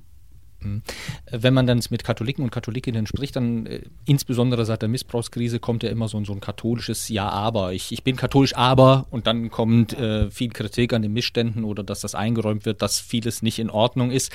Mhm. 0.64 0.82
Wenn 1.30 1.54
man 1.54 1.66
dann 1.66 1.80
mit 1.90 2.04
Katholiken 2.04 2.42
und 2.42 2.50
Katholikinnen 2.50 3.06
spricht, 3.06 3.36
dann 3.36 3.66
äh, 3.66 3.82
insbesondere 4.06 4.64
seit 4.64 4.82
der 4.82 4.88
Missbrauchskrise 4.88 5.60
kommt 5.60 5.82
ja 5.82 5.90
immer 5.90 6.08
so, 6.08 6.22
so 6.24 6.32
ein 6.32 6.40
katholisches 6.40 7.08
Ja, 7.08 7.28
aber. 7.28 7.72
Ich, 7.72 7.92
ich 7.92 8.02
bin 8.02 8.16
katholisch, 8.16 8.54
aber 8.56 9.06
und 9.10 9.26
dann 9.26 9.50
kommt 9.50 9.92
äh, 9.92 10.30
viel 10.30 10.50
Kritik 10.50 10.92
an 10.92 11.02
den 11.02 11.12
Missständen 11.12 11.64
oder 11.64 11.82
dass 11.82 12.00
das 12.00 12.14
eingeräumt 12.14 12.64
wird, 12.64 12.82
dass 12.82 13.00
vieles 13.00 13.42
nicht 13.42 13.58
in 13.58 13.70
Ordnung 13.70 14.10
ist. 14.10 14.32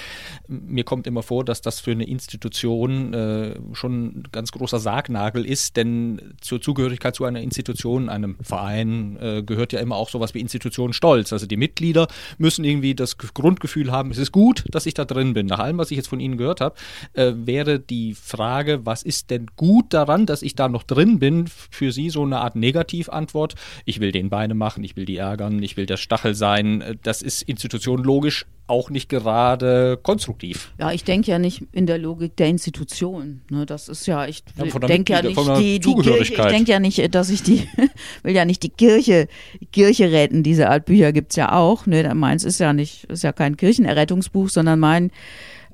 Mir 0.47 0.83
kommt 0.83 1.07
immer 1.07 1.23
vor, 1.23 1.43
dass 1.43 1.61
das 1.61 1.79
für 1.79 1.91
eine 1.91 2.05
Institution 2.05 3.13
äh, 3.13 3.55
schon 3.73 4.05
ein 4.05 4.23
ganz 4.31 4.51
großer 4.51 4.79
Sargnagel 4.79 5.45
ist, 5.45 5.77
denn 5.77 6.35
zur 6.41 6.61
Zugehörigkeit 6.61 7.15
zu 7.15 7.25
einer 7.25 7.41
Institution, 7.41 8.09
einem 8.09 8.37
Verein, 8.41 9.17
äh, 9.19 9.43
gehört 9.43 9.73
ja 9.73 9.79
immer 9.79 9.95
auch 9.95 10.09
sowas 10.09 10.33
wie 10.33 10.39
Institutionenstolz. 10.39 11.33
Also 11.33 11.45
die 11.45 11.57
Mitglieder 11.57 12.07
müssen 12.37 12.63
irgendwie 12.63 12.95
das 12.95 13.17
Grundgefühl 13.17 13.91
haben, 13.91 14.11
es 14.11 14.17
ist 14.17 14.31
gut, 14.31 14.65
dass 14.69 14.85
ich 14.85 14.93
da 14.93 15.05
drin 15.05 15.33
bin. 15.33 15.47
Nach 15.47 15.59
allem, 15.59 15.77
was 15.77 15.91
ich 15.91 15.97
jetzt 15.97 16.07
von 16.07 16.18
von 16.19 16.25
Ihnen 16.25 16.37
gehört 16.37 16.61
habe, 16.61 16.75
äh, 17.13 17.31
wäre 17.35 17.79
die 17.79 18.13
Frage, 18.13 18.85
was 18.85 19.03
ist 19.03 19.29
denn 19.29 19.47
gut 19.55 19.93
daran, 19.93 20.25
dass 20.25 20.41
ich 20.41 20.55
da 20.55 20.67
noch 20.67 20.83
drin 20.83 21.19
bin, 21.19 21.45
für 21.47 21.91
Sie 21.91 22.09
so 22.09 22.23
eine 22.23 22.39
Art 22.39 22.55
Negativantwort. 22.55 23.55
Ich 23.85 23.99
will 23.99 24.11
den 24.11 24.29
Beine 24.29 24.53
machen, 24.53 24.83
ich 24.83 24.95
will 24.95 25.05
die 25.05 25.17
ärgern, 25.17 25.63
ich 25.63 25.77
will 25.77 25.85
der 25.85 25.97
Stachel 25.97 26.35
sein. 26.35 26.81
Äh, 26.81 26.95
das 27.01 27.21
ist 27.21 27.43
Institution 27.43 28.03
logisch 28.03 28.45
auch 28.69 28.89
nicht 28.89 29.09
gerade 29.09 29.99
konstruktiv. 30.01 30.71
Ja, 30.79 30.91
ich 30.91 31.03
denke 31.03 31.31
ja 31.31 31.39
nicht 31.39 31.63
in 31.71 31.87
der 31.87 31.97
Logik 31.97 32.37
der 32.37 32.47
Institution. 32.47 33.41
Ne, 33.49 33.65
das 33.65 33.89
ist 33.89 34.05
ja, 34.05 34.27
ich 34.27 34.43
ja, 34.55 34.65
denke 34.79 35.13
ja 35.13 35.21
nicht 35.23 35.39
die, 35.59 35.79
die 35.79 35.95
Kirche, 35.95 36.33
ich 36.33 36.35
denke 36.35 36.71
ja 36.71 36.79
nicht, 36.79 37.15
dass 37.15 37.29
ich 37.29 37.41
die, 37.41 37.67
will 38.23 38.35
ja 38.35 38.45
nicht 38.45 38.61
die 38.63 38.69
Kirche, 38.69 39.27
die 39.59 39.65
Kirche 39.65 40.11
retten. 40.11 40.43
Diese 40.43 40.69
Art 40.69 40.85
Bücher 40.85 41.11
gibt 41.11 41.31
es 41.31 41.35
ja 41.35 41.51
auch. 41.51 41.87
Ne, 41.87 42.13
meins 42.13 42.43
ist 42.43 42.59
ja 42.59 42.71
nicht, 42.71 43.05
ist 43.05 43.23
ja 43.23 43.31
kein 43.31 43.57
Kirchenerrettungsbuch, 43.57 44.49
sondern 44.49 44.79
mein 44.79 45.11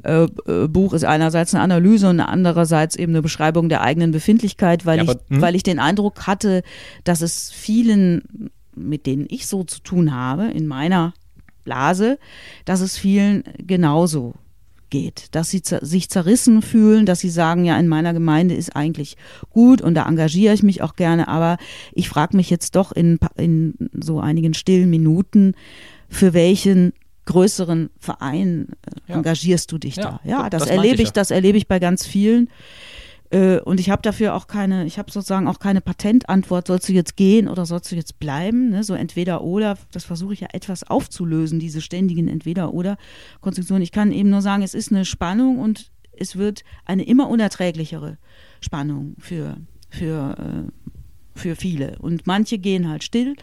äh, 0.05 0.27
äh, 0.45 0.67
Buch 0.67 0.93
ist 0.93 1.03
einerseits 1.03 1.53
eine 1.53 1.63
Analyse 1.63 2.09
und 2.09 2.19
andererseits 2.19 2.95
eben 2.95 3.13
eine 3.13 3.21
Beschreibung 3.21 3.69
der 3.69 3.81
eigenen 3.81 4.11
Befindlichkeit, 4.11 4.85
weil, 4.85 4.97
ja, 4.97 5.03
aber, 5.03 5.13
ich, 5.13 5.35
hm? 5.35 5.41
weil 5.41 5.55
ich 5.55 5.63
den 5.63 5.79
Eindruck 5.79 6.27
hatte, 6.27 6.63
dass 7.03 7.21
es 7.21 7.51
vielen, 7.51 8.49
mit 8.75 9.05
denen 9.05 9.25
ich 9.29 9.47
so 9.47 9.63
zu 9.63 9.81
tun 9.81 10.13
habe, 10.13 10.45
in 10.45 10.67
meiner 10.67 11.13
Blase, 11.63 12.19
dass 12.65 12.81
es 12.81 12.97
vielen 12.97 13.43
genauso 13.57 14.35
geht, 14.89 15.27
dass 15.31 15.49
sie 15.49 15.61
sich 15.63 16.09
zerrissen 16.09 16.61
fühlen, 16.61 17.05
dass 17.05 17.19
sie 17.19 17.29
sagen, 17.29 17.65
ja, 17.65 17.77
in 17.77 17.87
meiner 17.87 18.13
Gemeinde 18.13 18.55
ist 18.55 18.75
eigentlich 18.75 19.17
gut 19.49 19.81
und 19.81 19.95
da 19.95 20.07
engagiere 20.07 20.53
ich 20.53 20.63
mich 20.63 20.81
auch 20.81 20.95
gerne, 20.95 21.27
aber 21.27 21.57
ich 21.93 22.07
frage 22.07 22.37
mich 22.37 22.49
jetzt 22.49 22.75
doch 22.75 22.91
in, 22.91 23.19
in 23.35 23.73
so 23.99 24.19
einigen 24.19 24.53
stillen 24.53 24.89
Minuten, 24.89 25.55
für 26.07 26.33
welchen 26.33 26.93
größeren 27.25 27.89
Verein 27.99 28.67
äh, 28.69 29.11
ja. 29.11 29.15
engagierst 29.15 29.71
du 29.71 29.77
dich 29.77 29.97
ja. 29.97 30.03
da. 30.03 30.19
Ja, 30.23 30.49
das, 30.49 30.63
das 30.63 30.71
erlebe 30.71 31.01
ich, 31.01 31.09
ja. 31.09 31.13
das 31.13 31.31
erlebe 31.31 31.57
ich 31.57 31.67
bei 31.67 31.79
ganz 31.79 32.05
vielen. 32.05 32.49
Äh, 33.31 33.59
und 33.59 33.79
ich 33.79 33.89
habe 33.89 34.01
dafür 34.01 34.35
auch 34.35 34.47
keine, 34.47 34.85
ich 34.85 34.97
habe 34.97 35.11
sozusagen 35.11 35.47
auch 35.47 35.59
keine 35.59 35.81
Patentantwort, 35.81 36.67
sollst 36.67 36.87
du 36.89 36.93
jetzt 36.93 37.15
gehen 37.15 37.47
oder 37.47 37.65
sollst 37.65 37.91
du 37.91 37.95
jetzt 37.95 38.19
bleiben? 38.19 38.69
Ne? 38.69 38.83
So 38.83 38.93
entweder 38.93 39.43
oder, 39.43 39.77
das 39.91 40.05
versuche 40.05 40.33
ich 40.33 40.41
ja 40.41 40.47
etwas 40.53 40.83
aufzulösen, 40.83 41.59
diese 41.59 41.81
ständigen 41.81 42.27
entweder 42.27 42.73
oder 42.73 42.97
Konstruktionen. 43.41 43.81
Ich 43.81 43.91
kann 43.91 44.11
eben 44.11 44.29
nur 44.29 44.41
sagen, 44.41 44.63
es 44.63 44.73
ist 44.73 44.91
eine 44.91 45.05
Spannung 45.05 45.59
und 45.59 45.91
es 46.17 46.35
wird 46.35 46.63
eine 46.85 47.03
immer 47.03 47.27
unerträglichere 47.29 48.17
Spannung 48.61 49.15
für, 49.19 49.57
für, 49.89 50.37
äh, 50.39 51.39
für 51.39 51.55
viele. 51.55 51.97
Und 51.99 52.27
manche 52.27 52.57
gehen 52.57 52.87
halt 52.87 53.03
still 53.03 53.35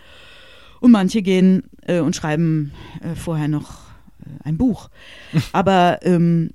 und 0.82 0.90
manche 0.90 1.22
gehen 1.22 1.62
äh, 1.86 2.00
und 2.00 2.16
schreiben 2.16 2.72
äh, 3.00 3.14
vorher 3.14 3.48
noch 3.48 3.70
äh, 4.20 4.48
ein 4.48 4.58
Buch. 4.58 4.90
Aber 5.52 6.00
ähm, 6.02 6.50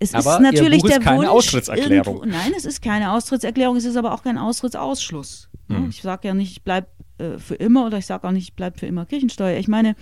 es 0.00 0.12
aber 0.12 0.34
ist 0.34 0.40
natürlich 0.40 0.82
Buch 0.82 0.88
der 0.88 0.98
ist 0.98 1.04
keine 1.04 1.18
Wunsch. 1.18 1.28
Austrittserklärung. 1.28 2.16
Irgendwo, 2.16 2.36
nein, 2.36 2.52
es 2.56 2.64
ist 2.64 2.82
keine 2.82 3.12
Austrittserklärung, 3.12 3.76
es 3.76 3.84
ist 3.84 3.96
aber 3.96 4.12
auch 4.12 4.22
kein 4.22 4.36
Austrittsausschluss. 4.36 5.48
Hm. 5.68 5.88
Ich 5.88 6.02
sage 6.02 6.28
ja 6.28 6.34
nicht, 6.34 6.50
ich 6.50 6.62
bleibe 6.62 6.88
äh, 7.18 7.38
für 7.38 7.54
immer 7.54 7.86
oder 7.86 7.98
ich 7.98 8.06
sage 8.06 8.26
auch 8.26 8.32
nicht, 8.32 8.48
ich 8.48 8.54
bleibe 8.54 8.76
für 8.76 8.86
immer 8.86 9.06
Kirchensteuer. 9.06 9.58
Ich 9.58 9.68
meine, 9.68 9.94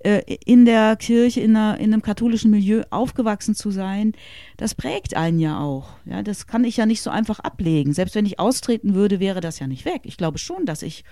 äh, 0.00 0.36
in 0.44 0.64
der 0.66 0.96
Kirche, 0.96 1.40
in, 1.40 1.56
einer, 1.56 1.78
in 1.78 1.92
einem 1.92 2.02
katholischen 2.02 2.50
Milieu 2.50 2.82
aufgewachsen 2.90 3.54
zu 3.54 3.70
sein, 3.70 4.12
das 4.56 4.74
prägt 4.74 5.14
einen 5.16 5.38
ja 5.38 5.60
auch. 5.60 5.90
Ja, 6.04 6.22
das 6.22 6.46
kann 6.46 6.64
ich 6.64 6.76
ja 6.76 6.84
nicht 6.84 7.00
so 7.00 7.08
einfach 7.08 7.38
ablegen. 7.38 7.92
Selbst 7.94 8.14
wenn 8.14 8.26
ich 8.26 8.38
austreten 8.38 8.94
würde, 8.94 9.20
wäre 9.20 9.40
das 9.40 9.60
ja 9.60 9.66
nicht 9.66 9.84
weg. 9.84 10.02
Ich 10.04 10.16
glaube 10.16 10.38
schon, 10.38 10.66
dass 10.66 10.82
ich 10.82 11.04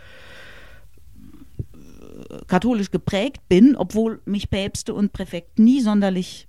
katholisch 2.46 2.90
geprägt 2.90 3.48
bin, 3.48 3.76
obwohl 3.76 4.20
mich 4.24 4.50
Päpste 4.50 4.94
und 4.94 5.12
Präfekten 5.12 5.64
nie 5.64 5.80
sonderlich 5.80 6.48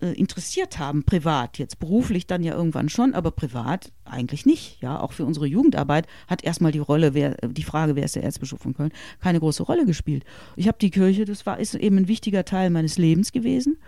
äh, 0.00 0.12
interessiert 0.12 0.78
haben, 0.78 1.02
privat. 1.02 1.58
Jetzt 1.58 1.80
beruflich 1.80 2.28
dann 2.28 2.44
ja 2.44 2.54
irgendwann 2.54 2.88
schon, 2.88 3.14
aber 3.14 3.32
privat 3.32 3.90
eigentlich 4.04 4.46
nicht. 4.46 4.80
Ja, 4.80 5.00
auch 5.00 5.12
für 5.12 5.24
unsere 5.24 5.46
Jugendarbeit 5.46 6.06
hat 6.28 6.44
erstmal 6.44 6.70
die 6.70 6.78
Rolle, 6.78 7.14
wer, 7.14 7.34
die 7.34 7.64
Frage, 7.64 7.96
wer 7.96 8.04
ist 8.04 8.14
der 8.14 8.22
Erzbischof 8.22 8.60
von 8.60 8.74
Köln, 8.74 8.92
keine 9.20 9.40
große 9.40 9.64
Rolle 9.64 9.86
gespielt. 9.86 10.24
Ich 10.54 10.68
habe 10.68 10.78
die 10.80 10.90
Kirche, 10.90 11.24
das 11.24 11.46
war 11.46 11.58
ist 11.58 11.74
eben 11.74 11.98
ein 11.98 12.06
wichtiger 12.06 12.44
Teil 12.44 12.70
meines 12.70 12.96
Lebens 12.96 13.32
gewesen, 13.32 13.78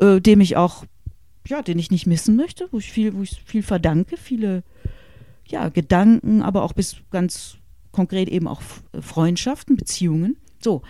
äh, 0.00 0.18
dem 0.18 0.40
ich 0.40 0.56
auch, 0.56 0.86
ja, 1.46 1.60
den 1.60 1.78
ich 1.78 1.90
nicht 1.90 2.06
missen 2.06 2.34
möchte, 2.34 2.68
wo 2.70 2.78
ich 2.78 2.90
viel, 2.90 3.14
wo 3.14 3.22
ich 3.22 3.42
viel 3.44 3.62
verdanke, 3.62 4.16
viele 4.16 4.62
ja, 5.46 5.68
Gedanken, 5.68 6.40
aber 6.40 6.62
auch 6.62 6.72
bis 6.72 6.96
ganz 7.10 7.57
konkret 7.98 8.28
eben 8.28 8.46
auch 8.46 8.62
Freundschaften, 9.00 9.76
Beziehungen. 9.76 10.36
So, 10.60 10.82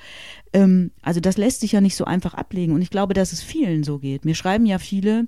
ähm, 0.53 0.91
also 1.01 1.21
das 1.21 1.39
lässt 1.39 1.61
sich 1.61 1.73
ja 1.73 1.81
nicht 1.81 1.97
so 1.97 2.05
einfach 2.05 2.35
ablegen. 2.35 2.75
Und 2.75 2.83
ich 2.83 2.91
glaube, 2.91 3.15
dass 3.15 3.33
es 3.33 3.43
vielen 3.43 3.83
so 3.83 3.99
geht. 3.99 4.27
Mir 4.27 4.35
schreiben 4.35 4.67
ja 4.67 4.79
viele, 4.79 5.27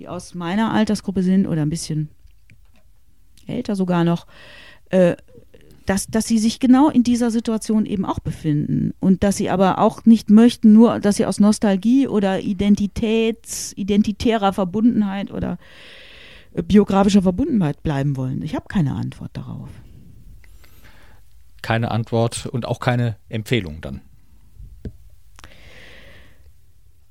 die 0.00 0.08
aus 0.08 0.34
meiner 0.34 0.72
Altersgruppe 0.72 1.22
sind 1.22 1.46
oder 1.46 1.62
ein 1.62 1.70
bisschen 1.70 2.08
älter 3.46 3.76
sogar 3.76 4.02
noch, 4.02 4.26
äh, 4.90 5.14
dass, 5.86 6.08
dass 6.08 6.26
sie 6.26 6.38
sich 6.38 6.58
genau 6.58 6.88
in 6.88 7.04
dieser 7.04 7.30
Situation 7.30 7.86
eben 7.86 8.04
auch 8.04 8.18
befinden 8.18 8.92
und 8.98 9.22
dass 9.22 9.36
sie 9.36 9.50
aber 9.50 9.78
auch 9.78 10.04
nicht 10.04 10.30
möchten, 10.30 10.72
nur 10.72 10.98
dass 10.98 11.16
sie 11.16 11.26
aus 11.26 11.38
Nostalgie 11.38 12.08
oder 12.08 12.40
Identitäts, 12.40 13.72
identitärer 13.76 14.52
Verbundenheit 14.52 15.30
oder 15.30 15.58
äh, 16.54 16.62
biografischer 16.64 17.22
Verbundenheit 17.22 17.84
bleiben 17.84 18.16
wollen. 18.16 18.42
Ich 18.42 18.56
habe 18.56 18.66
keine 18.66 18.94
Antwort 18.94 19.30
darauf 19.34 19.68
keine 21.64 21.90
Antwort 21.90 22.46
und 22.46 22.66
auch 22.66 22.78
keine 22.78 23.16
Empfehlung 23.28 23.80
dann. 23.80 24.02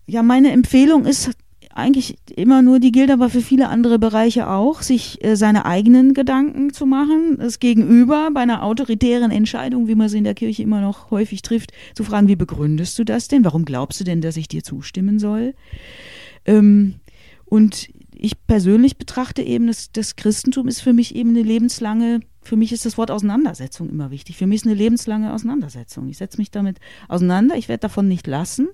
Ja, 0.05 0.21
meine 0.21 0.51
Empfehlung 0.51 1.05
ist 1.05 1.31
eigentlich 1.73 2.17
immer 2.35 2.61
nur, 2.61 2.79
die 2.79 2.91
gilt 2.91 3.09
aber 3.09 3.29
für 3.31 3.41
viele 3.41 3.67
andere 3.69 3.97
Bereiche 3.97 4.47
auch, 4.47 4.83
sich 4.83 5.23
äh, 5.23 5.35
seine 5.35 5.65
eigenen 5.65 6.13
Gedanken 6.13 6.71
zu 6.71 6.85
machen, 6.85 7.37
das 7.39 7.59
Gegenüber 7.59 8.29
bei 8.31 8.41
einer 8.41 8.63
autoritären 8.63 9.31
Entscheidung, 9.31 9.87
wie 9.87 9.95
man 9.95 10.07
sie 10.07 10.19
in 10.19 10.23
der 10.23 10.35
Kirche 10.35 10.61
immer 10.61 10.81
noch 10.81 11.09
häufig 11.09 11.41
trifft, 11.41 11.71
zu 11.95 12.03
fragen, 12.03 12.27
wie 12.27 12.35
begründest 12.35 12.99
du 12.99 13.03
das 13.03 13.27
denn? 13.27 13.43
Warum 13.43 13.65
glaubst 13.65 13.99
du 13.99 14.03
denn, 14.03 14.21
dass 14.21 14.37
ich 14.37 14.47
dir 14.47 14.63
zustimmen 14.63 15.17
soll? 15.17 15.55
Ähm, 16.45 16.95
und 17.45 17.89
ich 18.13 18.45
persönlich 18.45 18.97
betrachte 18.97 19.41
eben, 19.41 19.65
das, 19.65 19.91
das 19.91 20.15
Christentum 20.15 20.67
ist 20.67 20.81
für 20.81 20.93
mich 20.93 21.15
eben 21.15 21.31
eine 21.31 21.41
lebenslange 21.41 22.19
für 22.43 22.55
mich 22.55 22.71
ist 22.71 22.85
das 22.85 22.97
Wort 22.97 23.11
Auseinandersetzung 23.11 23.89
immer 23.89 24.11
wichtig. 24.11 24.37
Für 24.37 24.47
mich 24.47 24.61
ist 24.61 24.65
eine 24.65 24.75
lebenslange 24.75 25.33
Auseinandersetzung. 25.33 26.07
Ich 26.07 26.17
setze 26.17 26.37
mich 26.37 26.51
damit 26.51 26.79
auseinander, 27.07 27.55
ich 27.55 27.69
werde 27.69 27.81
davon 27.81 28.07
nicht 28.07 28.27
lassen. 28.27 28.69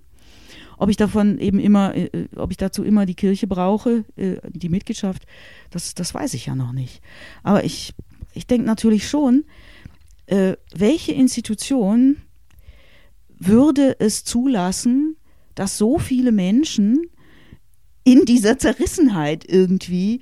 Ob 0.77 0.89
ich 0.89 0.97
davon 0.97 1.39
eben 1.39 1.59
immer, 1.59 1.93
äh, 1.93 2.05
äh, 2.05 2.27
ob 2.37 2.51
ich 2.51 2.57
dazu 2.57 2.83
immer 2.83 3.05
die 3.05 3.15
Kirche 3.15 3.47
brauche, 3.47 4.05
äh, 4.15 4.37
die 4.49 4.69
Mitgliedschaft, 4.69 5.25
das, 5.71 5.93
das 5.93 6.13
weiß 6.13 6.33
ich 6.33 6.45
ja 6.45 6.55
noch 6.55 6.71
nicht. 6.71 7.01
Aber 7.43 7.65
ich, 7.65 7.93
ich 8.33 8.47
denke 8.47 8.65
natürlich 8.65 9.07
schon, 9.07 9.45
welche 10.75 11.11
Institution 11.11 12.17
würde 13.39 13.99
es 13.99 14.23
zulassen, 14.23 15.17
dass 15.55 15.79
so 15.79 15.97
viele 15.97 16.31
Menschen 16.31 17.01
in 18.03 18.25
dieser 18.25 18.59
Zerrissenheit 18.59 19.43
irgendwie 19.43 20.21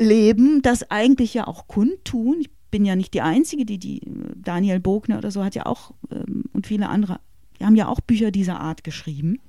leben, 0.00 0.60
das 0.62 0.90
eigentlich 0.90 1.34
ja 1.34 1.46
auch 1.46 1.68
kundtun. 1.68 2.38
Ich 2.40 2.50
bin 2.70 2.84
ja 2.84 2.96
nicht 2.96 3.14
die 3.14 3.20
Einzige, 3.20 3.64
die, 3.64 3.78
die 3.78 4.02
Daniel 4.36 4.80
Bogner 4.80 5.18
oder 5.18 5.30
so 5.30 5.44
hat 5.44 5.54
ja 5.54 5.66
auch 5.66 5.92
ähm, 6.10 6.44
und 6.52 6.66
viele 6.66 6.88
andere, 6.88 7.20
die 7.58 7.64
haben 7.64 7.76
ja 7.76 7.88
auch 7.88 8.00
Bücher 8.00 8.30
dieser 8.30 8.60
Art 8.60 8.84
geschrieben. 8.84 9.40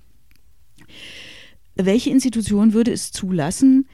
Welche 1.76 2.10
Institution 2.10 2.74
würde 2.74 2.92
es 2.92 3.12
zulassen, 3.12 3.88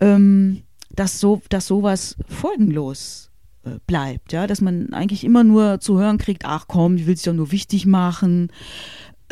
ähm, 0.00 0.62
dass, 0.90 1.20
so, 1.20 1.40
dass 1.48 1.66
sowas 1.66 2.16
folgenlos 2.28 3.30
äh, 3.64 3.78
bleibt, 3.86 4.32
ja, 4.32 4.46
dass 4.46 4.60
man 4.60 4.92
eigentlich 4.92 5.24
immer 5.24 5.44
nur 5.44 5.80
zu 5.80 5.98
hören 5.98 6.18
kriegt, 6.18 6.44
ach 6.44 6.66
komm, 6.68 6.96
du 6.96 7.06
willst 7.06 7.26
ja 7.26 7.32
nur 7.32 7.52
wichtig 7.52 7.86
machen, 7.86 8.50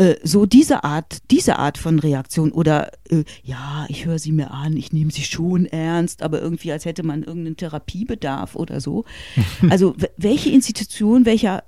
äh, 0.00 0.16
so 0.22 0.46
diese 0.46 0.82
Art, 0.82 1.18
diese 1.30 1.58
Art 1.58 1.76
von 1.76 1.98
Reaktion 1.98 2.52
oder 2.52 2.90
äh, 3.10 3.24
ja, 3.44 3.84
ich 3.90 4.06
höre 4.06 4.18
sie 4.18 4.32
mir 4.32 4.50
an, 4.50 4.74
ich 4.74 4.94
nehme 4.94 5.10
sie 5.10 5.24
schon 5.24 5.66
ernst, 5.66 6.22
aber 6.22 6.40
irgendwie 6.40 6.72
als 6.72 6.86
hätte 6.86 7.02
man 7.02 7.22
irgendeinen 7.22 7.58
Therapiebedarf 7.58 8.56
oder 8.56 8.80
so. 8.80 9.04
Also 9.68 9.94
welche 10.16 10.50
Institution, 10.50 11.26
welcher 11.26 11.64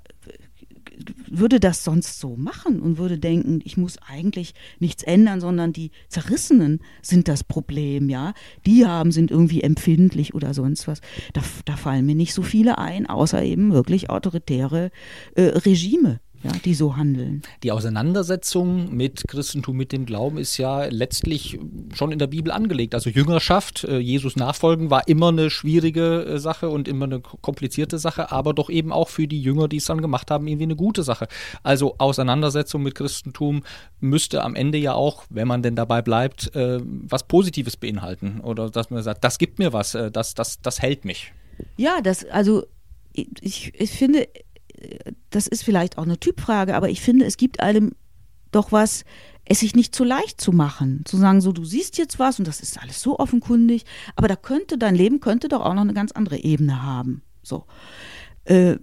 würde 1.29 1.59
das 1.59 1.83
sonst 1.83 2.19
so 2.19 2.35
machen 2.35 2.79
und 2.79 2.97
würde 2.97 3.19
denken, 3.19 3.59
ich 3.63 3.77
muss 3.77 3.97
eigentlich 3.99 4.53
nichts 4.79 5.03
ändern, 5.03 5.39
sondern 5.39 5.73
die 5.73 5.91
Zerrissenen 6.09 6.79
sind 7.01 7.27
das 7.27 7.43
Problem, 7.43 8.09
ja. 8.09 8.33
Die 8.65 8.85
haben, 8.85 9.11
sind 9.11 9.31
irgendwie 9.31 9.61
empfindlich 9.61 10.33
oder 10.33 10.53
sonst 10.53 10.87
was. 10.87 11.01
Da, 11.33 11.41
da 11.65 11.75
fallen 11.75 12.05
mir 12.05 12.15
nicht 12.15 12.33
so 12.33 12.41
viele 12.41 12.77
ein, 12.77 13.05
außer 13.05 13.43
eben 13.43 13.73
wirklich 13.73 14.09
autoritäre 14.09 14.91
äh, 15.35 15.43
Regime 15.43 16.19
ja, 16.43 16.51
die 16.65 16.73
so 16.73 16.97
handeln. 16.97 17.41
Die 17.63 17.71
Auseinandersetzung 17.71 18.93
mit 18.93 19.27
Christentum, 19.27 19.77
mit 19.77 19.93
dem 19.93 20.05
Glauben 20.05 20.37
ist 20.37 20.57
ja 20.57 20.85
letztlich 20.85 21.57
schon 21.93 22.11
in 22.11 22.19
der 22.19 22.27
Bibel 22.27 22.51
angelegt. 22.51 22.93
Also 22.95 23.09
Jüngerschaft, 23.09 23.85
äh, 23.85 23.97
Jesus 23.97 24.35
nachfolgen 24.35 24.89
war 24.89 25.07
immer 25.07 25.29
eine 25.29 25.49
schwierige 25.49 26.25
äh, 26.25 26.39
Sache 26.39 26.69
und 26.69 26.89
immer 26.89 27.05
eine 27.05 27.21
komplizierte 27.21 27.97
Sache, 27.97 28.31
aber 28.31 28.53
doch 28.53 28.69
eben 28.69 28.91
auch 28.91 29.07
für 29.07 29.25
die 29.25 29.41
Jünger, 29.41 29.69
die 29.69 29.77
es 29.77 29.85
dann 29.85 30.01
gemacht 30.01 30.31
haben, 30.31 30.45
irgendwie 30.47 30.65
eine 30.65 30.75
gute 30.75 31.03
Sache. 31.03 31.27
Also 31.63 31.95
Auseinandersetzung 31.97 32.83
mit 32.83 32.95
Christentum 32.95 33.63
müsste 34.01 34.43
am 34.43 34.55
Ende 34.55 34.77
ja 34.77 34.93
auch, 34.93 35.23
wenn 35.29 35.47
man 35.47 35.63
denn 35.63 35.77
dabei 35.77 36.01
bleibt, 36.01 36.53
äh, 36.55 36.81
was 36.83 37.23
Positives 37.23 37.77
beinhalten. 37.77 38.41
Oder 38.41 38.69
dass 38.69 38.89
man 38.89 39.01
sagt, 39.01 39.23
das 39.23 39.37
gibt 39.37 39.59
mir 39.59 39.71
was, 39.71 39.97
das, 40.11 40.33
das, 40.33 40.59
das 40.61 40.81
hält 40.81 41.05
mich. 41.05 41.31
Ja, 41.77 42.01
das, 42.01 42.25
also 42.25 42.65
ich, 43.13 43.73
ich 43.79 43.91
finde, 43.91 44.27
das 45.35 45.47
ist 45.47 45.63
vielleicht 45.63 45.97
auch 45.97 46.03
eine 46.03 46.19
Typfrage, 46.19 46.75
aber 46.75 46.89
ich 46.89 47.01
finde, 47.01 47.25
es 47.25 47.37
gibt 47.37 47.59
einem 47.59 47.93
doch 48.51 48.71
was, 48.71 49.03
es 49.45 49.59
sich 49.59 49.75
nicht 49.75 49.93
zu 49.93 50.03
leicht 50.03 50.39
zu 50.39 50.51
machen. 50.51 51.01
Zu 51.05 51.17
sagen, 51.17 51.41
so, 51.41 51.51
du 51.51 51.65
siehst 51.65 51.97
jetzt 51.97 52.19
was 52.19 52.39
und 52.39 52.47
das 52.47 52.61
ist 52.61 52.81
alles 52.81 53.01
so 53.01 53.19
offenkundig, 53.19 53.83
aber 54.15 54.27
da 54.27 54.35
könnte, 54.35 54.77
dein 54.77 54.95
Leben 54.95 55.19
könnte 55.19 55.49
doch 55.49 55.61
auch 55.61 55.73
noch 55.73 55.81
eine 55.81 55.93
ganz 55.93 56.11
andere 56.11 56.37
Ebene 56.37 56.83
haben. 56.83 57.23
So. 57.41 57.65
Äh, 58.45 58.77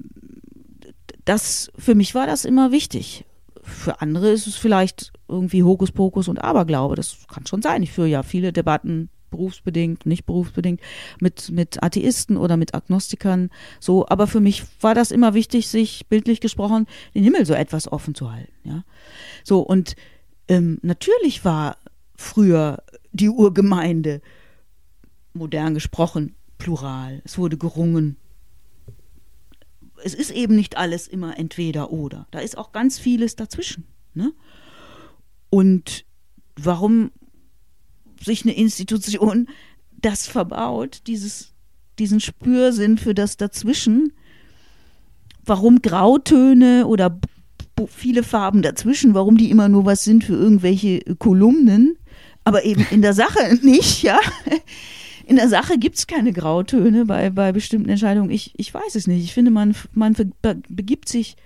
das, 1.24 1.70
für 1.78 1.94
mich 1.94 2.14
war 2.14 2.26
das 2.26 2.44
immer 2.44 2.72
wichtig. 2.72 3.24
Für 3.62 4.00
andere 4.00 4.30
ist 4.30 4.46
es 4.46 4.56
vielleicht 4.56 5.12
irgendwie 5.28 5.62
Hokuspokus 5.62 6.28
und 6.28 6.42
Aberglaube. 6.42 6.96
Das 6.96 7.18
kann 7.32 7.46
schon 7.46 7.62
sein. 7.62 7.82
Ich 7.82 7.92
führe 7.92 8.08
ja 8.08 8.22
viele 8.22 8.52
Debatten 8.52 9.08
berufsbedingt, 9.30 10.06
nicht 10.06 10.26
berufsbedingt, 10.26 10.80
mit, 11.20 11.50
mit 11.50 11.82
Atheisten 11.82 12.36
oder 12.36 12.56
mit 12.56 12.74
Agnostikern. 12.74 13.50
So, 13.78 14.06
aber 14.08 14.26
für 14.26 14.40
mich 14.40 14.64
war 14.80 14.94
das 14.94 15.10
immer 15.10 15.34
wichtig, 15.34 15.68
sich 15.68 16.06
bildlich 16.08 16.40
gesprochen 16.40 16.86
den 17.14 17.24
Himmel 17.24 17.46
so 17.46 17.54
etwas 17.54 17.90
offen 17.90 18.14
zu 18.14 18.32
halten. 18.32 18.52
Ja, 18.64 18.84
so 19.44 19.60
und 19.60 19.96
ähm, 20.48 20.78
natürlich 20.82 21.44
war 21.44 21.76
früher 22.16 22.82
die 23.12 23.28
Urgemeinde 23.28 24.20
modern 25.32 25.74
gesprochen 25.74 26.34
plural. 26.58 27.22
Es 27.24 27.38
wurde 27.38 27.56
gerungen. 27.56 28.16
Es 30.02 30.14
ist 30.14 30.30
eben 30.30 30.56
nicht 30.56 30.76
alles 30.76 31.08
immer 31.08 31.38
entweder 31.38 31.90
oder. 31.90 32.26
Da 32.30 32.38
ist 32.38 32.56
auch 32.56 32.72
ganz 32.72 32.98
vieles 32.98 33.36
dazwischen. 33.36 33.86
Ne? 34.14 34.32
Und 35.50 36.04
warum 36.56 37.10
sich 38.20 38.44
eine 38.44 38.56
Institution 38.56 39.48
das 40.02 40.26
verbaut, 40.26 41.02
dieses, 41.06 41.52
diesen 41.98 42.20
Spürsinn 42.20 42.96
für 42.96 43.14
das 43.14 43.36
Dazwischen. 43.36 44.12
Warum 45.44 45.82
Grautöne 45.82 46.86
oder 46.86 47.18
viele 47.88 48.22
Farben 48.22 48.62
dazwischen, 48.62 49.14
warum 49.14 49.36
die 49.36 49.50
immer 49.50 49.68
nur 49.68 49.84
was 49.84 50.04
sind 50.04 50.24
für 50.24 50.34
irgendwelche 50.34 51.00
Kolumnen, 51.18 51.96
aber 52.44 52.64
eben 52.64 52.86
in 52.90 53.02
der 53.02 53.14
Sache 53.14 53.58
nicht, 53.62 54.02
ja. 54.02 54.18
In 55.26 55.36
der 55.36 55.48
Sache 55.48 55.78
gibt 55.78 55.96
es 55.96 56.06
keine 56.06 56.32
Grautöne 56.32 57.04
bei, 57.04 57.30
bei 57.30 57.52
bestimmten 57.52 57.88
Entscheidungen. 57.88 58.30
Ich, 58.30 58.52
ich 58.56 58.74
weiß 58.74 58.96
es 58.96 59.06
nicht. 59.06 59.22
Ich 59.22 59.32
finde, 59.32 59.52
man, 59.52 59.76
man 59.92 60.16
begibt 60.68 61.08
sich, 61.08 61.36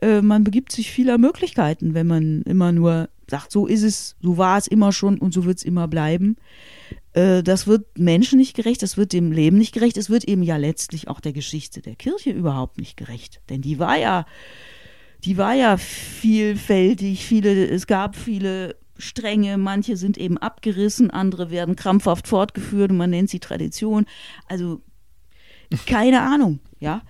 äh, 0.00 0.22
man 0.22 0.44
begibt 0.44 0.72
sich 0.72 0.90
vieler 0.90 1.18
Möglichkeiten, 1.18 1.94
wenn 1.94 2.06
man 2.06 2.42
immer 2.42 2.72
nur 2.72 3.08
sagt, 3.28 3.52
so 3.52 3.66
ist 3.66 3.82
es, 3.82 4.16
so 4.22 4.38
war 4.38 4.58
es 4.58 4.66
immer 4.66 4.92
schon 4.92 5.18
und 5.18 5.34
so 5.34 5.44
wird 5.44 5.58
es 5.58 5.64
immer 5.64 5.88
bleiben. 5.88 6.36
Äh, 7.12 7.42
das 7.42 7.66
wird 7.66 7.98
Menschen 7.98 8.38
nicht 8.38 8.54
gerecht, 8.54 8.82
das 8.82 8.96
wird 8.96 9.12
dem 9.12 9.32
Leben 9.32 9.58
nicht 9.58 9.72
gerecht, 9.72 9.96
es 9.96 10.08
wird 10.08 10.24
eben 10.24 10.42
ja 10.42 10.56
letztlich 10.56 11.08
auch 11.08 11.20
der 11.20 11.32
Geschichte 11.32 11.82
der 11.82 11.96
Kirche 11.96 12.30
überhaupt 12.30 12.78
nicht 12.78 12.96
gerecht. 12.96 13.40
Denn 13.50 13.60
die 13.60 13.78
war 13.78 13.98
ja, 13.98 14.24
die 15.24 15.36
war 15.36 15.54
ja 15.54 15.76
vielfältig, 15.76 17.24
viele, 17.26 17.66
es 17.66 17.86
gab 17.86 18.16
viele 18.16 18.76
Stränge, 18.96 19.58
manche 19.58 19.96
sind 19.96 20.16
eben 20.18 20.38
abgerissen, 20.38 21.10
andere 21.10 21.50
werden 21.50 21.76
krampfhaft 21.76 22.26
fortgeführt 22.26 22.90
und 22.90 22.96
man 22.96 23.10
nennt 23.10 23.30
sie 23.30 23.40
Tradition. 23.40 24.06
Also 24.48 24.80
keine 25.86 26.22
Ahnung, 26.22 26.60
ja. 26.80 27.02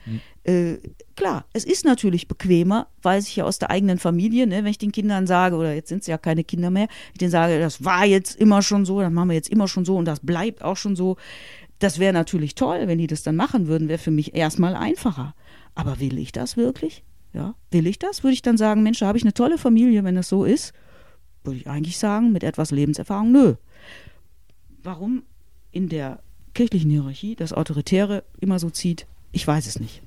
Äh, 0.48 0.78
klar, 1.14 1.44
es 1.52 1.64
ist 1.66 1.84
natürlich 1.84 2.26
bequemer, 2.26 2.86
weiß 3.02 3.28
ich 3.28 3.36
ja 3.36 3.44
aus 3.44 3.58
der 3.58 3.68
eigenen 3.68 3.98
Familie, 3.98 4.46
ne, 4.46 4.64
wenn 4.64 4.70
ich 4.70 4.78
den 4.78 4.92
Kindern 4.92 5.26
sage, 5.26 5.56
oder 5.56 5.74
jetzt 5.74 5.90
sind 5.90 6.00
es 6.00 6.06
ja 6.06 6.16
keine 6.16 6.42
Kinder 6.42 6.70
mehr, 6.70 6.88
ich 7.12 7.18
denen 7.18 7.30
sage, 7.30 7.60
das 7.60 7.84
war 7.84 8.06
jetzt 8.06 8.34
immer 8.36 8.62
schon 8.62 8.86
so, 8.86 8.98
das 9.02 9.12
machen 9.12 9.28
wir 9.28 9.34
jetzt 9.34 9.50
immer 9.50 9.68
schon 9.68 9.84
so 9.84 9.96
und 9.98 10.06
das 10.06 10.20
bleibt 10.20 10.62
auch 10.62 10.78
schon 10.78 10.96
so. 10.96 11.18
Das 11.80 11.98
wäre 11.98 12.14
natürlich 12.14 12.54
toll, 12.54 12.80
wenn 12.86 12.96
die 12.96 13.06
das 13.06 13.22
dann 13.22 13.36
machen 13.36 13.66
würden, 13.66 13.88
wäre 13.88 13.98
für 13.98 14.10
mich 14.10 14.34
erstmal 14.34 14.74
einfacher. 14.74 15.34
Aber 15.74 16.00
will 16.00 16.16
ich 16.16 16.32
das 16.32 16.56
wirklich? 16.56 17.04
Ja, 17.34 17.54
will 17.70 17.86
ich 17.86 17.98
das? 17.98 18.24
Würde 18.24 18.32
ich 18.32 18.42
dann 18.42 18.56
sagen, 18.56 18.82
Mensch, 18.82 19.00
da 19.00 19.06
habe 19.06 19.18
ich 19.18 19.24
eine 19.24 19.34
tolle 19.34 19.58
Familie, 19.58 20.02
wenn 20.02 20.14
das 20.14 20.30
so 20.30 20.44
ist? 20.46 20.72
Würde 21.44 21.58
ich 21.58 21.68
eigentlich 21.68 21.98
sagen, 21.98 22.32
mit 22.32 22.42
etwas 22.42 22.70
Lebenserfahrung, 22.70 23.32
nö. 23.32 23.54
Warum 24.82 25.24
in 25.72 25.90
der 25.90 26.20
kirchlichen 26.54 26.90
Hierarchie 26.90 27.36
das 27.36 27.52
Autoritäre 27.52 28.24
immer 28.40 28.58
so 28.58 28.70
zieht, 28.70 29.06
ich 29.30 29.46
weiß 29.46 29.66
es 29.66 29.78
nicht. 29.78 30.02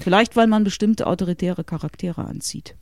Vielleicht, 0.00 0.36
weil 0.36 0.46
man 0.46 0.64
bestimmte 0.64 1.06
autoritäre 1.06 1.64
Charaktere 1.64 2.24
anzieht. 2.24 2.74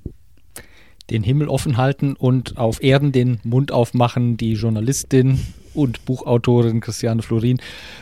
Den 1.11 1.23
Himmel 1.23 1.49
offen 1.49 1.77
halten 1.77 2.15
und 2.15 2.57
auf 2.57 2.83
Erden 2.83 3.11
den 3.11 3.41
Mund 3.43 3.73
aufmachen, 3.73 4.37
die 4.37 4.53
Journalistin 4.53 5.41
und 5.75 6.05
Buchautorin 6.05 6.81
Christiane 6.81 7.23
Florin, 7.23 7.59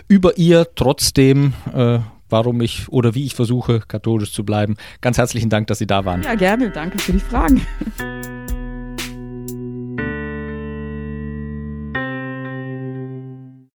über 0.08 0.36
ihr 0.36 0.66
trotzdem, 0.74 1.54
äh, 1.72 2.00
warum 2.28 2.60
ich 2.60 2.88
oder 2.90 3.14
wie 3.14 3.24
ich 3.24 3.34
versuche, 3.34 3.80
katholisch 3.80 4.32
zu 4.32 4.44
bleiben. 4.44 4.76
Ganz 5.00 5.16
herzlichen 5.16 5.48
Dank, 5.48 5.68
dass 5.68 5.78
Sie 5.78 5.86
da 5.86 6.04
waren. 6.04 6.22
Ja, 6.22 6.34
gerne. 6.34 6.70
Danke 6.70 6.98
für 6.98 7.12
die 7.12 7.20
Fragen. 7.20 7.62